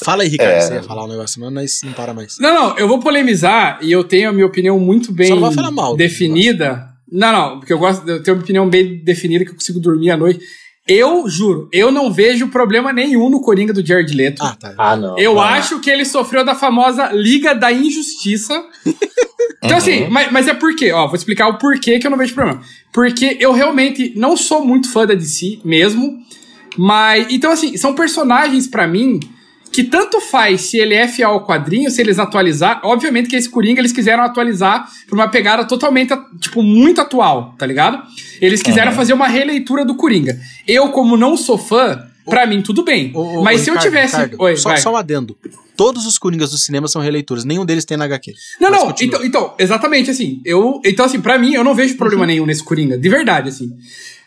[0.03, 0.61] Fala aí, Ricardo, É.
[0.61, 2.37] você ia falar um negócio, mas nós não para mais.
[2.39, 5.41] Não, não, eu vou polemizar e eu tenho a minha opinião muito bem Só não
[5.41, 6.87] vai falar mal do definida.
[7.11, 10.09] Não, não, porque eu gosto, eu tenho uma opinião bem definida que eu consigo dormir
[10.11, 10.39] à noite.
[10.87, 14.41] Eu juro, eu não vejo problema nenhum no Coringa do Jared Leto.
[14.41, 14.73] Ah, tá.
[14.77, 15.17] Ah, não.
[15.19, 15.41] Eu não.
[15.41, 18.63] acho que ele sofreu da famosa Liga da Injustiça.
[19.63, 20.91] Então, assim, mas, mas é por quê?
[20.91, 22.61] Ó, vou explicar o porquê que eu não vejo problema.
[22.93, 26.15] Porque eu realmente não sou muito fã da DC mesmo.
[26.77, 27.27] Mas.
[27.29, 29.19] Então, assim, são personagens pra mim
[29.71, 32.79] que tanto faz se ele é fiel ao quadrinho, se eles atualizar.
[32.83, 37.65] Obviamente que esse Coringa eles quiseram atualizar pra uma pegada totalmente, tipo, muito atual, tá
[37.65, 38.01] ligado?
[38.41, 40.39] Eles quiseram fazer uma releitura do Coringa.
[40.67, 43.11] Eu, como não sou fã, pra mim tudo bem.
[43.13, 44.15] Ô, ô, mas ô, se eu Ricardo, tivesse.
[44.15, 44.77] Ricardo, Oi, só, vai.
[44.79, 45.37] só um adendo.
[45.75, 48.33] Todos os Coringas do cinema são releituras, nenhum deles tem na HQ.
[48.59, 49.15] Não, Mas não, continua.
[49.17, 50.41] então, então, exatamente assim.
[50.43, 53.69] Eu, então, assim, pra mim, eu não vejo problema nenhum nesse Coringa, de verdade, assim.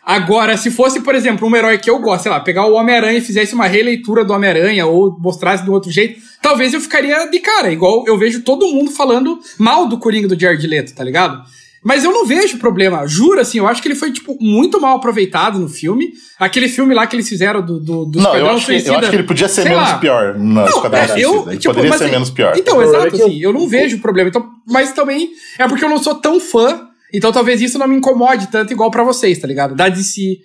[0.03, 3.19] Agora, se fosse, por exemplo, um herói que eu gosto, sei lá, pegar o Homem-Aranha
[3.19, 7.39] e fizesse uma releitura do Homem-Aranha ou mostrasse de outro jeito, talvez eu ficaria de
[7.39, 11.43] cara, igual eu vejo todo mundo falando mal do Coringa do Jared Leto, tá ligado?
[11.83, 13.07] Mas eu não vejo problema.
[13.07, 16.13] Juro, assim, eu acho que ele foi, tipo, muito mal aproveitado no filme.
[16.39, 19.09] Aquele filme lá que eles fizeram do, do, do não, eu acho, que, eu acho
[19.09, 19.97] que ele podia ser menos lá.
[19.97, 21.27] pior no não, Esquadrão é, Suicida.
[21.27, 22.53] Eu, ele tipo, poderia ser menos pior.
[22.55, 24.29] Então, exato, assim, eu não vejo problema.
[24.29, 27.95] Então, mas também é porque eu não sou tão fã então talvez isso não me
[27.95, 29.75] incomode tanto igual para vocês, tá ligado?
[29.75, 30.39] Da DC,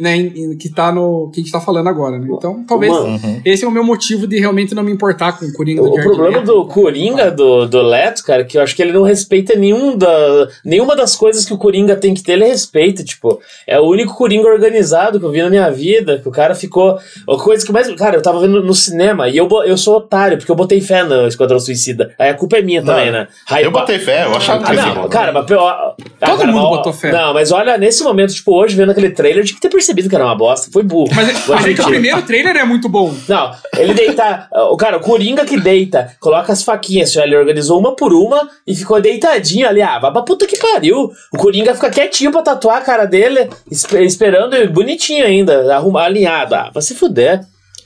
[0.00, 2.26] né, que tá no que a gente tá falando agora, né?
[2.30, 3.40] Então talvez uhum.
[3.44, 5.90] esse é o meu motivo de realmente não me importar com o Coringa o, do
[5.90, 9.54] O problema do Coringa do, do Leto, cara, que eu acho que ele não respeita
[9.54, 13.78] nenhum da, nenhuma das coisas que o Coringa tem que ter, ele respeita, tipo, é
[13.78, 17.36] o único Coringa organizado que eu vi na minha vida, que o cara ficou, a
[17.36, 20.50] coisa que mais, cara, eu tava vendo no cinema e eu, eu sou otário, porque
[20.50, 22.14] eu botei fé no Esquadrão Suicida.
[22.18, 23.28] Aí a culpa é minha não, também, né?
[23.62, 26.92] eu botei fé, eu achava que ah, não, cara, mas pior, Todo cara, mundo botou
[26.92, 27.10] fé.
[27.10, 30.14] Não, mas olha, nesse momento, tipo, hoje, vendo aquele trailer, tinha que ter percebido que
[30.14, 30.70] era uma bosta.
[30.72, 31.10] Foi burro.
[31.14, 33.14] Mas, mas é que o primeiro trailer é muito bom.
[33.28, 34.48] Não, ele deita.
[34.70, 38.48] o cara, o Coringa que deita, coloca as faquinhas, assim, ele organizou uma por uma
[38.66, 39.82] e ficou deitadinho ali.
[39.82, 41.10] Ah, vai pra puta que pariu.
[41.32, 46.54] O Coringa fica quietinho pra tatuar a cara dele, esperando bonitinho ainda, arrumar, alinhado.
[46.54, 47.40] Ah, vai se fuder.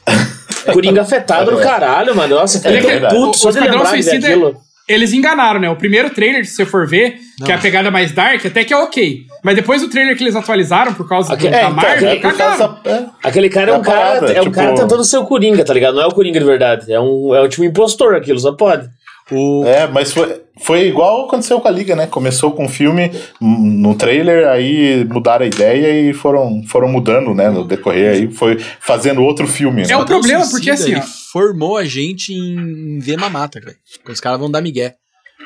[0.72, 2.36] Coringa afetado no caralho, mano.
[2.36, 5.70] Nossa, fiquei é puto só de lembrar daquilo eles enganaram, né?
[5.70, 7.46] O primeiro trailer, se você for ver, não.
[7.46, 9.24] que é a pegada mais dark, até que é ok.
[9.42, 12.16] Mas depois do trailer que eles atualizaram por causa Aquele, do, é, da Marvel, é,
[12.16, 14.56] causa, é, Aquele cara é, um cara, parada, é um tipo...
[14.56, 15.94] cara tentando ser o Coringa, tá ligado?
[15.94, 16.92] Não é o Coringa de verdade.
[16.92, 18.88] É um, é um tipo impostor aquilo, só pode.
[19.30, 19.64] O...
[19.64, 22.06] É, mas foi, foi igual aconteceu com a Liga, né?
[22.06, 23.10] Começou com o filme
[23.40, 27.48] no trailer, aí mudaram a ideia e foram, foram mudando, né?
[27.50, 29.82] No decorrer aí, foi fazendo outro filme.
[29.82, 29.96] É né?
[29.96, 30.96] o problema, porque assim.
[30.96, 31.02] Ó,
[31.32, 33.76] formou a gente em ver mamata, cara.
[34.08, 34.96] Os caras vão dar migué.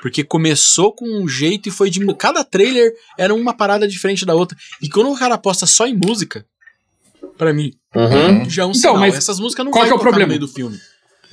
[0.03, 2.05] Porque começou com um jeito e foi de.
[2.17, 4.57] Cada trailer era uma parada diferente da outra.
[4.83, 6.45] E quando o cara aposta só em música,
[7.39, 8.49] para mim, uhum.
[8.49, 8.99] já é um então, sinal.
[8.99, 10.27] Mas Essas músicas não qual vai que é o problema?
[10.27, 10.79] no meio do filme.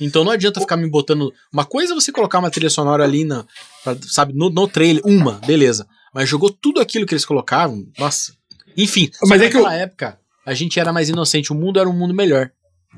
[0.00, 1.32] Então não adianta ficar me botando.
[1.52, 3.44] Uma coisa é você colocar uma trilha sonora ali na.
[3.84, 5.86] Pra, sabe, no, no trailer, uma, beleza.
[6.14, 7.86] Mas jogou tudo aquilo que eles colocavam.
[7.98, 8.34] Nossa.
[8.76, 9.82] Enfim, mas é que naquela eu...
[9.82, 12.50] época a gente era mais inocente, o mundo era um mundo melhor.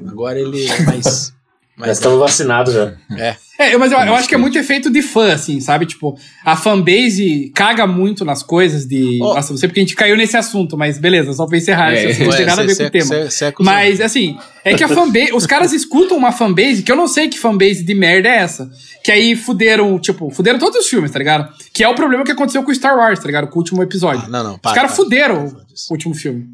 [0.07, 1.32] Agora ele é mais.
[1.77, 2.95] Mas estamos vacinados já.
[3.18, 3.37] É.
[3.57, 5.87] É, mas eu, eu, acho que é muito efeito de fã, assim, sabe?
[5.87, 9.20] Tipo, a fanbase caga muito nas coisas de.
[9.22, 9.35] Oh.
[9.35, 11.95] Nossa, não sei porque a gente caiu nesse assunto, mas beleza, só pra encerrar.
[11.95, 13.07] É, não tem nada a ver com o tema.
[13.07, 15.33] Cê, cê é mas, assim, é que a fanbase.
[15.33, 18.68] os caras escutam uma fanbase que eu não sei que fanbase de merda é essa.
[19.05, 21.53] Que aí fuderam, tipo, fuderam todos os filmes, tá ligado?
[21.72, 23.47] Que é o problema que aconteceu com Star Wars, tá ligado?
[23.47, 24.25] Com o último episódio.
[24.27, 24.59] Ah, não, não.
[24.59, 26.45] Para, os caras fuderam o último filme.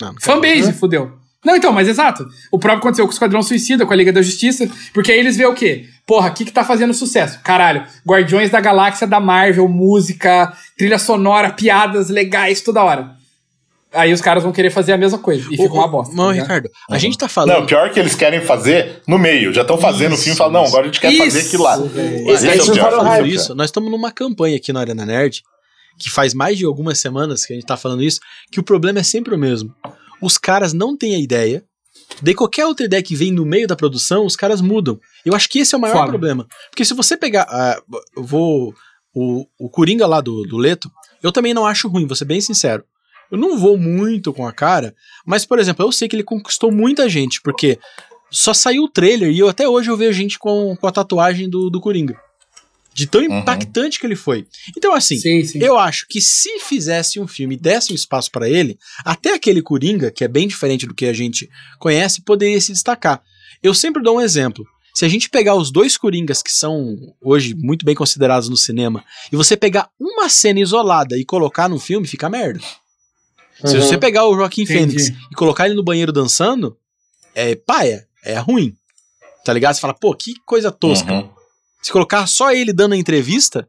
[0.00, 1.23] Não, não fanbase fudeu.
[1.44, 2.26] Não, então, mas exato.
[2.50, 5.36] O próprio aconteceu com o Esquadrão Suicida, com a Liga da Justiça, porque aí eles
[5.36, 5.86] vê o quê?
[6.06, 7.40] Porra, o que que tá fazendo sucesso?
[7.42, 13.10] Caralho, Guardiões da Galáxia da Marvel, música, trilha sonora, piadas legais toda hora.
[13.92, 16.16] Aí os caras vão querer fazer a mesma coisa e fica uma bosta.
[16.16, 17.60] Não, tá Ricardo, a gente tá falando.
[17.60, 19.52] Não, pior que eles querem fazer no meio.
[19.52, 21.40] Já estão fazendo isso, o filme e falam, não, agora a gente quer isso, fazer
[21.40, 21.76] aquilo lá.
[21.76, 21.98] Isso,
[22.46, 22.72] é, isso,
[23.06, 23.54] é isso.
[23.54, 25.44] Nós estamos numa campanha aqui na Arena Nerd,
[25.96, 28.18] que faz mais de algumas semanas que a gente tá falando isso,
[28.50, 29.72] que o problema é sempre o mesmo
[30.20, 31.64] os caras não têm a ideia.
[32.22, 35.00] De qualquer outra ideia que vem no meio da produção, os caras mudam.
[35.24, 36.46] Eu acho que esse é o maior problema.
[36.70, 37.46] Porque se você pegar.
[37.46, 38.74] Uh, eu vou.
[39.16, 40.90] O, o Coringa lá do, do Leto,
[41.22, 42.84] eu também não acho ruim, vou ser bem sincero.
[43.30, 44.94] Eu não vou muito com a cara,
[45.24, 47.78] mas, por exemplo, eu sei que ele conquistou muita gente, porque
[48.30, 51.48] só saiu o trailer e eu até hoje eu vejo gente com, com a tatuagem
[51.48, 52.20] do, do Coringa.
[52.94, 53.40] De tão uhum.
[53.40, 54.46] impactante que ele foi.
[54.76, 55.58] Então, assim, sim, sim.
[55.58, 59.60] eu acho que se fizesse um filme e desse um espaço para ele, até aquele
[59.60, 63.20] Coringa, que é bem diferente do que a gente conhece, poderia se destacar.
[63.60, 64.64] Eu sempre dou um exemplo.
[64.94, 69.04] Se a gente pegar os dois Coringas que são hoje muito bem considerados no cinema,
[69.32, 72.60] e você pegar uma cena isolada e colocar no filme, fica merda.
[73.64, 73.70] Uhum.
[73.70, 76.76] Se você pegar o Joaquim Fênix e colocar ele no banheiro dançando,
[77.34, 78.72] é paia, é ruim.
[79.44, 79.74] Tá ligado?
[79.74, 81.12] Você fala, pô, que coisa tosca.
[81.12, 81.33] Uhum.
[81.84, 83.68] Se colocar só ele dando a entrevista,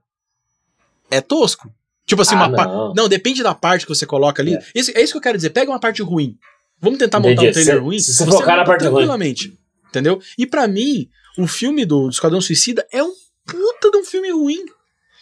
[1.11, 1.69] é tosco.
[2.05, 2.93] Tipo assim, ah, uma não.
[2.93, 4.55] não, depende da parte que você coloca ali.
[4.55, 4.63] É.
[4.73, 5.49] Isso, é isso que eu quero dizer.
[5.49, 6.37] Pega uma parte ruim.
[6.79, 7.49] Vamos tentar montar Entendi.
[7.49, 7.99] um trailer se, ruim.
[7.99, 9.49] Se você focar na parte tranquilamente.
[9.49, 9.57] Ruim.
[9.89, 10.21] Entendeu?
[10.37, 13.11] E para mim, o filme do, do Esquadrão Suicida é um
[13.45, 14.63] puta de um filme ruim.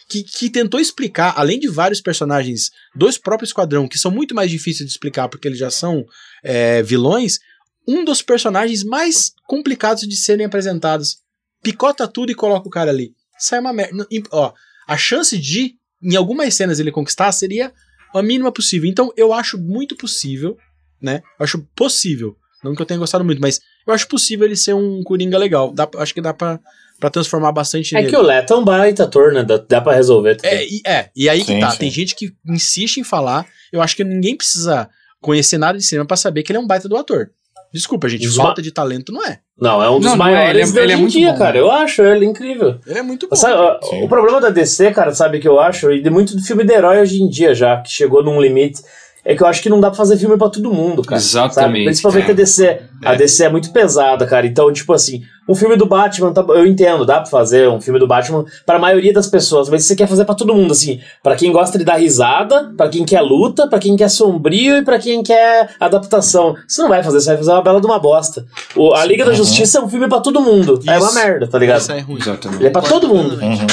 [0.08, 4.52] Que, que tentou explicar, além de vários personagens dos próprios Esquadrão, que são muito mais
[4.52, 6.06] difíceis de explicar porque eles já são
[6.44, 7.40] é, vilões,
[7.88, 11.23] um dos personagens mais complicados de serem apresentados
[11.64, 13.12] picota tudo e coloca o cara ali.
[13.38, 14.06] Sai uma merda.
[14.30, 14.52] Ó,
[14.86, 17.72] a chance de, em algumas cenas, ele conquistar seria
[18.14, 18.88] a mínima possível.
[18.88, 20.56] Então, eu acho muito possível,
[21.02, 21.22] né?
[21.38, 22.36] Eu acho possível.
[22.62, 25.72] Não que eu tenha gostado muito, mas eu acho possível ele ser um Coringa legal.
[25.72, 26.60] Dá, acho que dá pra,
[27.00, 28.08] pra transformar bastante é nele.
[28.08, 29.42] É que o Leto é um baita ator, né?
[29.42, 30.38] Dá, dá pra resolver.
[30.42, 31.70] É e, é, e aí sim, que tá.
[31.70, 31.78] Sim.
[31.78, 33.46] Tem gente que insiste em falar.
[33.72, 34.88] Eu acho que ninguém precisa
[35.20, 37.30] conhecer nada de cinema para saber que ele é um baita do ator.
[37.74, 39.40] Desculpa, gente, Os falta de talento não é.
[39.60, 41.38] Não, é um dos Não, não é, maiores ele é- ele é muito dia, bom,
[41.38, 41.52] cara.
[41.54, 41.58] né?
[41.60, 42.78] Eu acho ele incrível.
[42.86, 43.34] Ele é muito bom.
[43.34, 43.54] Sabe,
[44.02, 46.72] o problema da DC, cara, sabe que eu acho, e de muito do filme de
[46.72, 48.80] herói hoje em dia já, que chegou num limite,
[49.24, 51.20] é que eu acho que não dá pra fazer filme pra todo mundo, cara.
[51.20, 51.84] Exatamente, Sabe?
[51.84, 52.32] Principalmente cara.
[52.32, 52.80] a DC.
[53.04, 54.46] A DC é muito pesada, cara.
[54.46, 57.98] Então, tipo assim, um filme do Batman, tá- eu entendo, dá pra fazer um filme
[57.98, 61.00] do Batman pra maioria das pessoas, mas você quer fazer pra todo mundo, assim.
[61.22, 64.82] Pra quem gosta de dar risada, pra quem quer luta, pra quem quer sombrio e
[64.84, 66.54] pra quem quer adaptação.
[66.66, 68.46] Você não vai fazer, você vai fazer uma bela de uma bosta.
[68.74, 70.80] O- a Liga da Justiça é um filme pra todo mundo.
[70.86, 71.14] É uma Isso.
[71.14, 71.80] merda, tá ligado?
[71.80, 72.18] Isso é ruim.
[72.20, 72.60] Exatamente.
[72.60, 73.36] Ele é pra todo mundo.
[73.42, 73.66] Uhum.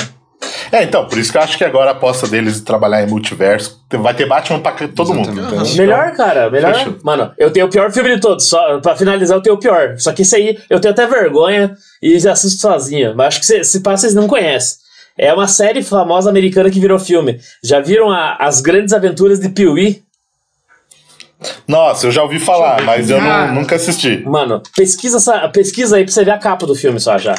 [0.72, 3.08] É, então, por isso que eu acho que agora a aposta deles de trabalhar em
[3.08, 5.30] multiverso vai ter Batman pra todo mundo.
[5.32, 5.56] Exatamente.
[5.74, 5.76] entendeu?
[5.86, 6.74] Melhor, cara, melhor.
[6.74, 6.98] Fechou.
[7.04, 8.48] Mano, eu tenho o pior filme de todos.
[8.48, 9.96] Só pra finalizar, eu tenho o pior.
[9.98, 13.14] Só que esse aí eu tenho até vergonha e já assisto sozinho.
[13.16, 14.78] Mas acho que se, se passa, vocês não conhecem.
[15.18, 17.38] É uma série famosa americana que virou filme.
[17.62, 20.02] Já viram a- As Grandes Aventuras de Pee-wee?
[21.68, 24.24] Nossa, eu já ouvi falar, mas eu não- nunca assisti.
[24.26, 27.36] Mano, pesquisa, essa, pesquisa aí pra você ver a capa do filme só já.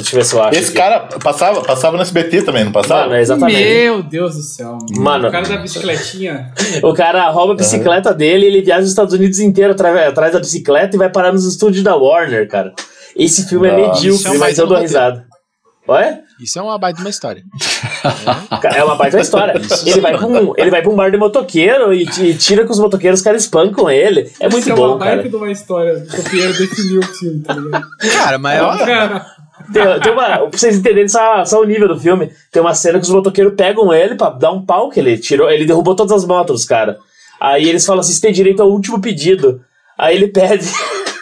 [0.00, 0.58] Deixa eu ver se eu acho.
[0.58, 0.78] Esse aqui.
[0.78, 3.02] cara passava, passava no SBT também, não passava?
[3.02, 3.58] Mano, é exatamente.
[3.58, 4.78] Meu Deus do céu.
[4.96, 5.28] Mano.
[5.28, 6.52] O cara da bicicletinha.
[6.82, 10.40] O cara rouba a bicicleta dele e ele viaja os Estados Unidos inteiro atrás da
[10.40, 12.72] bicicleta e vai parar nos estúdios da Warner, cara.
[13.14, 13.82] Esse filme é Nossa.
[13.82, 15.24] É medíocre, um mas eu dou risada.
[15.88, 16.04] Oi?
[16.40, 17.42] Isso é uma baita de uma história.
[18.74, 19.54] É uma baita história.
[19.84, 22.72] ele, vai pra um, ele vai pra um bar de motoqueiro e, e tira com
[22.72, 24.30] os motoqueiros, os caras espancam ele.
[24.40, 25.28] É muito Isso é bom, uma baita cara.
[25.28, 26.06] de uma história.
[26.18, 27.86] O Pinheiro definiu o filme, tá ligado?
[28.12, 29.26] Cara, mas Cara,
[29.72, 32.98] Tem, tem uma, pra vocês entenderem só, só o nível do filme, tem uma cena
[32.98, 35.50] que os motoqueiros pegam ele pra dar um pau que ele tirou.
[35.50, 36.98] Ele derrubou todas as motos, cara.
[37.40, 39.60] Aí eles falam assim: você tem direito ao último pedido.
[39.98, 40.66] Aí ele pede.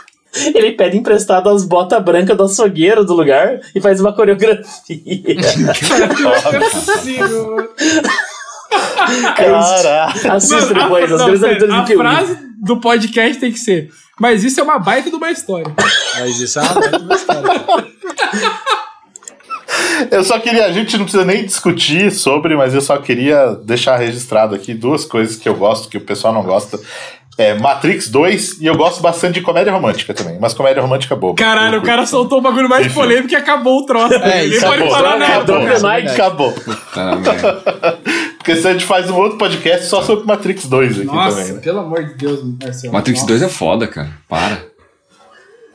[0.52, 4.64] Ele pede emprestado as botas brancas do açougueiro do lugar e faz uma coreografia.
[6.18, 7.54] não é possível.
[7.54, 7.68] mano.
[9.36, 10.32] Caraca.
[10.34, 11.96] Assista a- depois, as grandes aventuras A do Piuí.
[11.98, 13.90] frase do podcast tem que ser.
[14.20, 15.66] Mas isso é uma baita de uma história.
[16.18, 17.54] mas isso é uma baita de uma história.
[20.10, 23.96] Eu só queria, a gente não precisa nem discutir sobre, mas eu só queria deixar
[23.96, 26.78] registrado aqui duas coisas que eu gosto, que o pessoal não gosta.
[27.36, 31.34] É Matrix 2 e eu gosto bastante de comédia romântica também, mas comédia romântica boba.
[31.34, 34.14] Caralho, o cara soltou o bagulho mais polêmico e acabou o troço.
[34.14, 35.34] É, Ele isso pode Acabou, falar nada.
[35.34, 35.66] acabou.
[35.66, 36.12] cara.
[36.12, 36.52] Acabou.
[36.94, 37.98] Tá merda.
[38.38, 41.52] Porque se a gente faz um outro podcast só sobre Matrix 2 aqui Nossa, também,
[41.54, 41.60] né?
[41.60, 42.92] pelo amor de Deus, Marcelo.
[42.92, 43.32] Matrix Nossa.
[43.32, 44.10] 2 é foda, cara.
[44.28, 44.62] Para.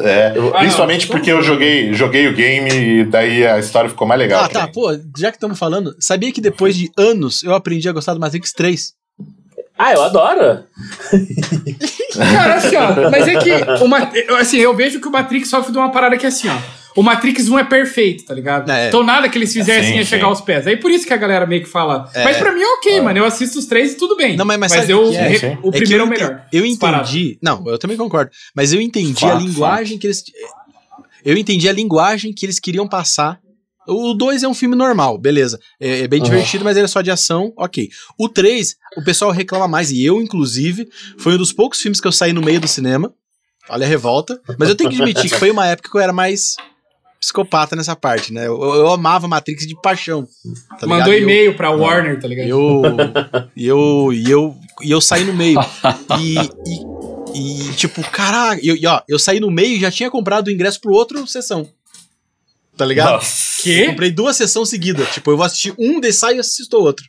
[0.02, 4.07] É, Ah, principalmente não, porque eu joguei, joguei o game e daí a história ficou
[4.07, 4.44] mais legal.
[4.45, 4.73] Ah, tá, também.
[4.73, 8.19] pô, já que estamos falando, sabia que depois de anos eu aprendi a gostar do
[8.19, 8.94] Matrix 3?
[9.82, 10.64] Ah, eu adoro.
[12.14, 15.72] Cara, assim, ó, mas é que o eu- assim, eu vejo que o Matrix sofre
[15.72, 16.58] de uma parada que é assim, ó.
[16.96, 18.70] O Matrix 1 é perfeito, tá ligado?
[18.70, 18.88] É.
[18.90, 20.30] Então nada que eles fizessem Sim, ia chegar sim.
[20.30, 20.68] aos pés.
[20.68, 22.10] Aí por isso que a galera meio que fala.
[22.14, 22.24] É.
[22.26, 23.20] Mas pra mim é ok, mano.
[23.20, 24.36] Eu assisto os três e tudo bem.
[24.36, 25.06] Não, mas- mas sabe eu.
[25.08, 25.28] o que é?
[25.28, 25.58] re- sim.
[25.64, 26.46] O É que primeiro é o eu melhor.
[26.52, 27.04] Eu Disparado.
[27.08, 27.38] entendi.
[27.42, 28.32] Não, eu também concordo.
[28.54, 30.24] Mas eu entendi a linguagem que eles.
[31.24, 33.40] Eu entendi a linguagem que eles queriam passar.
[33.88, 35.60] O 2 é um filme normal, beleza.
[35.80, 37.90] É, é bem divertido, mas ele é só de ação, ok.
[38.18, 40.88] O 3, o pessoal reclama mais, e eu, inclusive,
[41.18, 43.14] foi um dos poucos filmes que eu saí no meio do cinema.
[43.68, 44.40] Olha a revolta.
[44.58, 46.56] Mas eu tenho que admitir que foi uma época que eu era mais
[47.20, 48.48] psicopata nessa parte, né?
[48.48, 50.28] Eu, eu amava Matrix de paixão.
[50.80, 50.88] tá?
[50.88, 52.48] Mandou eu- e-mail pra Warner, tá ligado?
[52.48, 52.82] eu
[53.56, 55.60] e eu eu e eu saí no meio
[56.20, 56.38] e,
[57.36, 60.52] e, e, tipo caralho e, ó eu saí no meio e já tinha comprado o
[60.52, 61.68] ingresso pro outro sessão
[62.80, 63.62] tá ligado Nossa.
[63.62, 63.86] Quê?
[63.88, 67.06] comprei duas sessões seguidas tipo eu vou assistir um desse sai e assisto o outro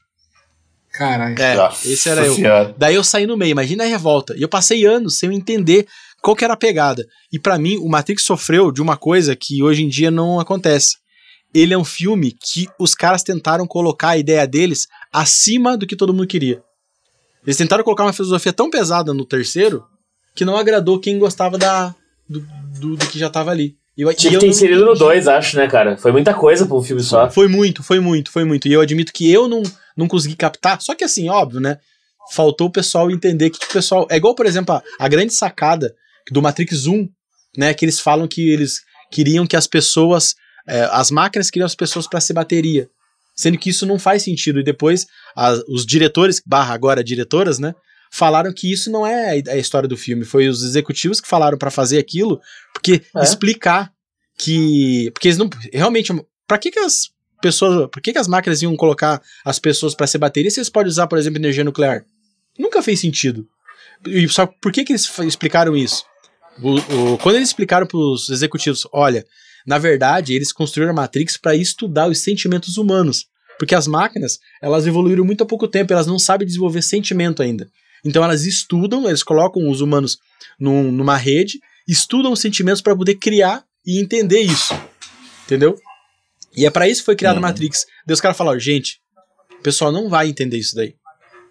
[0.92, 1.40] Caralho.
[1.40, 2.74] é Nossa esse era eu Senhora.
[2.76, 5.86] daí eu saí no meio imagina a revolta e eu passei anos sem eu entender
[6.20, 9.62] qual que era a pegada e pra mim o Matrix sofreu de uma coisa que
[9.62, 10.96] hoje em dia não acontece
[11.52, 15.96] ele é um filme que os caras tentaram colocar a ideia deles acima do que
[15.96, 16.62] todo mundo queria.
[17.44, 19.84] Eles tentaram colocar uma filosofia tão pesada no terceiro
[20.34, 21.94] que não agradou quem gostava da,
[22.28, 22.40] do,
[22.78, 23.76] do, do que já tava ali.
[24.00, 24.98] E, eu- Tinha que eu ter inserido no entendi.
[25.00, 25.96] 2, acho, né, cara?
[25.96, 27.30] Foi muita coisa pra um filme só.
[27.30, 28.66] Foi muito, foi muito, foi muito.
[28.66, 29.62] E eu admito que eu não,
[29.96, 30.80] não consegui captar.
[30.80, 31.78] Só que assim, óbvio, né?
[32.32, 34.06] Faltou o pessoal entender que tipo, o pessoal.
[34.10, 35.92] É igual, por exemplo, a, a grande sacada
[36.30, 37.08] do Matrix 1,
[37.58, 37.74] né?
[37.74, 40.34] Que eles falam que eles queriam que as pessoas.
[40.68, 42.88] é, as máquinas queriam as pessoas para ser bateria.
[43.34, 44.60] Sendo que isso não faz sentido.
[44.60, 45.06] E depois,
[45.36, 47.74] as- os diretores, barra agora diretoras, né?
[48.10, 50.24] Falaram que isso não é a história do filme.
[50.24, 52.40] Foi os executivos que falaram para fazer aquilo,
[52.74, 53.22] porque É.
[53.22, 53.92] explicar
[54.38, 55.10] que.
[55.12, 55.48] Porque eles não.
[55.72, 56.12] Realmente,
[56.46, 57.10] pra que, que as
[57.40, 57.88] pessoas.
[57.90, 60.88] Por que, que as máquinas iam colocar as pessoas para ser bateria se eles podem
[60.90, 62.04] usar, por exemplo, energia nuclear?
[62.58, 63.46] Nunca fez sentido.
[64.06, 66.04] E só por que, que eles explicaram isso?
[66.62, 69.24] O- o- quando eles explicaram para os executivos, olha,
[69.66, 73.26] na verdade, eles construíram a Matrix para estudar os sentimentos humanos.
[73.58, 77.70] Porque as máquinas, elas evoluíram muito há pouco tempo, elas não sabem desenvolver sentimento ainda.
[78.04, 80.18] Então elas estudam, eles colocam os humanos
[80.58, 84.74] num- numa rede, estudam os sentimentos para poder criar e entender isso.
[85.44, 85.76] Entendeu?
[86.56, 87.42] E é para isso que foi criado Uhum.
[87.42, 87.86] Matrix.
[88.06, 89.00] Daí os caras falaram, gente,
[89.58, 90.94] o pessoal não vai entender isso daí.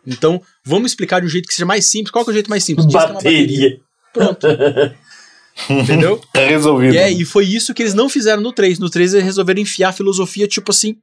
[0.08, 2.12] Então, vamos explicar de um jeito que seja mais simples.
[2.12, 2.88] Qual que é o jeito mais simples?
[2.88, 3.80] É Bateria.
[4.14, 4.48] Pronto.
[5.70, 6.22] Entendeu?
[6.34, 6.94] É resolvido.
[6.94, 8.80] E, é, e foi isso que eles não fizeram no 3.
[8.80, 10.96] No 3 eles resolveram enfiar a filosofia, tipo assim,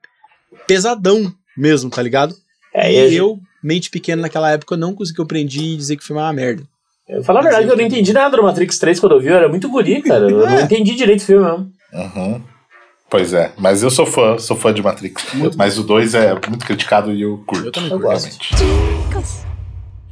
[0.67, 2.35] pesadão mesmo, tá ligado?
[2.75, 6.03] É, e e eu, mente pequena naquela época, eu não consegui compreender e dizer que
[6.03, 6.63] o filme é uma merda.
[7.09, 9.37] Eu falar a verdade, eu não entendi nada do Matrix 3 quando eu vi, eu
[9.37, 10.31] era muito guri, cara.
[10.31, 11.71] Eu não entendi direito o filme mesmo.
[11.93, 12.41] Uhum.
[13.09, 15.25] Pois é, mas eu sou fã, sou fã de Matrix.
[15.57, 17.67] Mas o 2 é muito criticado e eu curto.
[17.67, 18.37] Eu também Eu gosto.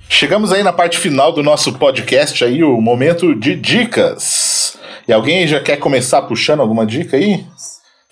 [0.08, 4.76] Chegamos aí na parte final do nosso podcast aí, o momento de dicas.
[5.08, 7.44] E alguém já quer começar puxando alguma dica aí?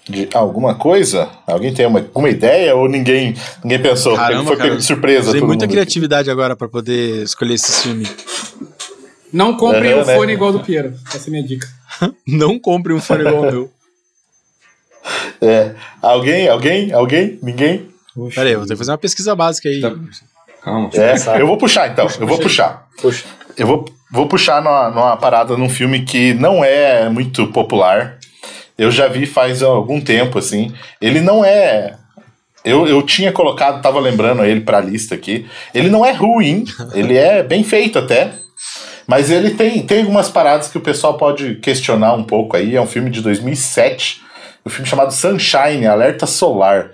[0.08, 1.28] De alguma coisa?
[1.46, 4.16] Alguém tem uma, alguma ideia ou ninguém, ninguém pensou?
[4.16, 5.72] Caramba, Foi cara, pego de surpresa Usei todo muita mundo.
[5.72, 8.08] criatividade agora pra poder escolher esse filme.
[9.32, 10.14] Não comprem É, um né?
[10.14, 10.92] fone igual do Piero.
[11.14, 11.66] Essa é a minha dica.
[12.26, 13.70] Não compre um fone igual ao meu.
[15.40, 15.74] É.
[16.00, 17.88] Alguém, alguém, alguém, ninguém?
[18.32, 19.80] Pera aí, eu vou ter que fazer uma pesquisa básica aí.
[19.80, 19.92] Tá.
[20.62, 20.90] Calma.
[20.94, 21.40] É.
[21.40, 22.86] Eu vou puxar então, eu vou puxar.
[23.00, 23.24] Puxa.
[23.56, 28.16] Eu vou, vou puxar numa, numa parada num filme que não é muito popular.
[28.76, 30.72] Eu já vi faz algum tempo, assim.
[31.00, 31.96] Ele não é.
[32.64, 35.46] Eu, eu tinha colocado, tava lembrando ele pra lista aqui.
[35.74, 38.32] Ele não é ruim, ele é bem feito até.
[39.06, 42.76] Mas ele tem, tem algumas paradas que o pessoal pode questionar um pouco aí.
[42.76, 44.22] É um filme de 2007,
[44.64, 46.90] um filme chamado Sunshine, Alerta Solar.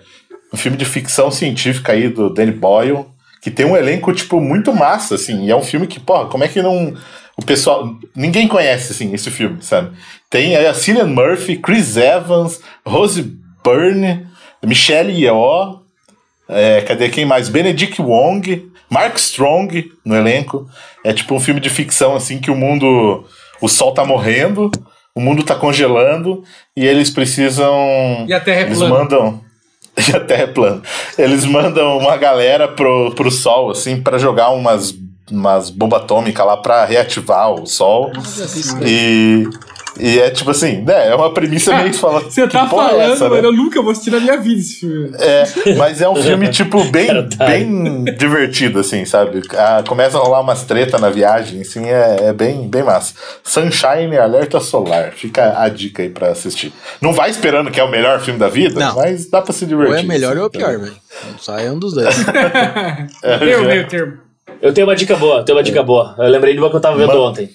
[0.52, 3.04] Um filme de ficção científica aí do Danny Boyle,
[3.42, 5.44] que tem um elenco, tipo, muito massa, assim.
[5.44, 6.94] E é um filme que, porra, como é que não.
[7.38, 7.94] O pessoal.
[8.16, 9.96] Ninguém conhece, assim, esse filme, sabe?
[10.28, 13.22] Tem aí a Cillian Murphy, Chris Evans, Rose
[13.64, 14.26] Byrne,
[14.64, 15.80] Michelle Yeoh,
[16.48, 17.48] é, cadê quem mais?
[17.48, 20.66] Benedict Wong, Mark Strong no elenco.
[21.04, 23.24] É tipo um filme de ficção, assim, que o mundo.
[23.60, 24.70] O sol tá morrendo,
[25.14, 26.42] o mundo tá congelando,
[26.76, 28.24] e eles precisam.
[28.26, 28.94] E a Terra é Eles plana.
[28.94, 29.40] mandam.
[29.98, 30.80] E a Terra é plana.
[31.18, 34.94] Eles mandam uma galera pro, pro Sol, assim, pra jogar umas,
[35.30, 38.10] umas bombas atômicas lá pra reativar o Sol.
[38.82, 39.46] E,
[39.98, 41.08] e é tipo assim, né?
[41.08, 42.20] É uma premissa meio que fala.
[42.30, 43.30] Você tá é falando, essa, né?
[43.30, 45.10] mano, eu nunca vou assistir na minha vida esse filme.
[45.18, 49.42] É, mas é um filme, tipo, bem, bem divertido, assim, sabe?
[49.52, 53.14] Ah, começa a rolar umas treta na viagem, assim, é, é bem, bem massa.
[53.42, 55.12] Sunshine Alerta Solar.
[55.12, 56.72] Fica a dica aí pra assistir.
[57.00, 58.94] Não vai esperando que é o melhor filme da vida, Não.
[58.94, 59.94] mas dá pra se divertir.
[59.94, 60.96] Ou é melhor assim, ou é pior, velho.
[61.38, 62.14] Só é um dos dois.
[63.40, 64.27] Meio, meio termo.
[64.60, 66.14] Eu tenho uma dica boa, tenho uma dica boa.
[66.18, 67.50] Eu lembrei de uma que eu tava vendo ontem.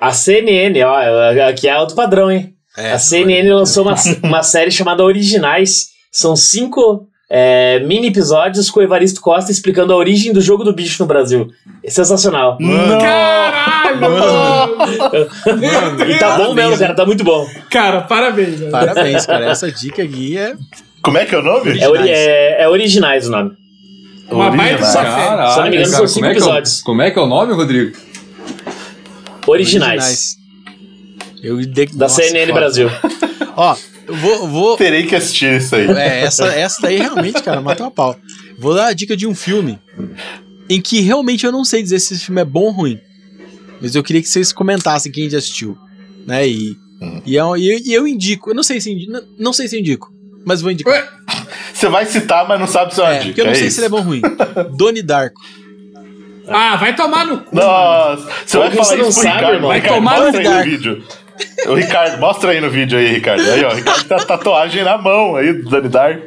[0.00, 2.54] A CNN, ó, aqui é alto padrão, hein?
[2.76, 5.88] É, a CNN lançou uma, uma série chamada Originais.
[6.10, 10.72] São cinco é, mini episódios com o Evaristo Costa explicando a origem do jogo do
[10.72, 11.48] bicho no Brasil.
[11.84, 12.56] É sensacional.
[12.60, 12.98] Não!
[12.98, 14.00] Caralho!
[16.08, 17.46] E tá bom mesmo, cara, tá muito bom.
[17.70, 18.58] Cara, parabéns.
[18.60, 18.70] velho.
[18.70, 19.46] Parabéns, cara.
[19.50, 20.54] Essa dica aqui é.
[21.02, 21.78] Como é que é o nome?
[21.78, 23.52] É, ori- é- é Originais o nome.
[24.30, 24.92] Uma baita Originais.
[24.92, 25.06] série.
[25.06, 26.80] Caralho, Se eu não me engano, cara, são cinco como é que é o- episódios.
[26.82, 27.96] Como é que é o nome, Rodrigo?
[29.46, 30.36] Originais.
[31.42, 31.86] Eu de...
[31.86, 32.60] Da Nossa, CNN foda.
[32.60, 32.88] Brasil.
[33.56, 33.76] Ó,
[34.06, 34.48] eu vou.
[34.48, 34.76] vou...
[34.76, 35.86] Terei que assistir isso aí.
[35.90, 38.16] É, essa, essa daí realmente, cara, matou a pau.
[38.58, 39.78] Vou dar a dica de um filme
[40.68, 43.00] em que realmente eu não sei dizer se esse filme é bom ou ruim.
[43.80, 45.76] Mas eu queria que vocês comentassem quem já assistiu.
[46.26, 46.46] Né?
[46.46, 47.22] E, Hum.
[47.24, 48.50] e, é eu, e eu indico.
[48.50, 50.12] Eu não sei se indi- não, não sei se eu indico,
[50.44, 50.92] mas vou indicar.
[50.92, 51.08] Ué,
[51.80, 53.26] Você vai citar, mas não sabe se é uma É, dica.
[53.28, 53.74] porque eu não é sei isso.
[53.76, 54.20] se ele é bom ou ruim.
[54.76, 55.40] Doni Darko.
[56.48, 57.54] Ah, vai tomar no cu.
[57.56, 59.66] Nossa, você Como vai falar você não isso pro sabe, Ricardo.
[59.66, 60.64] Vai Ricardo, tomar no mostra aí no Dark.
[60.66, 61.04] vídeo.
[61.68, 63.50] O Ricardo, mostra aí no vídeo aí, Ricardo.
[63.50, 66.18] Aí, ó, o Ricardo tá tatuagem na mão aí do Danny Dark.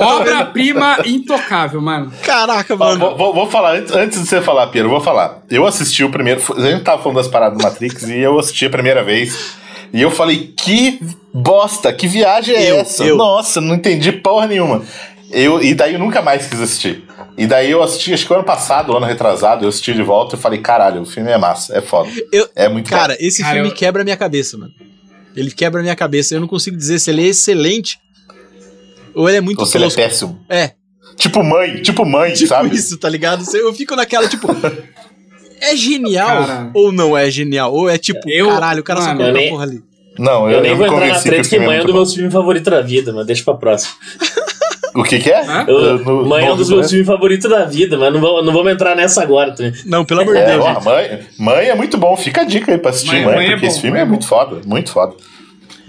[0.00, 2.12] Obra-prima intocável, mano.
[2.22, 2.98] Caraca, Ó, mano.
[2.98, 5.42] vou, vou- vou falar, antes, antes de você falar, Piero, vou falar.
[5.50, 6.40] Eu assisti o primeiro.
[6.56, 9.56] A gente tava falando das paradas do Matrix e eu assisti a primeira vez.
[9.92, 11.00] E eu falei, que
[11.42, 13.04] bosta, que viagem é Eu, essa?
[13.04, 13.16] eu.
[13.16, 14.82] Nossa, não entendi porra nenhuma.
[15.30, 17.04] Eu, e daí eu nunca mais quis assistir.
[17.36, 20.02] E daí eu assisti, acho que o ano passado, o ano retrasado, eu assisti de
[20.02, 22.08] volta e falei, caralho, o filme é massa, é foda.
[22.32, 23.16] Eu- é muito Cara, foda.
[23.26, 24.72] esse Cara, filme eu- quebra a minha cabeça, mano.
[25.36, 26.34] Ele quebra a minha cabeça.
[26.34, 27.98] Eu não consigo dizer se ele é excelente
[29.14, 30.40] ou ele é muito Ou se ele é péssimo.
[30.48, 30.72] É,
[31.16, 32.74] Tipo mãe, tipo mãe, tipo sabe?
[32.74, 33.44] isso, tá ligado?
[33.56, 34.46] Eu fico naquela, tipo.
[35.60, 36.70] É genial Cara.
[36.72, 37.74] ou não é genial?
[37.74, 39.82] Ou é tipo, Eu- caralho, o cara só mano, comprou eu a porra ali.
[40.18, 41.86] Não, Eu, nem me vou entrar na treta o que filme é Mãe é um
[41.86, 43.94] dos meus filmes favoritos da vida, mas deixa pra próxima.
[44.94, 45.44] O que que é?
[45.68, 48.52] Eu, No- Mãe é um dos meus filmes favoritos da vida, mas não vamos, não
[48.52, 49.72] vamos entrar nessa agora também.
[49.86, 52.16] Não, pelo amor de É, Deus, ó, mãe, mãe é muito bom.
[52.16, 54.00] Fica a dica aí pra assistir Mãe- Mãe, Mãe é porque bom, esse filme Mãe
[54.00, 55.14] é é muito foda, muito foda.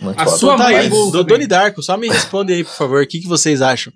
[0.01, 0.37] Muito A foda.
[0.37, 1.23] sua Então tá mãe aí, é do.
[1.23, 3.01] Donnie Darko, só me responde aí, por favor.
[3.01, 3.91] O que, que vocês acham?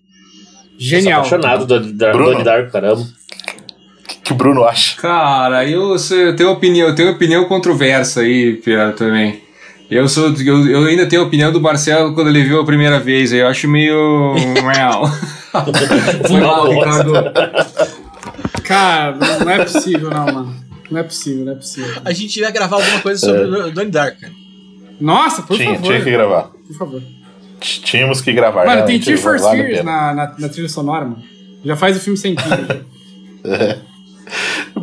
[0.77, 1.23] Genial.
[1.25, 2.31] Sou apaixonado do, Bruno.
[2.31, 3.01] Donnie Darko, caramba.
[3.01, 4.99] O que o Bruno acha?
[4.99, 9.41] Cara, eu, eu tenho opinião, eu tenho opinião controversa aí, Pierre, também.
[9.89, 12.99] Eu sou, eu, eu ainda tenho a opinião do Marcelo quando ele viu a primeira
[12.99, 13.31] vez.
[13.31, 14.33] Eu acho meio
[14.73, 15.07] real.
[16.27, 17.13] Foi mal, Ricardo.
[18.63, 20.55] Cara, não, é possível, não, mano.
[20.89, 22.01] Não é possível, não é possível.
[22.03, 24.33] A gente vai gravar alguma coisa sobre o Donnie Dark, cara.
[24.99, 25.87] Nossa, por Tinha, favor.
[25.87, 26.43] tinha que gravar.
[26.67, 27.03] Por favor.
[27.59, 28.65] Tínhamos que gravar.
[28.65, 31.23] Mano, tem realmente, Tear for Fears na, na, na trilha sonora, mano.
[31.63, 32.85] Já faz o filme sentido.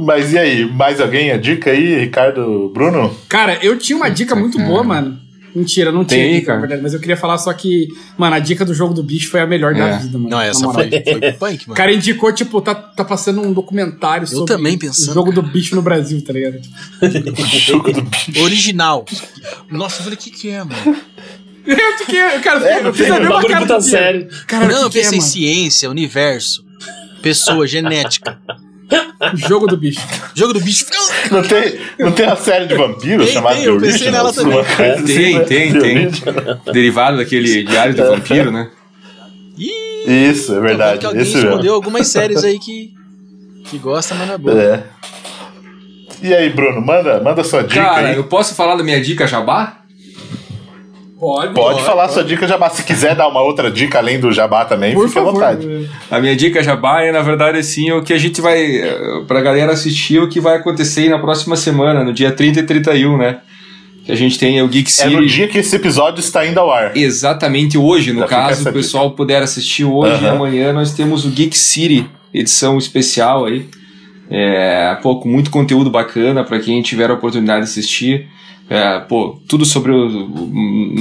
[0.00, 1.30] Mas e aí, mais alguém?
[1.30, 3.14] A dica aí, Ricardo Bruno?
[3.28, 5.18] Cara, eu tinha uma dica muito boa, mano.
[5.52, 6.54] Mentira, não tinha dica, cara.
[6.56, 6.82] na verdade.
[6.82, 9.46] Mas eu queria falar só que, mano, a dica do jogo do bicho foi a
[9.48, 9.98] melhor da É.
[9.98, 10.30] vida, mano.
[10.30, 11.76] Não, essa foi, foi punk, O mano.
[11.76, 15.74] cara indicou, tipo, tá, tá passando um documentário sobre também pensando, o jogo do bicho
[15.74, 16.60] no Brasil, tá ligado?
[17.66, 18.40] Jogo do bicho.
[18.44, 19.04] Original.
[19.68, 20.76] Nossa, eu falei, o que que é, mano?
[21.66, 23.80] eu fiquei, cara, É, eu fiz a O mesma cara Diego.
[23.82, 24.28] sério.
[24.46, 25.30] Cara, Não, o eu que, que é, pensei mano?
[25.30, 26.64] ciência, universo,
[27.22, 28.38] pessoa, genética.
[29.34, 30.00] Jogo do bicho.
[30.34, 30.86] Jogo do bicho.
[31.30, 34.38] Não tem, não tem a série de vampiros Tem, chamada tem, eu The pensei Originals?
[34.38, 35.44] assim, Tem, né?
[35.44, 35.98] tem, The tem.
[36.06, 36.58] Originals.
[36.72, 38.70] Derivado daquele Diário do Vampiro, né?
[39.58, 40.98] Ih, Isso, é verdade.
[41.00, 41.74] que alguém Esse escondeu mesmo.
[41.74, 42.94] algumas séries aí que,
[43.66, 44.60] que gosta, mas não é boa.
[44.62, 44.84] É.
[46.22, 48.16] E aí, Bruno, manda, manda sua dica Cara, aí.
[48.16, 49.79] eu posso falar da minha dica jabá?
[51.20, 51.52] Pode.
[51.52, 52.70] Pode falar sua dica jabá.
[52.70, 55.34] Se quiser dar uma outra dica além do jabá também, Por fique à favor.
[55.34, 55.90] vontade.
[56.10, 58.58] A minha dica jabá é, na verdade, assim, o que a gente vai.
[58.64, 62.60] eh, Pra galera assistir o que vai acontecer aí na próxima semana, no dia 30
[62.60, 63.38] e 31, né?
[64.06, 65.14] Que a gente tem o Geek É City.
[65.14, 66.96] no dia que esse episódio está indo ao ar.
[66.96, 70.36] Exatamente hoje, no Já caso, o pessoal puder assistir hoje e Aham.
[70.36, 73.66] amanhã, nós temos o Geek City, edição especial aí.
[74.30, 78.26] É, pô, com muito conteúdo bacana para quem tiver a oportunidade de assistir.
[78.70, 80.28] É, pô, tudo sobre o-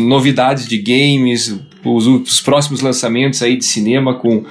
[0.07, 1.55] novidades de games,
[1.85, 4.43] os, os próximos lançamentos aí de cinema com,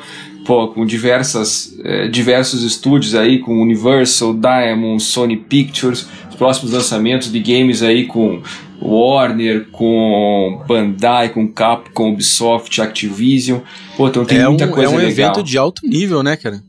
[0.47, 7.33] pô, com diversas, é, diversos estúdios aí, com Universal, Diamond, Sony Pictures, os próximos lançamentos
[7.33, 8.41] de games aí com
[8.81, 13.59] Warner, com Bandai, com Capcom, Ubisoft, Activision.
[13.97, 15.11] Pô, então tem é um, muita coisa é um legal.
[15.33, 16.63] evento de alto nível, né, cara?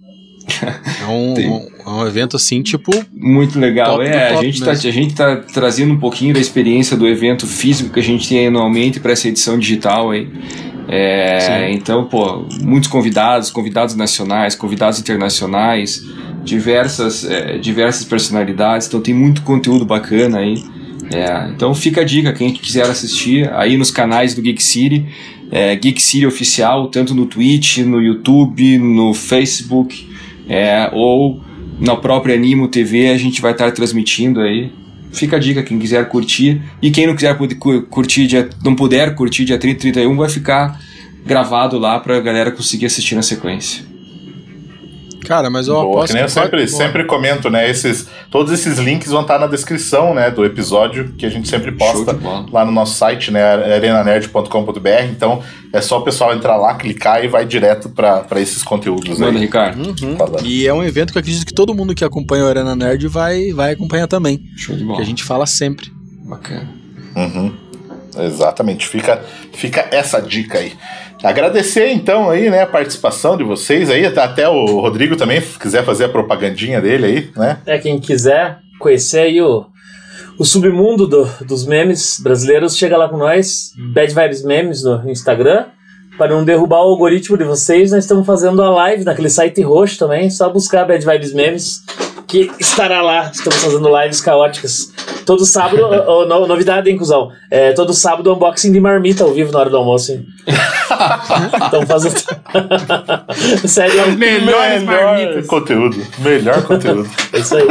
[1.02, 2.92] É um, um- é um evento assim, tipo.
[3.12, 4.02] Muito legal.
[4.02, 7.90] É, a gente, tá, a gente tá trazendo um pouquinho da experiência do evento físico
[7.92, 10.28] que a gente tem anualmente para essa edição digital aí.
[10.88, 16.04] É, então, pô, muitos convidados, convidados nacionais, convidados internacionais,
[16.44, 20.64] diversas, é, diversas personalidades, então tem muito conteúdo bacana aí.
[21.12, 25.06] É, então fica a dica, quem quiser assistir, aí nos canais do Geek City,
[25.52, 30.08] é, Geek City Oficial, tanto no Twitch, no YouTube, no Facebook,
[30.50, 31.42] é, ou
[31.80, 34.72] na própria Animo TV, a gente vai estar transmitindo aí.
[35.12, 36.62] Fica a dica, quem quiser curtir.
[36.82, 37.38] E quem não quiser
[37.90, 40.80] curtir, dia, não puder curtir dia 30 e 31, vai ficar
[41.26, 43.84] gravado lá pra galera conseguir assistir na sequência.
[45.26, 47.70] Cara, mas eu Boa, aposto que nem eu que sempre, sempre comento, né?
[47.70, 51.72] Esses, todos esses links vão estar na descrição né, do episódio que a gente sempre
[51.72, 52.18] posta
[52.52, 53.44] lá no nosso site, né?
[53.44, 54.90] arenanerd.com.br.
[55.12, 55.42] Então
[55.72, 59.46] é só o pessoal entrar lá, clicar e vai direto para esses conteúdos Manda, aí.
[59.46, 59.80] Ricardo.
[59.88, 60.18] Uhum.
[60.18, 60.46] Falando.
[60.46, 63.08] E é um evento que eu acredito que todo mundo que acompanha o Arena Nerd
[63.08, 64.42] vai, vai acompanhar também.
[64.56, 65.02] Show de Que bola.
[65.02, 65.92] a gente fala sempre.
[66.28, 66.70] Bacana.
[67.16, 67.69] Uhum.
[68.18, 69.22] Exatamente, fica,
[69.54, 70.74] fica essa dica aí.
[71.24, 75.84] Agradecer então aí, né, a participação de vocês aí, até- o Rodrigo também, se quiser
[75.84, 77.58] fazer a propagandinha dele aí, né?
[77.66, 79.66] É, quem quiser conhecer aí o,
[80.38, 85.66] o submundo do- dos memes brasileiros, chega lá com nós, Bad Vibes Memes no Instagram.
[86.18, 89.98] Para não derrubar o algoritmo de vocês, nós estamos fazendo a live naquele site roxo
[89.98, 91.82] também, só buscar Bad Vibes Memes,
[92.30, 93.30] que estará lá.
[93.34, 94.94] Estamos fazendo lives caóticas.
[95.26, 97.32] Todo sábado, ô, no- novidade, hein, cuzão?
[97.52, 100.26] É, todo sábado, unboxing de marmita ao vivo na hora do almoço, hein?
[101.66, 102.16] Estamos fazendo.
[103.68, 105.48] Sério, é Melhor marmitas.
[105.48, 107.10] conteúdo, melhor conteúdo.
[107.34, 107.68] É isso aí.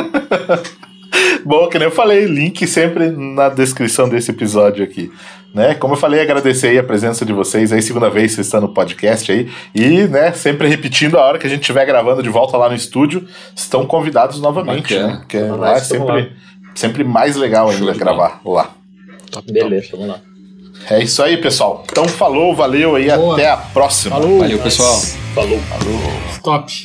[1.44, 5.10] Bom, que nem eu falei, link sempre na descrição desse episódio aqui.
[5.54, 5.74] Né?
[5.74, 8.60] Como eu falei, agradecer aí a presença de vocês aí, segunda vez que vocês estão
[8.60, 9.50] no podcast aí.
[9.74, 12.74] E, né, sempre repetindo a hora que a gente estiver gravando de volta lá no
[12.74, 13.26] estúdio,
[13.56, 15.12] estão convidados novamente, Bacana.
[15.12, 15.18] né?
[15.18, 16.32] Porque Vamos lá, lá é sempre,
[16.74, 18.70] sempre mais legal ainda gravar lá.
[19.30, 20.20] Top, Beleza, vamos lá.
[20.90, 21.84] É isso aí, pessoal.
[21.90, 23.34] Então falou, valeu aí, Boa.
[23.34, 24.16] até a próxima.
[24.16, 24.38] Falou.
[24.38, 24.96] Valeu, pessoal.
[25.34, 25.60] Falou.
[26.42, 26.84] Top.